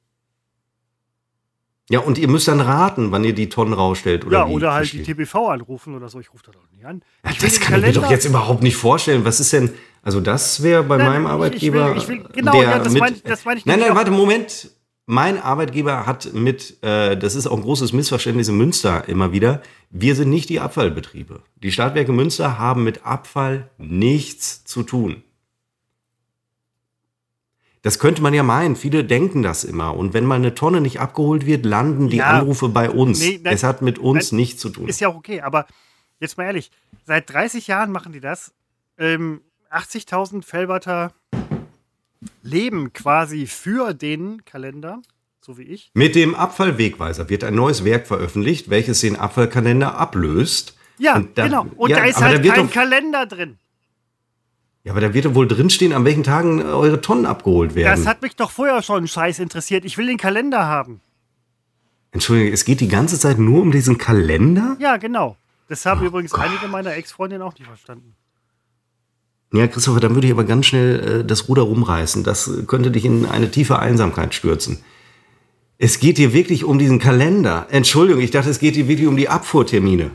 [1.89, 4.53] Ja, und ihr müsst dann raten, wann ihr die Tonnen rausstellt, oder ja, wie?
[4.53, 5.03] oder halt Verstehe.
[5.03, 6.19] die TBV anrufen oder so.
[6.19, 7.01] Ich rufe da doch nicht an.
[7.25, 9.25] Ja, das kann ich mir doch jetzt überhaupt nicht vorstellen.
[9.25, 9.69] Was ist denn,
[10.01, 11.89] also das wäre bei Nein, meinem ich- ich Arbeitgeber.
[11.91, 14.69] will- ich will- genau, der ja, das mit, mein ich- Nein, nein, warte, Moment.
[15.05, 19.61] Mein Arbeitgeber hat mit, äh, das ist auch ein großes Missverständnis in Münster immer wieder,
[19.89, 21.41] wir sind nicht die Abfallbetriebe.
[21.61, 25.21] Die Stadtwerke Münster haben mit Abfall nichts zu tun.
[27.83, 28.75] Das könnte man ja meinen.
[28.75, 29.95] Viele denken das immer.
[29.95, 32.31] Und wenn mal eine Tonne nicht abgeholt wird, landen die Ja.
[32.39, 33.19] Anrufe bei uns.
[33.19, 34.87] Nee, nein, es hat mit uns nein, nichts zu tun.
[34.87, 35.67] Ist ja auch okay, aber
[36.19, 36.71] jetzt mal ehrlich,
[37.05, 38.53] seit 30 Jahren machen die das.
[38.97, 41.11] Ähm, 80.000 Felberter
[42.41, 45.01] leben quasi für den Kalender,
[45.41, 45.91] so wie ich.
[45.93, 50.77] Mit dem Abfallwegweiser wird ein neues Werk veröffentlicht, welches den Abfallkalender ablöst.
[50.99, 51.65] Ja, Und da- genau.
[51.75, 53.57] Und ja, da ist halt kein doch- Kalender drin.
[54.83, 57.95] Ja, aber da wird doch wohl drinstehen, an welchen Tagen äh, eure Tonnen abgeholt werden.
[57.95, 59.85] Das hat mich doch vorher schon scheiß interessiert.
[59.85, 60.99] Ich will den Kalender haben.
[62.11, 64.75] Entschuldigung, es geht die ganze Zeit nur um diesen Kalender?
[64.79, 65.37] Ja, genau.
[65.69, 68.13] Das haben Oh übrigens einige meiner Ex-Freundinnen auch nicht verstanden.
[69.53, 72.23] Ja, Christopher, dann würde ich aber ganz schnell äh, das Ruder rumreißen.
[72.23, 74.79] Das könnte dich in eine tiefe Einsamkeit stürzen.
[75.77, 77.67] Es geht hier wirklich um diesen Kalender.
[77.69, 80.11] Entschuldigung, ich dachte, es geht hier wirklich um die Abfuhrtermine.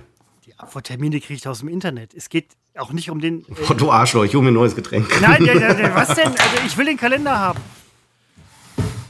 [0.59, 2.13] Die Abfuhrtermine kriege ich aus dem Internet.
[2.15, 3.43] Es geht auch nicht um den.
[3.43, 5.09] Äh, Oh, du Arschloch, ich hole mir ein neues Getränk.
[5.21, 6.27] Nein, der, der, was denn?
[6.39, 7.61] Also ich will den Kalender haben.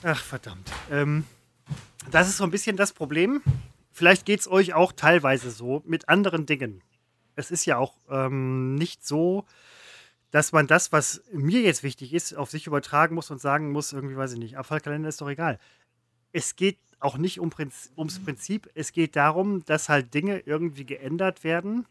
[0.02, 0.70] Ach, verdammt.
[0.90, 1.24] Ähm,
[2.10, 3.42] das ist so ein bisschen das Problem.
[3.92, 6.82] vielleicht geht es euch auch teilweise so mit anderen Dingen.
[7.34, 9.44] Es ist ja auch ähm, nicht so,
[10.30, 13.92] dass man das, was mir jetzt wichtig ist, auf sich übertragen muss und sagen muss,
[13.92, 15.58] irgendwie weiß ich nicht, Abfallkalender ist doch egal.
[16.32, 20.84] Es geht auch nicht um Prinz, ums Prinzip, es geht darum, dass halt Dinge irgendwie
[20.84, 21.86] geändert werden.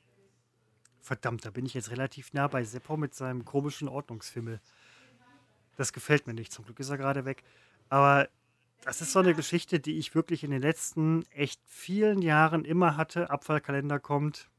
[1.01, 4.59] Verdammt, da bin ich jetzt relativ nah bei Seppo mit seinem komischen Ordnungsfimmel.
[5.77, 7.43] Das gefällt mir nicht, zum Glück ist er gerade weg.
[7.87, 8.27] Aber
[8.81, 12.97] das ist so eine Geschichte, die ich wirklich in den letzten echt vielen Jahren immer
[12.97, 13.29] hatte.
[13.29, 14.49] Abfallkalender kommt.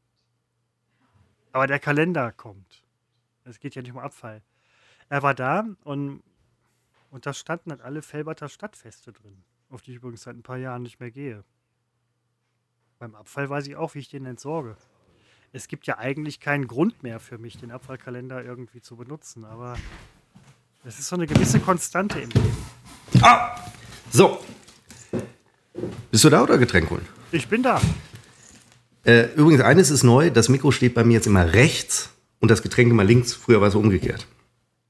[1.53, 2.85] Aber der Kalender kommt.
[3.45, 4.43] Es geht ja nicht um Abfall.
[5.09, 6.23] Er war da und,
[7.11, 10.57] und da standen halt alle Felberter Stadtfeste drin, auf die ich übrigens seit ein paar
[10.57, 11.45] Jahren nicht mehr gehe.
[12.99, 14.77] Beim Abfall weiß ich auch, wie ich den entsorge.
[15.53, 19.77] Es gibt ja eigentlich keinen Grund mehr für mich, den Abfallkalender irgendwie zu benutzen, aber
[20.85, 22.57] es ist so eine gewisse Konstante im Leben.
[23.23, 23.57] Ah!
[24.11, 24.43] So.
[26.11, 27.07] Bist du da oder Getränk holen?
[27.33, 27.81] Ich bin da.
[29.05, 32.11] Äh, übrigens, eines ist neu: Das Mikro steht bei mir jetzt immer rechts
[32.41, 33.35] und das Getränk immer links.
[33.35, 34.27] Früher war es umgekehrt.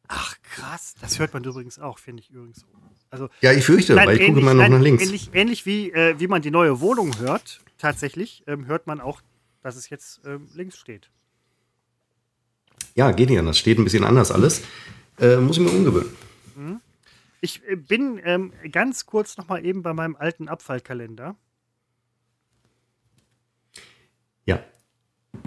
[0.08, 0.94] Ach, krass.
[1.00, 2.64] Das hört man übrigens auch, finde ich übrigens.
[3.10, 5.02] Also, Ja, ich fürchte, weil ich gucke ähnlich- immer noch nein, nach links.
[5.04, 9.22] Ähnlich, ähnlich wie, äh, wie man die neue Wohnung hört, tatsächlich, ähm, hört man auch,
[9.62, 11.10] dass es jetzt ähm, links steht.
[12.94, 13.58] Ja, geht nicht anders.
[13.58, 14.62] Steht ein bisschen anders alles.
[15.18, 16.14] Äh, muss ich mir umgewöhnen.
[17.40, 21.36] Ich äh, bin ähm, ganz kurz noch mal eben bei meinem alten Abfallkalender.
[24.44, 24.62] Ja.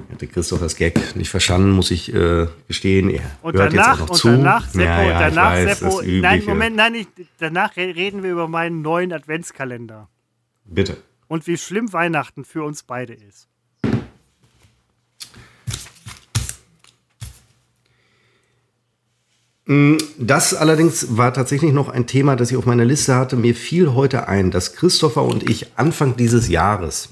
[0.08, 3.10] Ich hatte Christoph das Gag nicht verstanden, muss ich äh, gestehen.
[3.10, 4.28] Er Und hört danach, jetzt auch noch zu.
[4.30, 8.24] danach, Seppo, ja, ja, ich danach, weiß, Seppo, nein, Moment, nein, nicht, danach re- reden
[8.24, 10.10] wir über meinen neuen Adventskalender
[10.66, 10.98] Bitte.
[11.28, 13.48] und wie schlimm Weihnachten für uns beide ist.
[20.18, 23.38] Das allerdings war tatsächlich noch ein Thema, das ich auf meiner Liste hatte.
[23.38, 27.10] Mir fiel heute ein, dass Christopher und ich Anfang dieses Jahres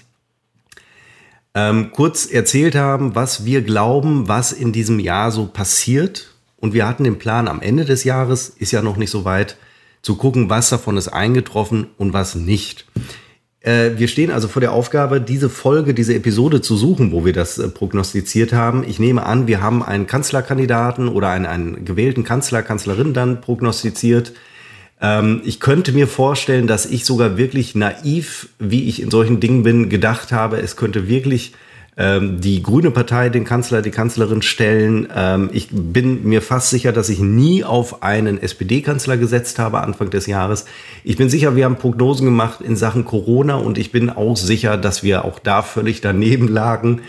[1.60, 6.34] ähm, kurz erzählt haben, was wir glauben, was in diesem Jahr so passiert.
[6.58, 9.58] Und wir hatten den Plan, am Ende des Jahres, ist ja noch nicht so weit,
[10.02, 12.86] zu gucken, was davon ist eingetroffen und was nicht.
[13.60, 17.34] Äh, wir stehen also vor der Aufgabe, diese Folge, diese Episode zu suchen, wo wir
[17.34, 18.86] das äh, prognostiziert haben.
[18.88, 24.32] Ich nehme an, wir haben einen Kanzlerkandidaten oder einen, einen gewählten Kanzler, Kanzlerin dann prognostiziert.
[25.02, 29.64] Ähm, ich könnte mir vorstellen, dass ich sogar wirklich naiv, wie ich in solchen Dingen
[29.64, 31.54] bin, gedacht habe, es könnte wirklich
[32.00, 35.08] ähm, die Grüne Partei den Kanzler, die Kanzlerin stellen.
[35.14, 40.10] Ähm, ich bin mir fast sicher, dass ich nie auf einen SPD-Kanzler gesetzt habe Anfang
[40.10, 40.66] des Jahres.
[41.04, 44.78] Ich bin sicher, wir haben Prognosen gemacht in Sachen Corona und ich bin auch sicher,
[44.78, 47.02] dass wir auch da völlig daneben lagen,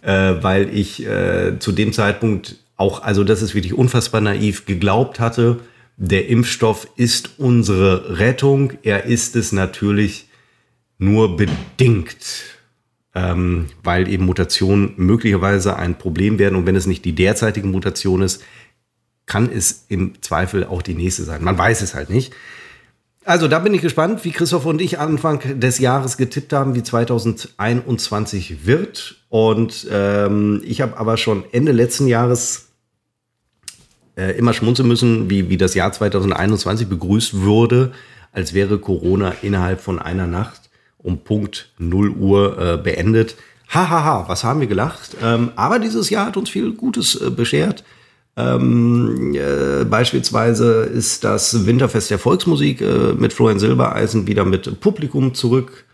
[0.00, 5.20] äh, weil ich äh, zu dem Zeitpunkt auch, also das ist wirklich unfassbar naiv, geglaubt
[5.20, 5.58] hatte,
[5.98, 8.72] der Impfstoff ist unsere Rettung.
[8.82, 10.28] Er ist es natürlich
[10.98, 12.58] nur bedingt
[13.18, 16.54] ähm, weil eben Mutationen möglicherweise ein Problem werden.
[16.54, 18.42] Und wenn es nicht die derzeitige Mutation ist,
[19.26, 21.42] kann es im Zweifel auch die nächste sein.
[21.42, 22.32] Man weiß es halt nicht.
[23.24, 26.82] Also da bin ich gespannt, wie Christoph und ich Anfang des Jahres getippt haben, wie
[26.82, 29.16] 2021 wird.
[29.28, 32.67] Und ähm, ich habe aber schon Ende letzten Jahres
[34.18, 37.92] äh, immer schmunzeln müssen, wie, wie das Jahr 2021 begrüßt wurde,
[38.32, 43.36] als wäre Corona innerhalb von einer Nacht um Punkt 0 Uhr äh, beendet.
[43.68, 45.16] Hahaha, ha, ha, was haben wir gelacht?
[45.22, 47.84] Ähm, aber dieses Jahr hat uns viel Gutes äh, beschert.
[48.36, 55.34] Ähm, äh, beispielsweise ist das Winterfest der Volksmusik äh, mit Florian Silbereisen wieder mit Publikum
[55.34, 55.84] zurück.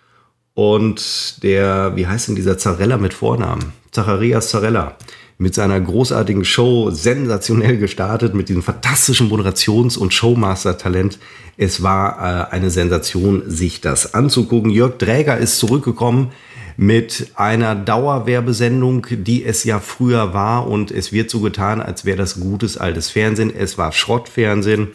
[0.54, 3.72] Und der, wie heißt denn dieser Zarella mit Vornamen?
[3.90, 4.96] Zacharias Zarella
[5.44, 11.18] mit seiner großartigen Show sensationell gestartet, mit diesem fantastischen Moderations- und Showmaster-Talent.
[11.58, 14.70] Es war äh, eine Sensation, sich das anzugucken.
[14.70, 16.32] Jörg Dräger ist zurückgekommen
[16.78, 22.16] mit einer Dauerwerbesendung, die es ja früher war und es wird so getan, als wäre
[22.16, 23.54] das gutes altes Fernsehen.
[23.54, 24.92] Es war Schrottfernsehen.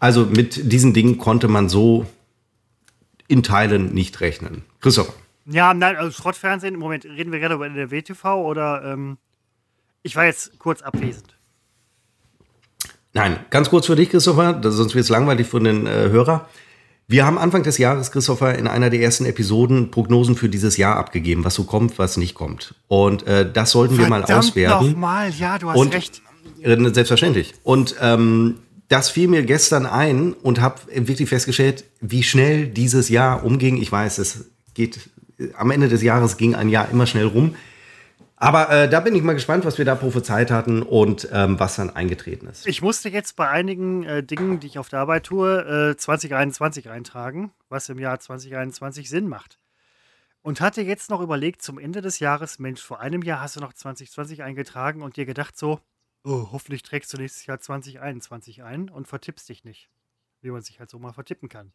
[0.00, 2.06] Also mit diesen Dingen konnte man so
[3.28, 4.62] in Teilen nicht rechnen.
[4.80, 5.12] Christopher.
[5.46, 9.16] Ja, nein, also Schrottfernsehen, im Moment reden wir gerade über der WTV oder ähm,
[10.02, 11.36] ich war jetzt kurz abwesend.
[13.14, 16.48] Nein, ganz kurz für dich, Christopher, sonst wird es langweilig für den äh, Hörer.
[17.08, 20.96] Wir haben Anfang des Jahres, Christopher, in einer der ersten Episoden Prognosen für dieses Jahr
[20.96, 22.74] abgegeben, was so kommt, was nicht kommt.
[22.88, 24.92] Und äh, das sollten wir mal auswerten.
[24.92, 26.22] nochmal, ja, du hast Und recht.
[26.62, 27.54] Äh, Selbstverständlich.
[27.64, 33.44] Und ähm, das fiel mir gestern ein und habe wirklich festgestellt, wie schnell dieses Jahr
[33.44, 33.76] umging.
[33.76, 35.10] Ich weiß, es geht
[35.56, 37.56] am Ende des Jahres ging ein Jahr immer schnell rum.
[38.42, 41.76] Aber äh, da bin ich mal gespannt, was wir da prophezeit hatten und ähm, was
[41.76, 42.66] dann eingetreten ist.
[42.66, 46.90] Ich musste jetzt bei einigen äh, Dingen, die ich auf der Arbeit tue, äh, 2021
[46.90, 49.60] eintragen, was im Jahr 2021 Sinn macht.
[50.40, 53.60] Und hatte jetzt noch überlegt, zum Ende des Jahres, Mensch, vor einem Jahr hast du
[53.60, 55.78] noch 2020 eingetragen und dir gedacht so,
[56.24, 59.88] oh, hoffentlich trägst du nächstes Jahr 2021 ein und vertippst dich nicht.
[60.40, 61.70] Wie man sich halt so mal vertippen kann.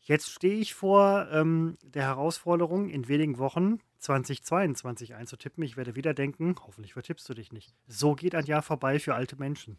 [0.00, 5.62] Jetzt stehe ich vor ähm, der Herausforderung, in wenigen Wochen 2022 einzutippen.
[5.64, 7.74] Ich werde wieder denken, hoffentlich vertippst du dich nicht.
[7.86, 9.78] So geht ein Jahr vorbei für alte Menschen.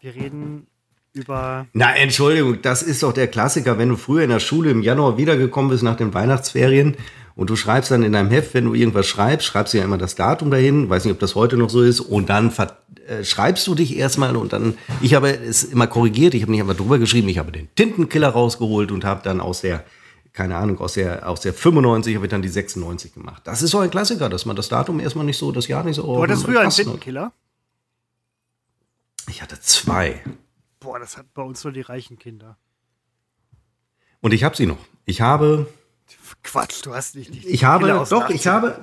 [0.00, 0.66] Wir reden
[1.12, 1.66] über.
[1.72, 5.16] Na, Entschuldigung, das ist doch der Klassiker, wenn du früher in der Schule im Januar
[5.16, 6.96] wiedergekommen bist nach den Weihnachtsferien
[7.34, 9.98] und du schreibst dann in deinem Heft, wenn du irgendwas schreibst, schreibst du ja immer
[9.98, 12.52] das Datum dahin, weiß nicht, ob das heute noch so ist, und dann
[13.06, 16.60] äh, schreibst du dich erstmal und dann, ich habe es immer korrigiert, ich habe nicht
[16.60, 19.84] einfach drüber geschrieben, ich habe den Tintenkiller rausgeholt und habe dann aus der,
[20.32, 23.42] keine Ahnung, aus der, aus der 95 habe ich dann die 96 gemacht.
[23.44, 25.96] Das ist so ein Klassiker, dass man das Datum erstmal nicht so, das Jahr nicht
[25.96, 26.02] so.
[26.02, 27.32] Du hattest früher einen Tintenkiller?
[29.28, 30.20] Ich hatte zwei.
[30.80, 32.56] Boah, das hat bei uns nur die reichen Kinder.
[34.20, 34.78] Und ich habe sie noch.
[35.04, 35.66] Ich habe.
[36.42, 37.34] Quatsch, du hast nicht.
[37.34, 38.80] Die ich habe, doch, ich habe.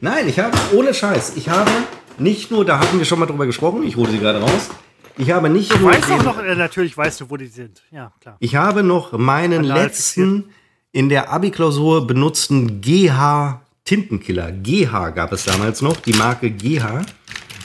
[0.00, 1.70] Nein, ich habe, ohne Scheiß, ich habe
[2.18, 4.70] nicht nur, da hatten wir schon mal drüber gesprochen, ich hole sie gerade raus.
[5.16, 5.92] Ich habe nicht du nur.
[5.92, 7.82] Weißt den, noch, äh, natürlich weißt du, wo die sind.
[7.92, 8.36] Ja, klar.
[8.40, 10.50] Ich habe noch meinen letzten
[10.90, 14.52] in der Abi-Klausur benutzten GH Tintenkiller.
[14.52, 17.02] GH gab es damals noch, die Marke GH.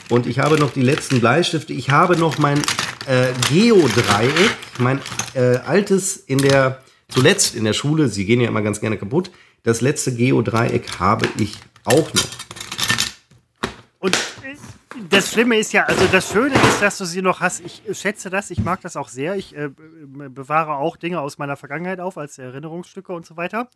[0.08, 1.72] Und ich habe noch die letzten Bleistifte.
[1.72, 2.60] Ich habe noch mein
[3.08, 5.00] äh, Geodreieck, mein
[5.34, 9.30] äh, altes in der, zuletzt in der Schule, sie gehen ja immer ganz gerne kaputt.
[9.62, 12.28] Das letzte Geodreieck habe ich auch noch.
[13.98, 14.56] Und äh,
[15.08, 17.60] das Schlimme ist ja, also das Schöne ist, dass du sie noch hast.
[17.60, 19.36] Ich schätze das, ich mag das auch sehr.
[19.36, 23.70] Ich äh, bewahre auch Dinge aus meiner Vergangenheit auf als Erinnerungsstücke und so weiter.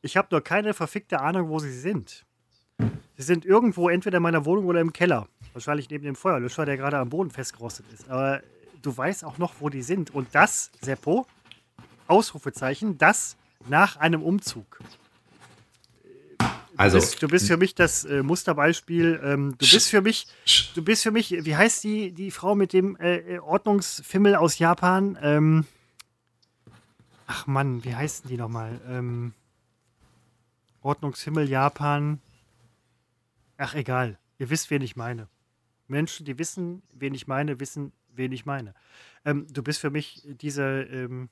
[0.00, 2.24] Ich habe nur keine verfickte Ahnung, wo sie sind.
[2.78, 5.28] Sie sind irgendwo entweder in meiner Wohnung oder im Keller.
[5.52, 8.08] Wahrscheinlich neben dem Feuerlöscher, der gerade am Boden festgerostet ist.
[8.08, 8.40] Aber
[8.82, 10.10] du weißt auch noch, wo die sind.
[10.14, 11.26] Und das, Seppo,
[12.06, 13.36] Ausrufezeichen, das
[13.68, 14.80] nach einem Umzug.
[16.76, 19.20] Also, du bist, du bist für mich das äh, Musterbeispiel.
[19.22, 20.26] Ähm, du bist für mich,
[20.74, 25.18] du bist für mich, wie heißt die, die Frau mit dem äh, Ordnungsfimmel aus Japan?
[25.22, 25.66] Ähm,
[27.26, 28.80] ach Mann, wie heißen die nochmal?
[28.88, 29.34] Ähm,
[30.80, 32.20] Ordnungsfimmel Japan.
[33.58, 35.28] Ach egal, ihr wisst, wen ich meine.
[35.88, 38.74] Menschen, die wissen, wen ich meine, wissen, wen ich meine.
[39.24, 41.28] Ähm, du bist für mich diese, ähm,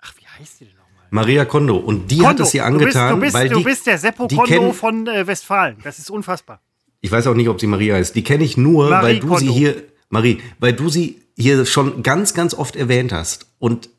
[0.00, 1.06] ach, wie heißt die denn nochmal?
[1.10, 1.76] Maria Kondo.
[1.76, 2.30] Und die Kondo.
[2.30, 3.14] hat es ihr angetan.
[3.14, 5.78] Du bist, du bist, weil du bist der Seppo Kondo von äh, Westfalen.
[5.82, 6.60] Das ist unfassbar.
[7.00, 8.16] Ich weiß auch nicht, ob sie Maria ist.
[8.16, 9.40] Die kenne ich nur, Marie weil du Kondo.
[9.40, 13.46] sie hier, Marie, weil du sie hier schon ganz, ganz oft erwähnt hast.
[13.58, 13.90] Und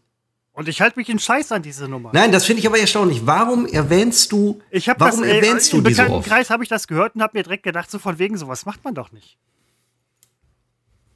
[0.60, 2.10] und ich halte mich in Scheiß an diese Nummer.
[2.12, 3.26] Nein, das finde ich aber erstaunlich.
[3.26, 4.62] Warum erwähnst du?
[4.72, 6.28] Ich habe warum das, äh, erwähnst im du die so oft?
[6.28, 8.84] Kreis habe ich das gehört und habe mir direkt gedacht, so von wegen sowas macht
[8.84, 9.38] man doch nicht.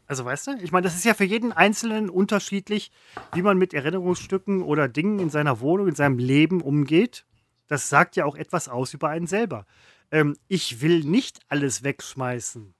[0.07, 2.91] Also weißt du, ich meine, das ist ja für jeden Einzelnen unterschiedlich,
[3.33, 7.25] wie man mit Erinnerungsstücken oder Dingen in seiner Wohnung, in seinem Leben umgeht.
[7.67, 9.65] Das sagt ja auch etwas aus über einen selber.
[10.11, 12.75] Ähm, ich will nicht alles wegschmeißen.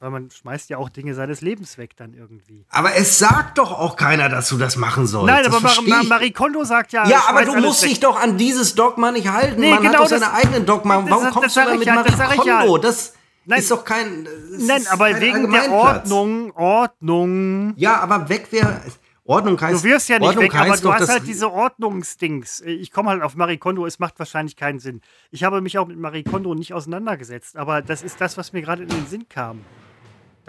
[0.00, 2.64] Weil man schmeißt ja auch Dinge seines Lebens weg dann irgendwie.
[2.70, 5.26] Aber es sagt doch auch keiner, dass du das machen sollst.
[5.26, 7.06] Nein, aber Mar Mar Marie Kondo sagt ja.
[7.06, 7.90] Ja, aber du musst weg.
[7.90, 9.60] dich doch an dieses Dogma nicht halten.
[9.60, 11.04] Nee, man genau hat doch seine eigenen Dogma.
[11.06, 12.76] Warum das, kommst du da mit ja, Marie Kondo?
[12.76, 12.80] Ja.
[12.80, 13.12] Das,
[13.50, 14.28] Nein, ist doch kein.
[14.58, 17.74] Nein, aber wegen der Ordnung, Ordnung.
[17.76, 18.80] Ja, aber weg wäre.
[19.24, 19.84] Ordnung heißt.
[19.84, 22.60] Du wirst ja nicht Ordnung weg, aber du hast halt diese Ordnungsdings.
[22.62, 25.00] Ich komme halt auf Marie Kondo, es macht wahrscheinlich keinen Sinn.
[25.30, 28.62] Ich habe mich auch mit Marie Kondo nicht auseinandergesetzt, aber das ist das, was mir
[28.62, 29.60] gerade in den Sinn kam.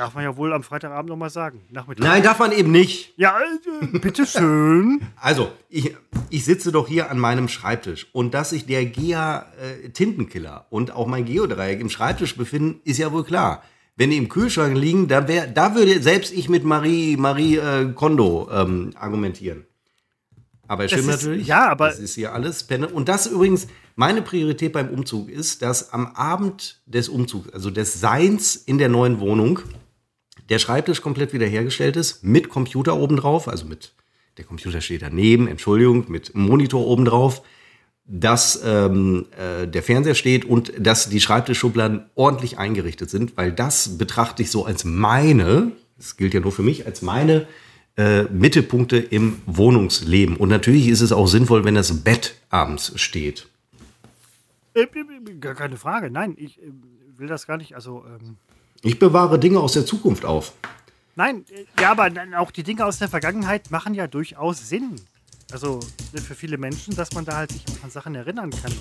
[0.02, 1.61] Darf man ja wohl am Freitagabend nochmal sagen.
[1.69, 2.03] Nachmittag.
[2.03, 3.14] Nein, darf man eben nicht.
[3.18, 4.99] Ja, äh, bitteschön.
[5.15, 5.95] Also, ich,
[6.32, 8.07] ich sitze doch hier an meinem Schreibtisch.
[8.11, 13.11] Und dass sich der Gea äh, und auch mein Geodreieck im Schreibtisch befinden, ist ja
[13.11, 13.61] wohl klar.
[13.95, 17.94] Wenn die im Kühlschrank liegen, da, wär, da würde selbst ich mit Marie, Marie äh,
[17.94, 19.68] Kondo ähm, argumentieren.
[20.68, 21.45] Aber es stimmt natürlich.
[21.45, 21.90] Ja, aber.
[21.90, 22.64] Das ist hier alles.
[22.91, 27.99] Und das übrigens, meine Priorität beim Umzug ist, dass am Abend des Umzugs, also des
[27.99, 29.60] Seins in der neuen Wohnung,
[30.52, 33.94] der Schreibtisch komplett wiederhergestellt ist, mit Computer obendrauf, also mit,
[34.38, 37.41] der Computer steht daneben, Entschuldigung, mit Monitor obendrauf,
[38.06, 43.98] dass ähm, äh, der Fernseher steht und dass die Schreibtischschubladen ordentlich eingerichtet sind, weil das
[43.98, 47.48] betrachte ich so als meine, das gilt ja nur für mich, als meine
[47.95, 50.36] äh, Mittelpunkte im Wohnungsleben.
[50.36, 53.48] Und natürlich ist es auch sinnvoll, wenn das Bett abends steht.
[54.73, 54.88] Äh,
[55.40, 56.72] gar keine Frage, nein, ich äh,
[57.15, 58.36] will das gar nicht, also ähm
[58.83, 60.53] ich bewahre Dinge aus der Zukunft auf.
[61.15, 61.45] Nein,
[61.79, 64.95] ja, aber auch die Dinge aus der Vergangenheit machen ja durchaus Sinn.
[65.51, 65.79] Also
[66.13, 68.73] ne, für viele Menschen, dass man da halt sich an Sachen erinnern kann.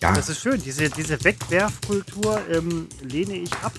[0.00, 0.12] Ja.
[0.12, 0.62] Das ist schön.
[0.62, 3.72] Diese, diese Wegwerfkultur ähm, lehne ich ab.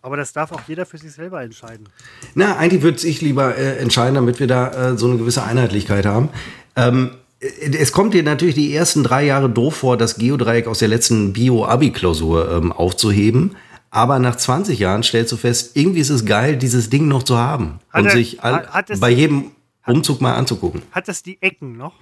[0.00, 1.88] Aber das darf auch jeder für sich selber entscheiden.
[2.34, 6.06] Na, eigentlich würde ich lieber äh, entscheiden, damit wir da äh, so eine gewisse Einheitlichkeit
[6.06, 6.30] haben.
[6.74, 10.88] Ähm, es kommt dir natürlich die ersten drei Jahre doof vor, das Geodreieck aus der
[10.88, 13.56] letzten Bio-Abi-Klausur ähm, aufzuheben.
[13.94, 17.36] Aber nach 20 Jahren stellst du fest, irgendwie ist es geil, dieses Ding noch zu
[17.36, 19.50] haben Hat und er- sich all, hat- hat bei jedem
[19.86, 20.80] Umzug mal anzugucken.
[20.92, 21.92] Hat das die Ecken noch?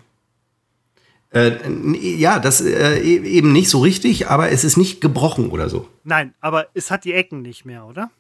[1.33, 1.59] Äh,
[2.01, 5.89] ja, das äh, e- eben nicht so richtig, aber es ist nicht gebrochen oder so.
[6.05, 8.11] Nein, aber es hat die Ecken nicht mehr, oder?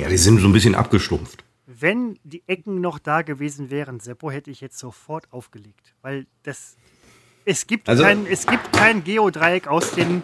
[0.00, 1.44] Ja, die sind so ein bisschen abgestumpft.
[1.66, 5.94] Wenn die Ecken noch da gewesen wären, Seppo, hätte ich jetzt sofort aufgelegt.
[6.02, 6.76] Weil das.
[7.46, 10.22] Es gibt, Also- kein, es gibt kein Geodreieck aus den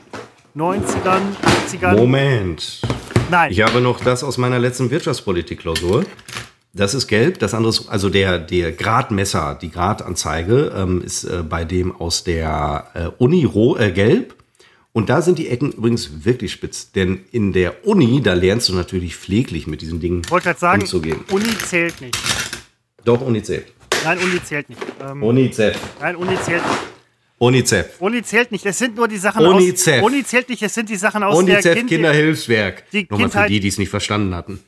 [0.56, 1.20] 90ern,
[1.68, 1.96] 80ern.
[1.96, 2.80] Moment.
[3.30, 3.52] Nein.
[3.52, 6.04] Ich habe noch das aus meiner letzten Wirtschaftspolitik-Klausur.
[6.72, 11.42] Das ist gelb, das andere ist, also der, der Gradmesser, die Gradanzeige ähm, ist äh,
[11.48, 14.34] bei dem aus der äh, Uni ro äh, gelb.
[14.92, 16.90] Und da sind die Ecken übrigens wirklich spitz.
[16.90, 20.82] Denn in der Uni, da lernst du natürlich pfleglich mit diesen Dingen Ich wollte sagen,
[20.82, 21.20] umzugehen.
[21.30, 22.18] Uni zählt nicht.
[23.04, 23.64] Doch, UNICEF.
[24.04, 24.82] Nein, Uni zählt nicht.
[25.00, 25.78] Ähm, UNICEF.
[26.00, 26.89] nein, Uni zählt nicht.
[27.40, 28.00] UNICEF.
[28.02, 28.66] Uni zählt nicht.
[28.66, 30.02] Das sind nur die Sachen UNICEF.
[30.02, 30.06] aus.
[30.06, 30.60] Uni zählt nicht.
[30.60, 31.88] Das sind die Sachen aus der UNICEF Kindheit.
[31.88, 32.90] Kinderhilfswerk.
[32.90, 34.62] Die Nochmal für Kindheit- die, die es nicht verstanden hatten.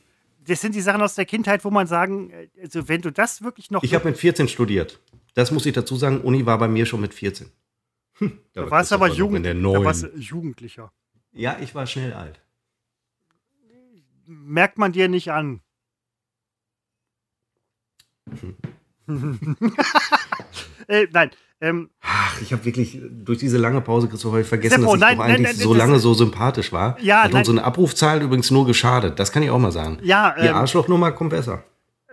[0.47, 3.69] Das sind die Sachen aus der Kindheit, wo man sagen, also wenn du das wirklich
[3.69, 3.83] noch.
[3.83, 4.99] Ich habe mit 14 studiert.
[5.35, 6.21] Das muss ich dazu sagen.
[6.21, 7.51] Uni war bei mir schon mit 14.
[8.17, 10.91] Hm, da warst du aber Jugend, der da warst Jugendlicher.
[11.31, 12.41] Ja, ich war schnell alt.
[14.25, 15.61] Merkt man dir nicht an.
[20.87, 21.31] äh, nein,
[21.63, 24.95] ähm, Ach, ich habe wirklich durch diese lange Pause, Christopher, hab ich vergessen, Seppo, dass
[24.95, 26.97] ich nein, nein, eigentlich nein, so lange so sympathisch war.
[27.01, 27.39] Ja, Hat nein.
[27.39, 29.17] unseren Abrufzahlen übrigens nur geschadet.
[29.19, 29.97] Das kann ich auch mal sagen.
[30.03, 31.63] ja, Die ähm, Arschlochnummer kommt besser.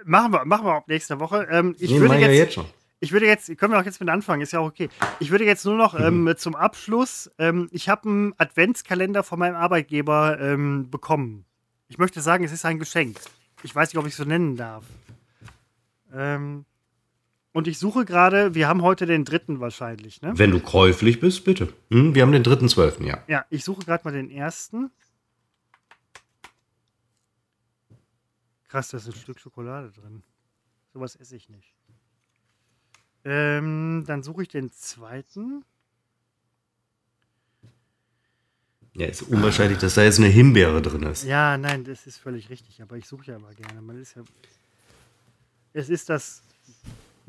[0.04, 1.46] machen wir, machen wir ab nächste Woche.
[1.50, 2.64] Ähm, ich, Nee, würde jetzt, ja jetzt schon.
[3.00, 4.88] ich würde jetzt, können wir auch jetzt mit anfangen, ist ja auch okay.
[5.18, 6.28] Ich würde jetzt nur noch Mhm.
[6.28, 11.44] ähm, zum Abschluss, ähm, ich habe einen Adventskalender von meinem Arbeitgeber ähm, bekommen.
[11.88, 13.16] Ich möchte sagen, es ist ein Geschenk.
[13.64, 14.84] Ich weiß nicht, ob ich es so nennen darf.
[16.14, 16.64] Ähm,
[17.52, 20.32] und ich suche gerade, wir haben heute den dritten wahrscheinlich, ne?
[20.36, 21.72] Wenn du käuflich bist, bitte.
[21.90, 23.22] Hm, wir haben den 3.12., ja.
[23.26, 24.90] Ja, ich suche gerade mal den ersten.
[28.68, 30.22] Krass, da ist ein Stück Schokolade drin.
[30.92, 31.74] Sowas esse ich nicht.
[33.24, 35.64] Ähm, dann suche ich den zweiten.
[38.94, 41.24] Ja, ist unwahrscheinlich, dass da jetzt eine Himbeere drin ist.
[41.24, 43.80] Ja, nein, das ist völlig richtig, aber ich suche ja immer gerne.
[43.82, 44.22] Man ist ja.
[45.72, 46.42] Es ist das.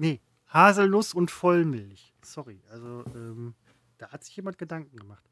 [0.01, 2.11] Nee, Haselnuss und Vollmilch.
[2.23, 3.53] Sorry, also ähm,
[3.99, 5.23] da hat sich jemand Gedanken gemacht.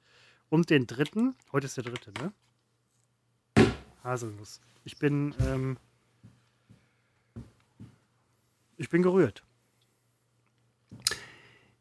[0.50, 3.72] Und den dritten, heute ist der dritte, ne?
[4.04, 4.62] Haselnuss.
[4.84, 5.78] Ich bin, ähm,
[8.78, 9.44] ich bin gerührt.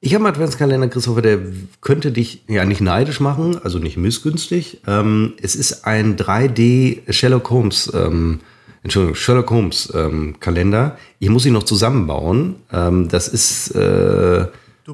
[0.00, 1.42] Ich habe einen Adventskalender, Christopher, der
[1.82, 4.80] könnte dich ja nicht neidisch machen, also nicht missgünstig.
[4.86, 8.40] Ähm, es ist ein 3D Sherlock Holmes, ähm,
[8.88, 10.96] Entschuldigung, Sherlock Holmes ähm, Kalender.
[11.18, 12.56] Ich muss ihn noch zusammenbauen.
[12.72, 14.46] Ähm, das ist äh,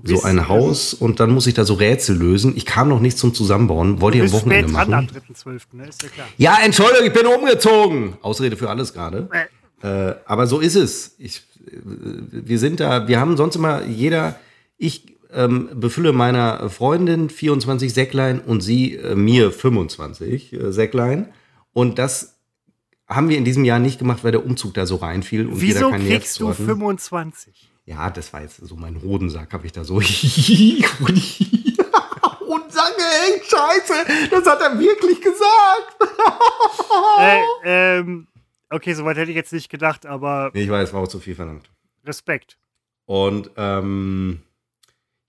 [0.02, 2.54] so ein Haus und dann muss ich da so Rätsel lösen.
[2.56, 5.08] Ich kam noch nicht zum Zusammenbauen, wollte ich am Wochenende spät dran machen.
[5.16, 5.88] am 3.12., ne?
[5.88, 6.26] Ist ja klar.
[6.36, 8.14] Ja, Entschuldigung, ich bin umgezogen.
[8.20, 9.28] Ausrede für alles gerade.
[9.32, 9.44] Äh,
[9.84, 11.14] Äh, aber so ist es.
[11.18, 14.40] Ich, äh, wir sind da, wir haben sonst immer jeder,
[14.78, 21.28] ich ähm, befülle meiner Freundin 24 Säcklein und sie äh, mir 25 äh, Säcklein.
[21.74, 22.33] Und das
[23.08, 25.90] haben wir in diesem Jahr nicht gemacht, weil der Umzug da so reinfiel und Wieso
[25.90, 26.64] kriegst du hatten.
[26.64, 27.70] 25?
[27.86, 30.00] Ja, das war jetzt so mein Hodensack, habe ich da so.
[32.40, 35.96] Hodensack, ey, scheiße, das hat er wirklich gesagt.
[37.18, 38.28] Äh, ähm,
[38.70, 41.68] okay, soweit hätte ich jetzt nicht gedacht, aber Ich weiß, war auch zu viel verlangt.
[42.04, 42.56] Respekt.
[43.06, 44.42] Und ähm,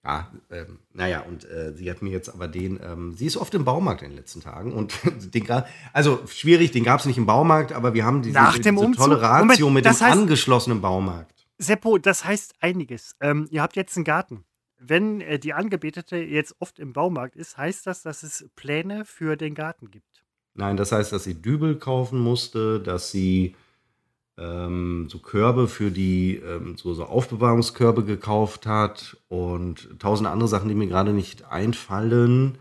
[0.05, 3.53] ja, ähm, naja, und äh, sie hat mir jetzt aber den, ähm, sie ist oft
[3.55, 4.93] im Baumarkt in den letzten Tagen und
[5.33, 5.45] den
[5.93, 8.85] also schwierig, den gab es nicht im Baumarkt, aber wir haben diese, Nach dem diese
[8.85, 9.03] Umzug?
[9.03, 11.33] tolle Ratio Moment, mit dem heißt- angeschlossenen Baumarkt.
[11.57, 13.15] Seppo, das heißt einiges.
[13.19, 14.43] Ähm, ihr habt jetzt einen Garten.
[14.77, 19.37] Wenn äh, die Angebetete jetzt oft im Baumarkt ist, heißt das, dass es Pläne für
[19.37, 20.23] den Garten gibt.
[20.53, 23.55] Nein, das heißt, dass sie Dübel kaufen musste, dass sie
[24.37, 30.69] ähm, so Körbe für die, ähm, so, so Aufbewahrungskörbe gekauft hat und tausend andere Sachen,
[30.69, 32.57] die mir gerade nicht einfallen.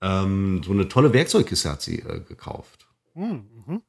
[0.00, 2.86] Ähm, so eine tolle Werkzeugkiste hat sie äh, gekauft.
[3.14, 3.82] Hm, mhm.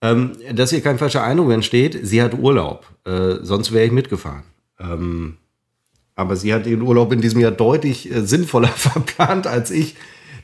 [0.00, 2.86] Ähm, dass hier kein falscher Eindruck entsteht, sie hat Urlaub.
[3.04, 4.44] Äh, sonst wäre ich mitgefahren.
[4.78, 5.38] Ähm,
[6.14, 9.96] aber sie hat den Urlaub in diesem Jahr deutlich äh, sinnvoller verplant als ich,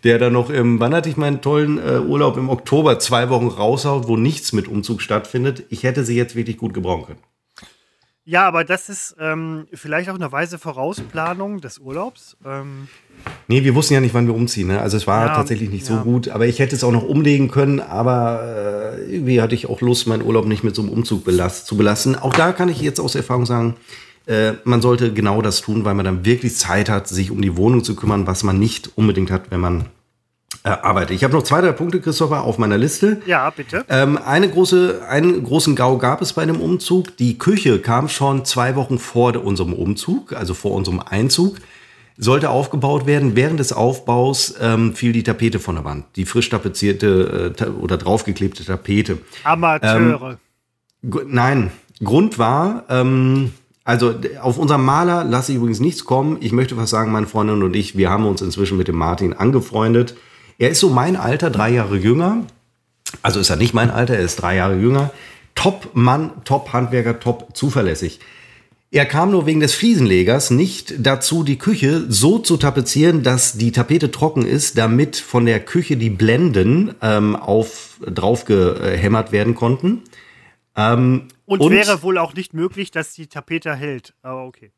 [0.04, 3.48] der dann noch im, wann hatte ich meinen tollen äh, Urlaub im Oktober zwei Wochen
[3.48, 5.64] raushaut, wo nichts mit Umzug stattfindet.
[5.70, 7.20] Ich hätte sie jetzt wirklich gut gebrauchen können.
[8.26, 12.36] Ja, aber das ist ähm, vielleicht auch eine weise Vorausplanung des Urlaubs.
[12.44, 12.88] Ähm,
[13.48, 14.68] Nee, wir wussten ja nicht, wann wir umziehen.
[14.68, 14.80] Ne?
[14.80, 15.96] Also es war Ja, tatsächlich nicht ja.
[15.96, 16.28] so gut.
[16.28, 17.80] Aber ich hätte es auch noch umlegen können.
[17.80, 21.66] Aber äh, irgendwie hatte ich auch Lust, meinen Urlaub nicht mit so einem Umzug belast
[21.66, 22.16] zu belassen.
[22.16, 23.76] Auch da kann ich jetzt aus Erfahrung sagen,
[24.26, 27.56] äh, man sollte genau das tun, weil man dann wirklich Zeit hat, sich um die
[27.56, 29.86] Wohnung zu kümmern, was man nicht unbedingt hat, wenn man
[30.62, 31.16] äh, arbeitet.
[31.16, 33.20] Ich habe noch zwei, drei Punkte, Christopher, auf meiner Liste.
[33.26, 33.84] Ja, bitte.
[33.90, 37.16] Ähm, eine große, einen großen GAU gab es bei dem Umzug.
[37.18, 41.56] Die Küche kam schon zwei Wochen vor unserem Umzug, also vor unserem Einzug.
[42.16, 43.36] Sollte aufgebaut werden.
[43.36, 46.06] Während des Aufbaus ähm, fiel die Tapete von der Wand.
[46.16, 49.18] Die frisch tapezierte äh, ta oder draufgeklebte Tapete.
[49.42, 50.38] Amateure.
[51.02, 51.72] Ähm, nein,
[52.02, 53.52] Grund war, ähm,
[53.84, 56.38] also auf unserem Maler lasse ich übrigens nichts kommen.
[56.40, 59.34] Ich möchte was sagen, meine Freundin und ich, wir haben uns inzwischen mit dem Martin
[59.34, 60.16] angefreundet.
[60.58, 62.46] Er ist so mein Alter, drei Jahre jünger.
[63.22, 65.10] Also ist er nicht mein Alter, er ist drei Jahre jünger.
[65.54, 68.20] Top-Mann, Top-Handwerker, top zuverlässig.
[68.90, 73.72] Er kam nur wegen des Fliesenlegers nicht dazu, die Küche so zu tapezieren, dass die
[73.72, 80.02] Tapete trocken ist, damit von der Küche die Blenden ähm, auf drauf gehämmert werden konnten.
[80.76, 84.14] Ähm, und, und, wäre wohl auch nicht möglich, dass die Tapete hält.
[84.22, 84.72] Aber okay.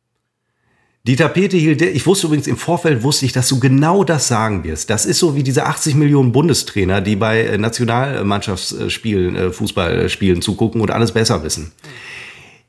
[1.07, 4.65] Die Tapete hielt, ich wusste übrigens im Vorfeld, wusste ich, dass du genau das sagen
[4.65, 4.91] wirst.
[4.91, 10.81] Das ist so wie diese 80 Millionen Bundestrainer, die bei äh, Nationalmannschaftsspielen, äh, Fußballspielen zugucken
[10.81, 11.65] und alles besser wissen.
[11.65, 11.89] Mhm.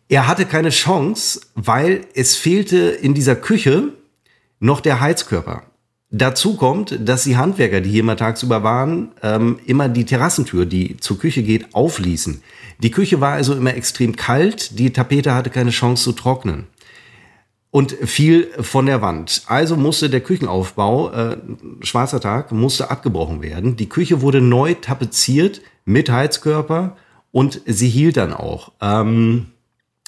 [0.10, 3.90] Er hatte keine Chance, weil es fehlte in dieser Küche
[4.60, 5.64] noch der Heizkörper.
[6.10, 10.98] Dazu kommt, dass die Handwerker, die hier immer tagsüber waren, ähm, immer die Terrassentür, die
[10.98, 12.42] zur Küche geht, aufließen.
[12.80, 16.68] Die Küche war also immer extrem kalt, die Tapete hatte keine Chance zu trocknen
[17.72, 19.44] und fiel von der Wand.
[19.48, 21.38] Also musste der Küchenaufbau, äh,
[21.82, 23.76] schwarzer Tag, musste abgebrochen werden.
[23.76, 26.96] Die Küche wurde neu tapeziert mit Heizkörper
[27.32, 28.72] und sie hielt dann auch.
[28.82, 29.48] Ähm,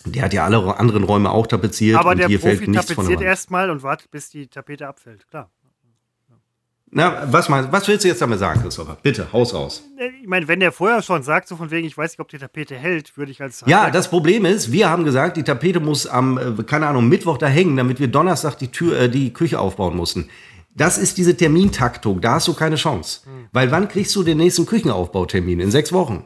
[0.06, 1.98] der hat ja alle anderen Räume auch tapeziert.
[1.98, 5.52] Aber der hier Profi fällt nichts tapeziert erstmal und wartet, bis die Tapete abfällt, klar.
[6.92, 8.98] Na, was, meinst, was willst du jetzt damit sagen, Christopher?
[9.04, 9.84] Bitte, haus raus.
[10.22, 12.40] Ich meine, wenn der vorher schon sagt, so von wegen, ich weiß nicht, ob die
[12.40, 13.64] Tapete hält, würde ich als.
[13.68, 17.38] Ja, das Problem ist, wir haben gesagt, die Tapete muss am, äh, keine Ahnung, Mittwoch
[17.38, 20.30] da hängen, damit wir Donnerstag die, Tür, äh, die Küche aufbauen mussten.
[20.74, 23.22] Das ist diese Termintaktung, da hast du keine Chance.
[23.26, 23.48] Hm.
[23.52, 25.60] Weil wann kriegst du den nächsten Küchenaufbautermin?
[25.60, 26.26] In sechs Wochen.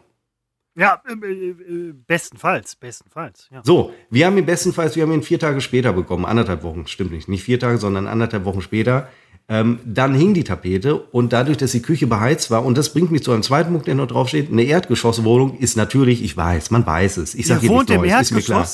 [0.76, 3.50] Ja, äh, äh, bestenfalls, bestenfalls.
[3.52, 3.62] Ja.
[3.64, 7.12] So, wir haben ihn bestenfalls, wir haben ihn vier Tage später bekommen, anderthalb Wochen, stimmt
[7.12, 9.10] nicht, nicht vier Tage, sondern anderthalb Wochen später.
[9.50, 13.12] Ähm, dann hing die Tapete und dadurch, dass die Küche beheizt war, und das bringt
[13.12, 16.86] mich zu einem zweiten Punkt, der noch draufsteht, eine Erdgeschosswohnung ist natürlich, ich weiß, man
[16.86, 18.30] weiß es, ich sage wohnt im Erdgeschoss?
[18.30, 18.68] ist mir klar,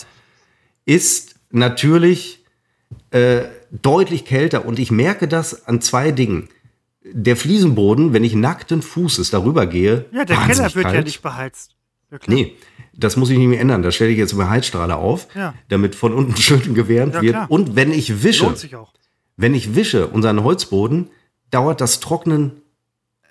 [0.85, 2.45] ist natürlich
[3.11, 3.41] äh,
[3.71, 6.49] deutlich kälter und ich merke das an zwei Dingen.
[7.03, 10.95] Der Fliesenboden, wenn ich nackten Fußes darüber gehe, ja, der Keller wird kalt.
[10.95, 11.75] ja nicht beheizt.
[12.11, 12.55] Ja, nee,
[12.93, 13.81] das muss ich nicht mehr ändern.
[13.83, 15.53] Da stelle ich jetzt eine Heizstrahler auf, ja.
[15.69, 17.37] damit von unten schön gewärmt ja, wird.
[17.49, 18.53] Und wenn ich wische,
[19.39, 21.07] wenn ich wische unseren Holzboden,
[21.49, 22.61] dauert das Trocknen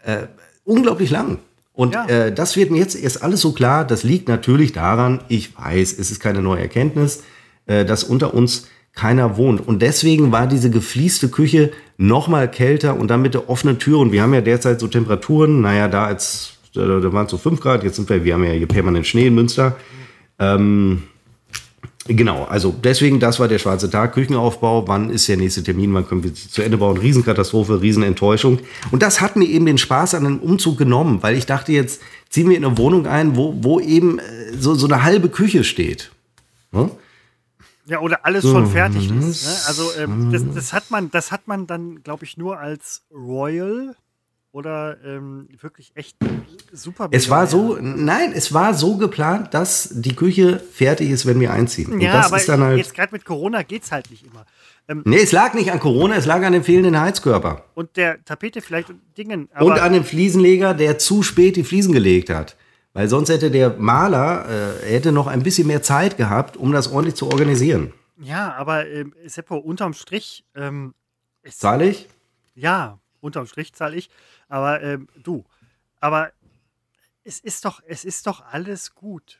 [0.05, 0.27] äh,
[0.65, 1.39] unglaublich lang.
[1.75, 2.07] Und ja.
[2.07, 3.85] äh, das wird mir jetzt erst alles so klar.
[3.85, 7.25] Das liegt natürlich daran, ich weiß, es ist keine neue Erkenntnis,
[7.67, 9.67] äh, dass unter uns keiner wohnt.
[9.69, 13.99] Und deswegen war diese gefließte Küche noch mal kälter und dann mit der offenen Tür.
[13.99, 17.61] Und wir haben ja derzeit so Temperaturen, naja, da als da waren es so 5
[17.61, 19.77] Grad, jetzt sind wir, wir haben ja hier permanent Schnee in Münster.
[20.39, 21.03] Ähm,
[22.09, 26.09] genau, also deswegen, das war der schwarze Tag, Küchenaufbau, wann ist der nächste Termin, wann
[26.09, 28.59] können wir zu Ende bauen, Riesenkatastrophe, Riesenenttäuschung.
[28.91, 32.01] Und das hat mir eben den Spaß an dem Umzug genommen, weil ich dachte, jetzt
[32.29, 34.23] ziehen wir in eine Wohnung ein, wo, wo eben äh,
[34.59, 36.11] so, so eine halbe Küche steht.
[36.73, 36.91] Hm?
[37.87, 39.47] Ja, oder alles schon fertig ist.
[39.47, 39.57] Ne?
[39.67, 43.97] Also ähm, das, das, hat man, das hat man dann, glaube ich, nur als Royal
[44.59, 46.17] oder ähm, wirklich echt
[46.73, 47.09] super.
[47.13, 51.53] Es war so, nein, es war so geplant, dass die Küche fertig ist, wenn wir
[51.53, 51.93] einziehen.
[51.93, 54.45] Und ja, aber halt jetzt gerade mit Corona geht es halt nicht immer.
[54.89, 57.67] Ähm, nee, es lag nicht an Corona, es lag an dem fehlenden Heizkörper.
[57.75, 59.49] Und der Tapete vielleicht und Dingen.
[59.61, 62.57] und an dem Fliesenleger, der zu spät die Fliesen gelegt hat.
[62.95, 66.91] Weil sonst hätte der Maler äh, hätte noch ein bisschen mehr Zeit gehabt, um das
[66.91, 67.93] ordentlich zu organisieren.
[68.21, 70.45] Ja, aber äh, Seppo, unterm Strich.
[70.57, 70.95] Ähm,
[71.49, 72.09] Zahl ich?
[72.57, 74.11] Ja, unterm Strich zahle ich.
[74.49, 75.45] Aber ähm, du,
[76.01, 76.33] aber
[77.25, 79.39] es ist doch, es ist doch alles gut.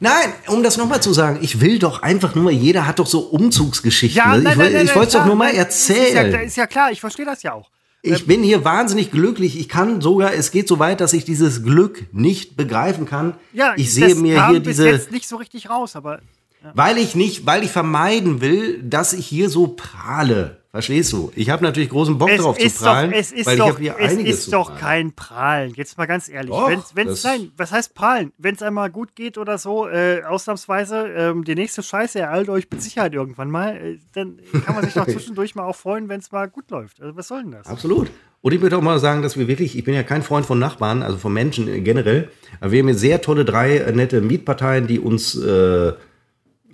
[0.00, 3.20] Nein, um das nochmal zu sagen, ich will doch einfach nur, jeder hat doch so
[3.20, 4.18] Umzugsgeschichten.
[4.18, 6.26] Ja, nein, ich, ich wollte es doch nur mal erzählen.
[6.26, 7.70] Ist ja, ist ja klar, ich verstehe das ja auch.
[8.02, 9.58] Ich ähm, bin hier wahnsinnig glücklich.
[9.58, 13.36] Ich kann sogar, es geht so weit, dass ich dieses Glück nicht begreifen kann.
[13.52, 14.88] Ja, ich sehe mir hier diese.
[14.88, 16.20] Jetzt nicht so richtig raus, aber.
[16.62, 16.72] Ja.
[16.74, 20.60] Weil ich nicht, weil ich vermeiden will, dass ich hier so prahle.
[20.70, 21.32] Verstehst du?
[21.34, 24.38] Ich habe natürlich großen Bock es drauf zu prahlen, doch, es ist doch, es einiges
[24.38, 25.72] ist doch kein Prahlen.
[25.74, 26.50] Jetzt mal ganz ehrlich.
[26.50, 28.32] Doch, wenn's, wenn's, nein, was heißt Prahlen?
[28.38, 32.70] Wenn es einmal gut geht oder so, äh, ausnahmsweise, ähm, die nächste Scheiße ereilt euch
[32.70, 36.20] mit Sicherheit irgendwann mal, äh, dann kann man sich doch zwischendurch mal auch freuen, wenn
[36.20, 37.00] es mal gut läuft.
[37.00, 37.66] Also was soll denn das?
[37.66, 38.08] Absolut.
[38.40, 40.60] Und ich würde auch mal sagen, dass wir wirklich, ich bin ja kein Freund von
[40.60, 42.30] Nachbarn, also von Menschen generell,
[42.60, 45.94] aber wir haben hier sehr tolle drei äh, nette Mietparteien, die uns äh, äh,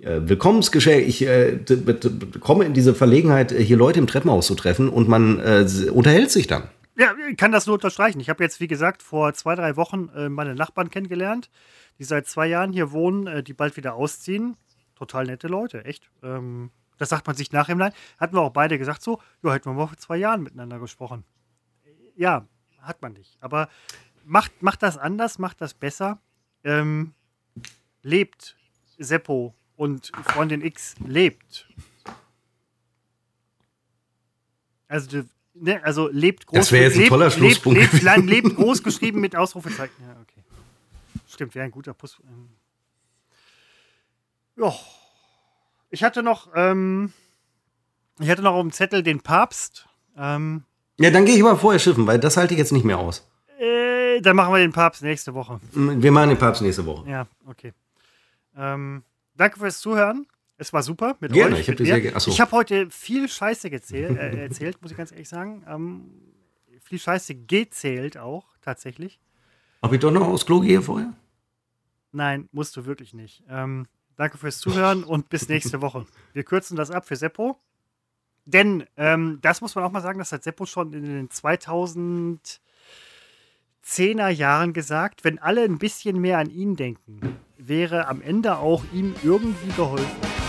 [0.07, 1.07] Willkommensgeschenk.
[1.07, 1.59] Ich äh,
[2.39, 6.31] komme in diese Verlegenheit, äh, hier Leute im Treppenhaus zu treffen und man äh, unterhält
[6.31, 6.69] sich dann.
[6.97, 8.19] Ja, ich kann das nur unterstreichen.
[8.19, 11.49] Ich habe jetzt, wie gesagt, vor zwei, drei Wochen äh, meine Nachbarn kennengelernt,
[11.99, 14.57] die seit zwei Jahren hier wohnen, äh, die bald wieder ausziehen.
[14.95, 16.09] Total nette Leute, echt.
[16.23, 17.93] Ähm, das sagt man sich nach im Nein.
[18.19, 21.23] Hatten wir auch beide gesagt so, ja, hätten wir mal vor zwei Jahren miteinander gesprochen.
[22.15, 22.47] Ja,
[22.81, 23.37] hat man nicht.
[23.41, 23.69] Aber
[24.25, 26.19] macht, macht das anders, macht das besser.
[26.63, 27.13] Ähm,
[28.01, 28.55] lebt
[28.97, 31.67] Seppo und Freundin X lebt.
[34.89, 35.23] Also,
[35.53, 36.57] ne, also lebt groß.
[36.59, 37.79] Das wäre jetzt ein lebt, toller Schlusspunkt.
[37.79, 39.93] Lebt, lebt, lebt groß geschrieben mit Ausrufezeichen.
[40.01, 40.43] Ja, okay.
[41.29, 42.17] Stimmt, wäre ein guter Puss.
[42.27, 42.49] ähm.
[44.57, 44.73] Ja.
[45.89, 47.13] Ich hatte noch, ähm,
[48.19, 49.87] ich hatte noch auf dem Zettel den Papst.
[50.17, 50.63] Ähm,
[50.99, 53.27] Ja, dann gehe ich mal vorher schiffen, weil das halte ich jetzt nicht mehr aus.
[53.59, 55.59] äh, dann machen wir den Papst nächste Woche.
[55.73, 57.07] Wir machen den Papst nächste Woche.
[57.09, 57.71] Ja, okay.
[58.57, 59.03] Ähm,
[59.37, 60.27] danke fürs Zuhören.
[60.57, 61.69] Es war super mit Gerne, euch.
[61.69, 65.63] ich hab habe heute viel Scheiße gezählt, äh, erzählt, muss ich ganz ehrlich sagen.
[65.67, 66.09] Ähm,
[66.81, 69.19] viel Scheiße gezählt auch, tatsächlich.
[69.81, 71.13] Ob ich doch noch aufs Klo gehe vorher?
[72.11, 73.43] Nein, musst du wirklich nicht.
[73.47, 73.85] Ähm,
[74.15, 76.05] danke fürs Zuhören und bis nächste Woche.
[76.33, 77.59] Wir kürzen das ab für Seppo.
[78.45, 84.29] Denn ähm, das muss man auch mal sagen, das hat Seppo schon in den 2010er
[84.29, 85.23] Jahren gesagt.
[85.23, 90.46] Wenn alle ein bisschen mehr an ihn denken, wäre am Ende auch ihm irgendwie geholfen.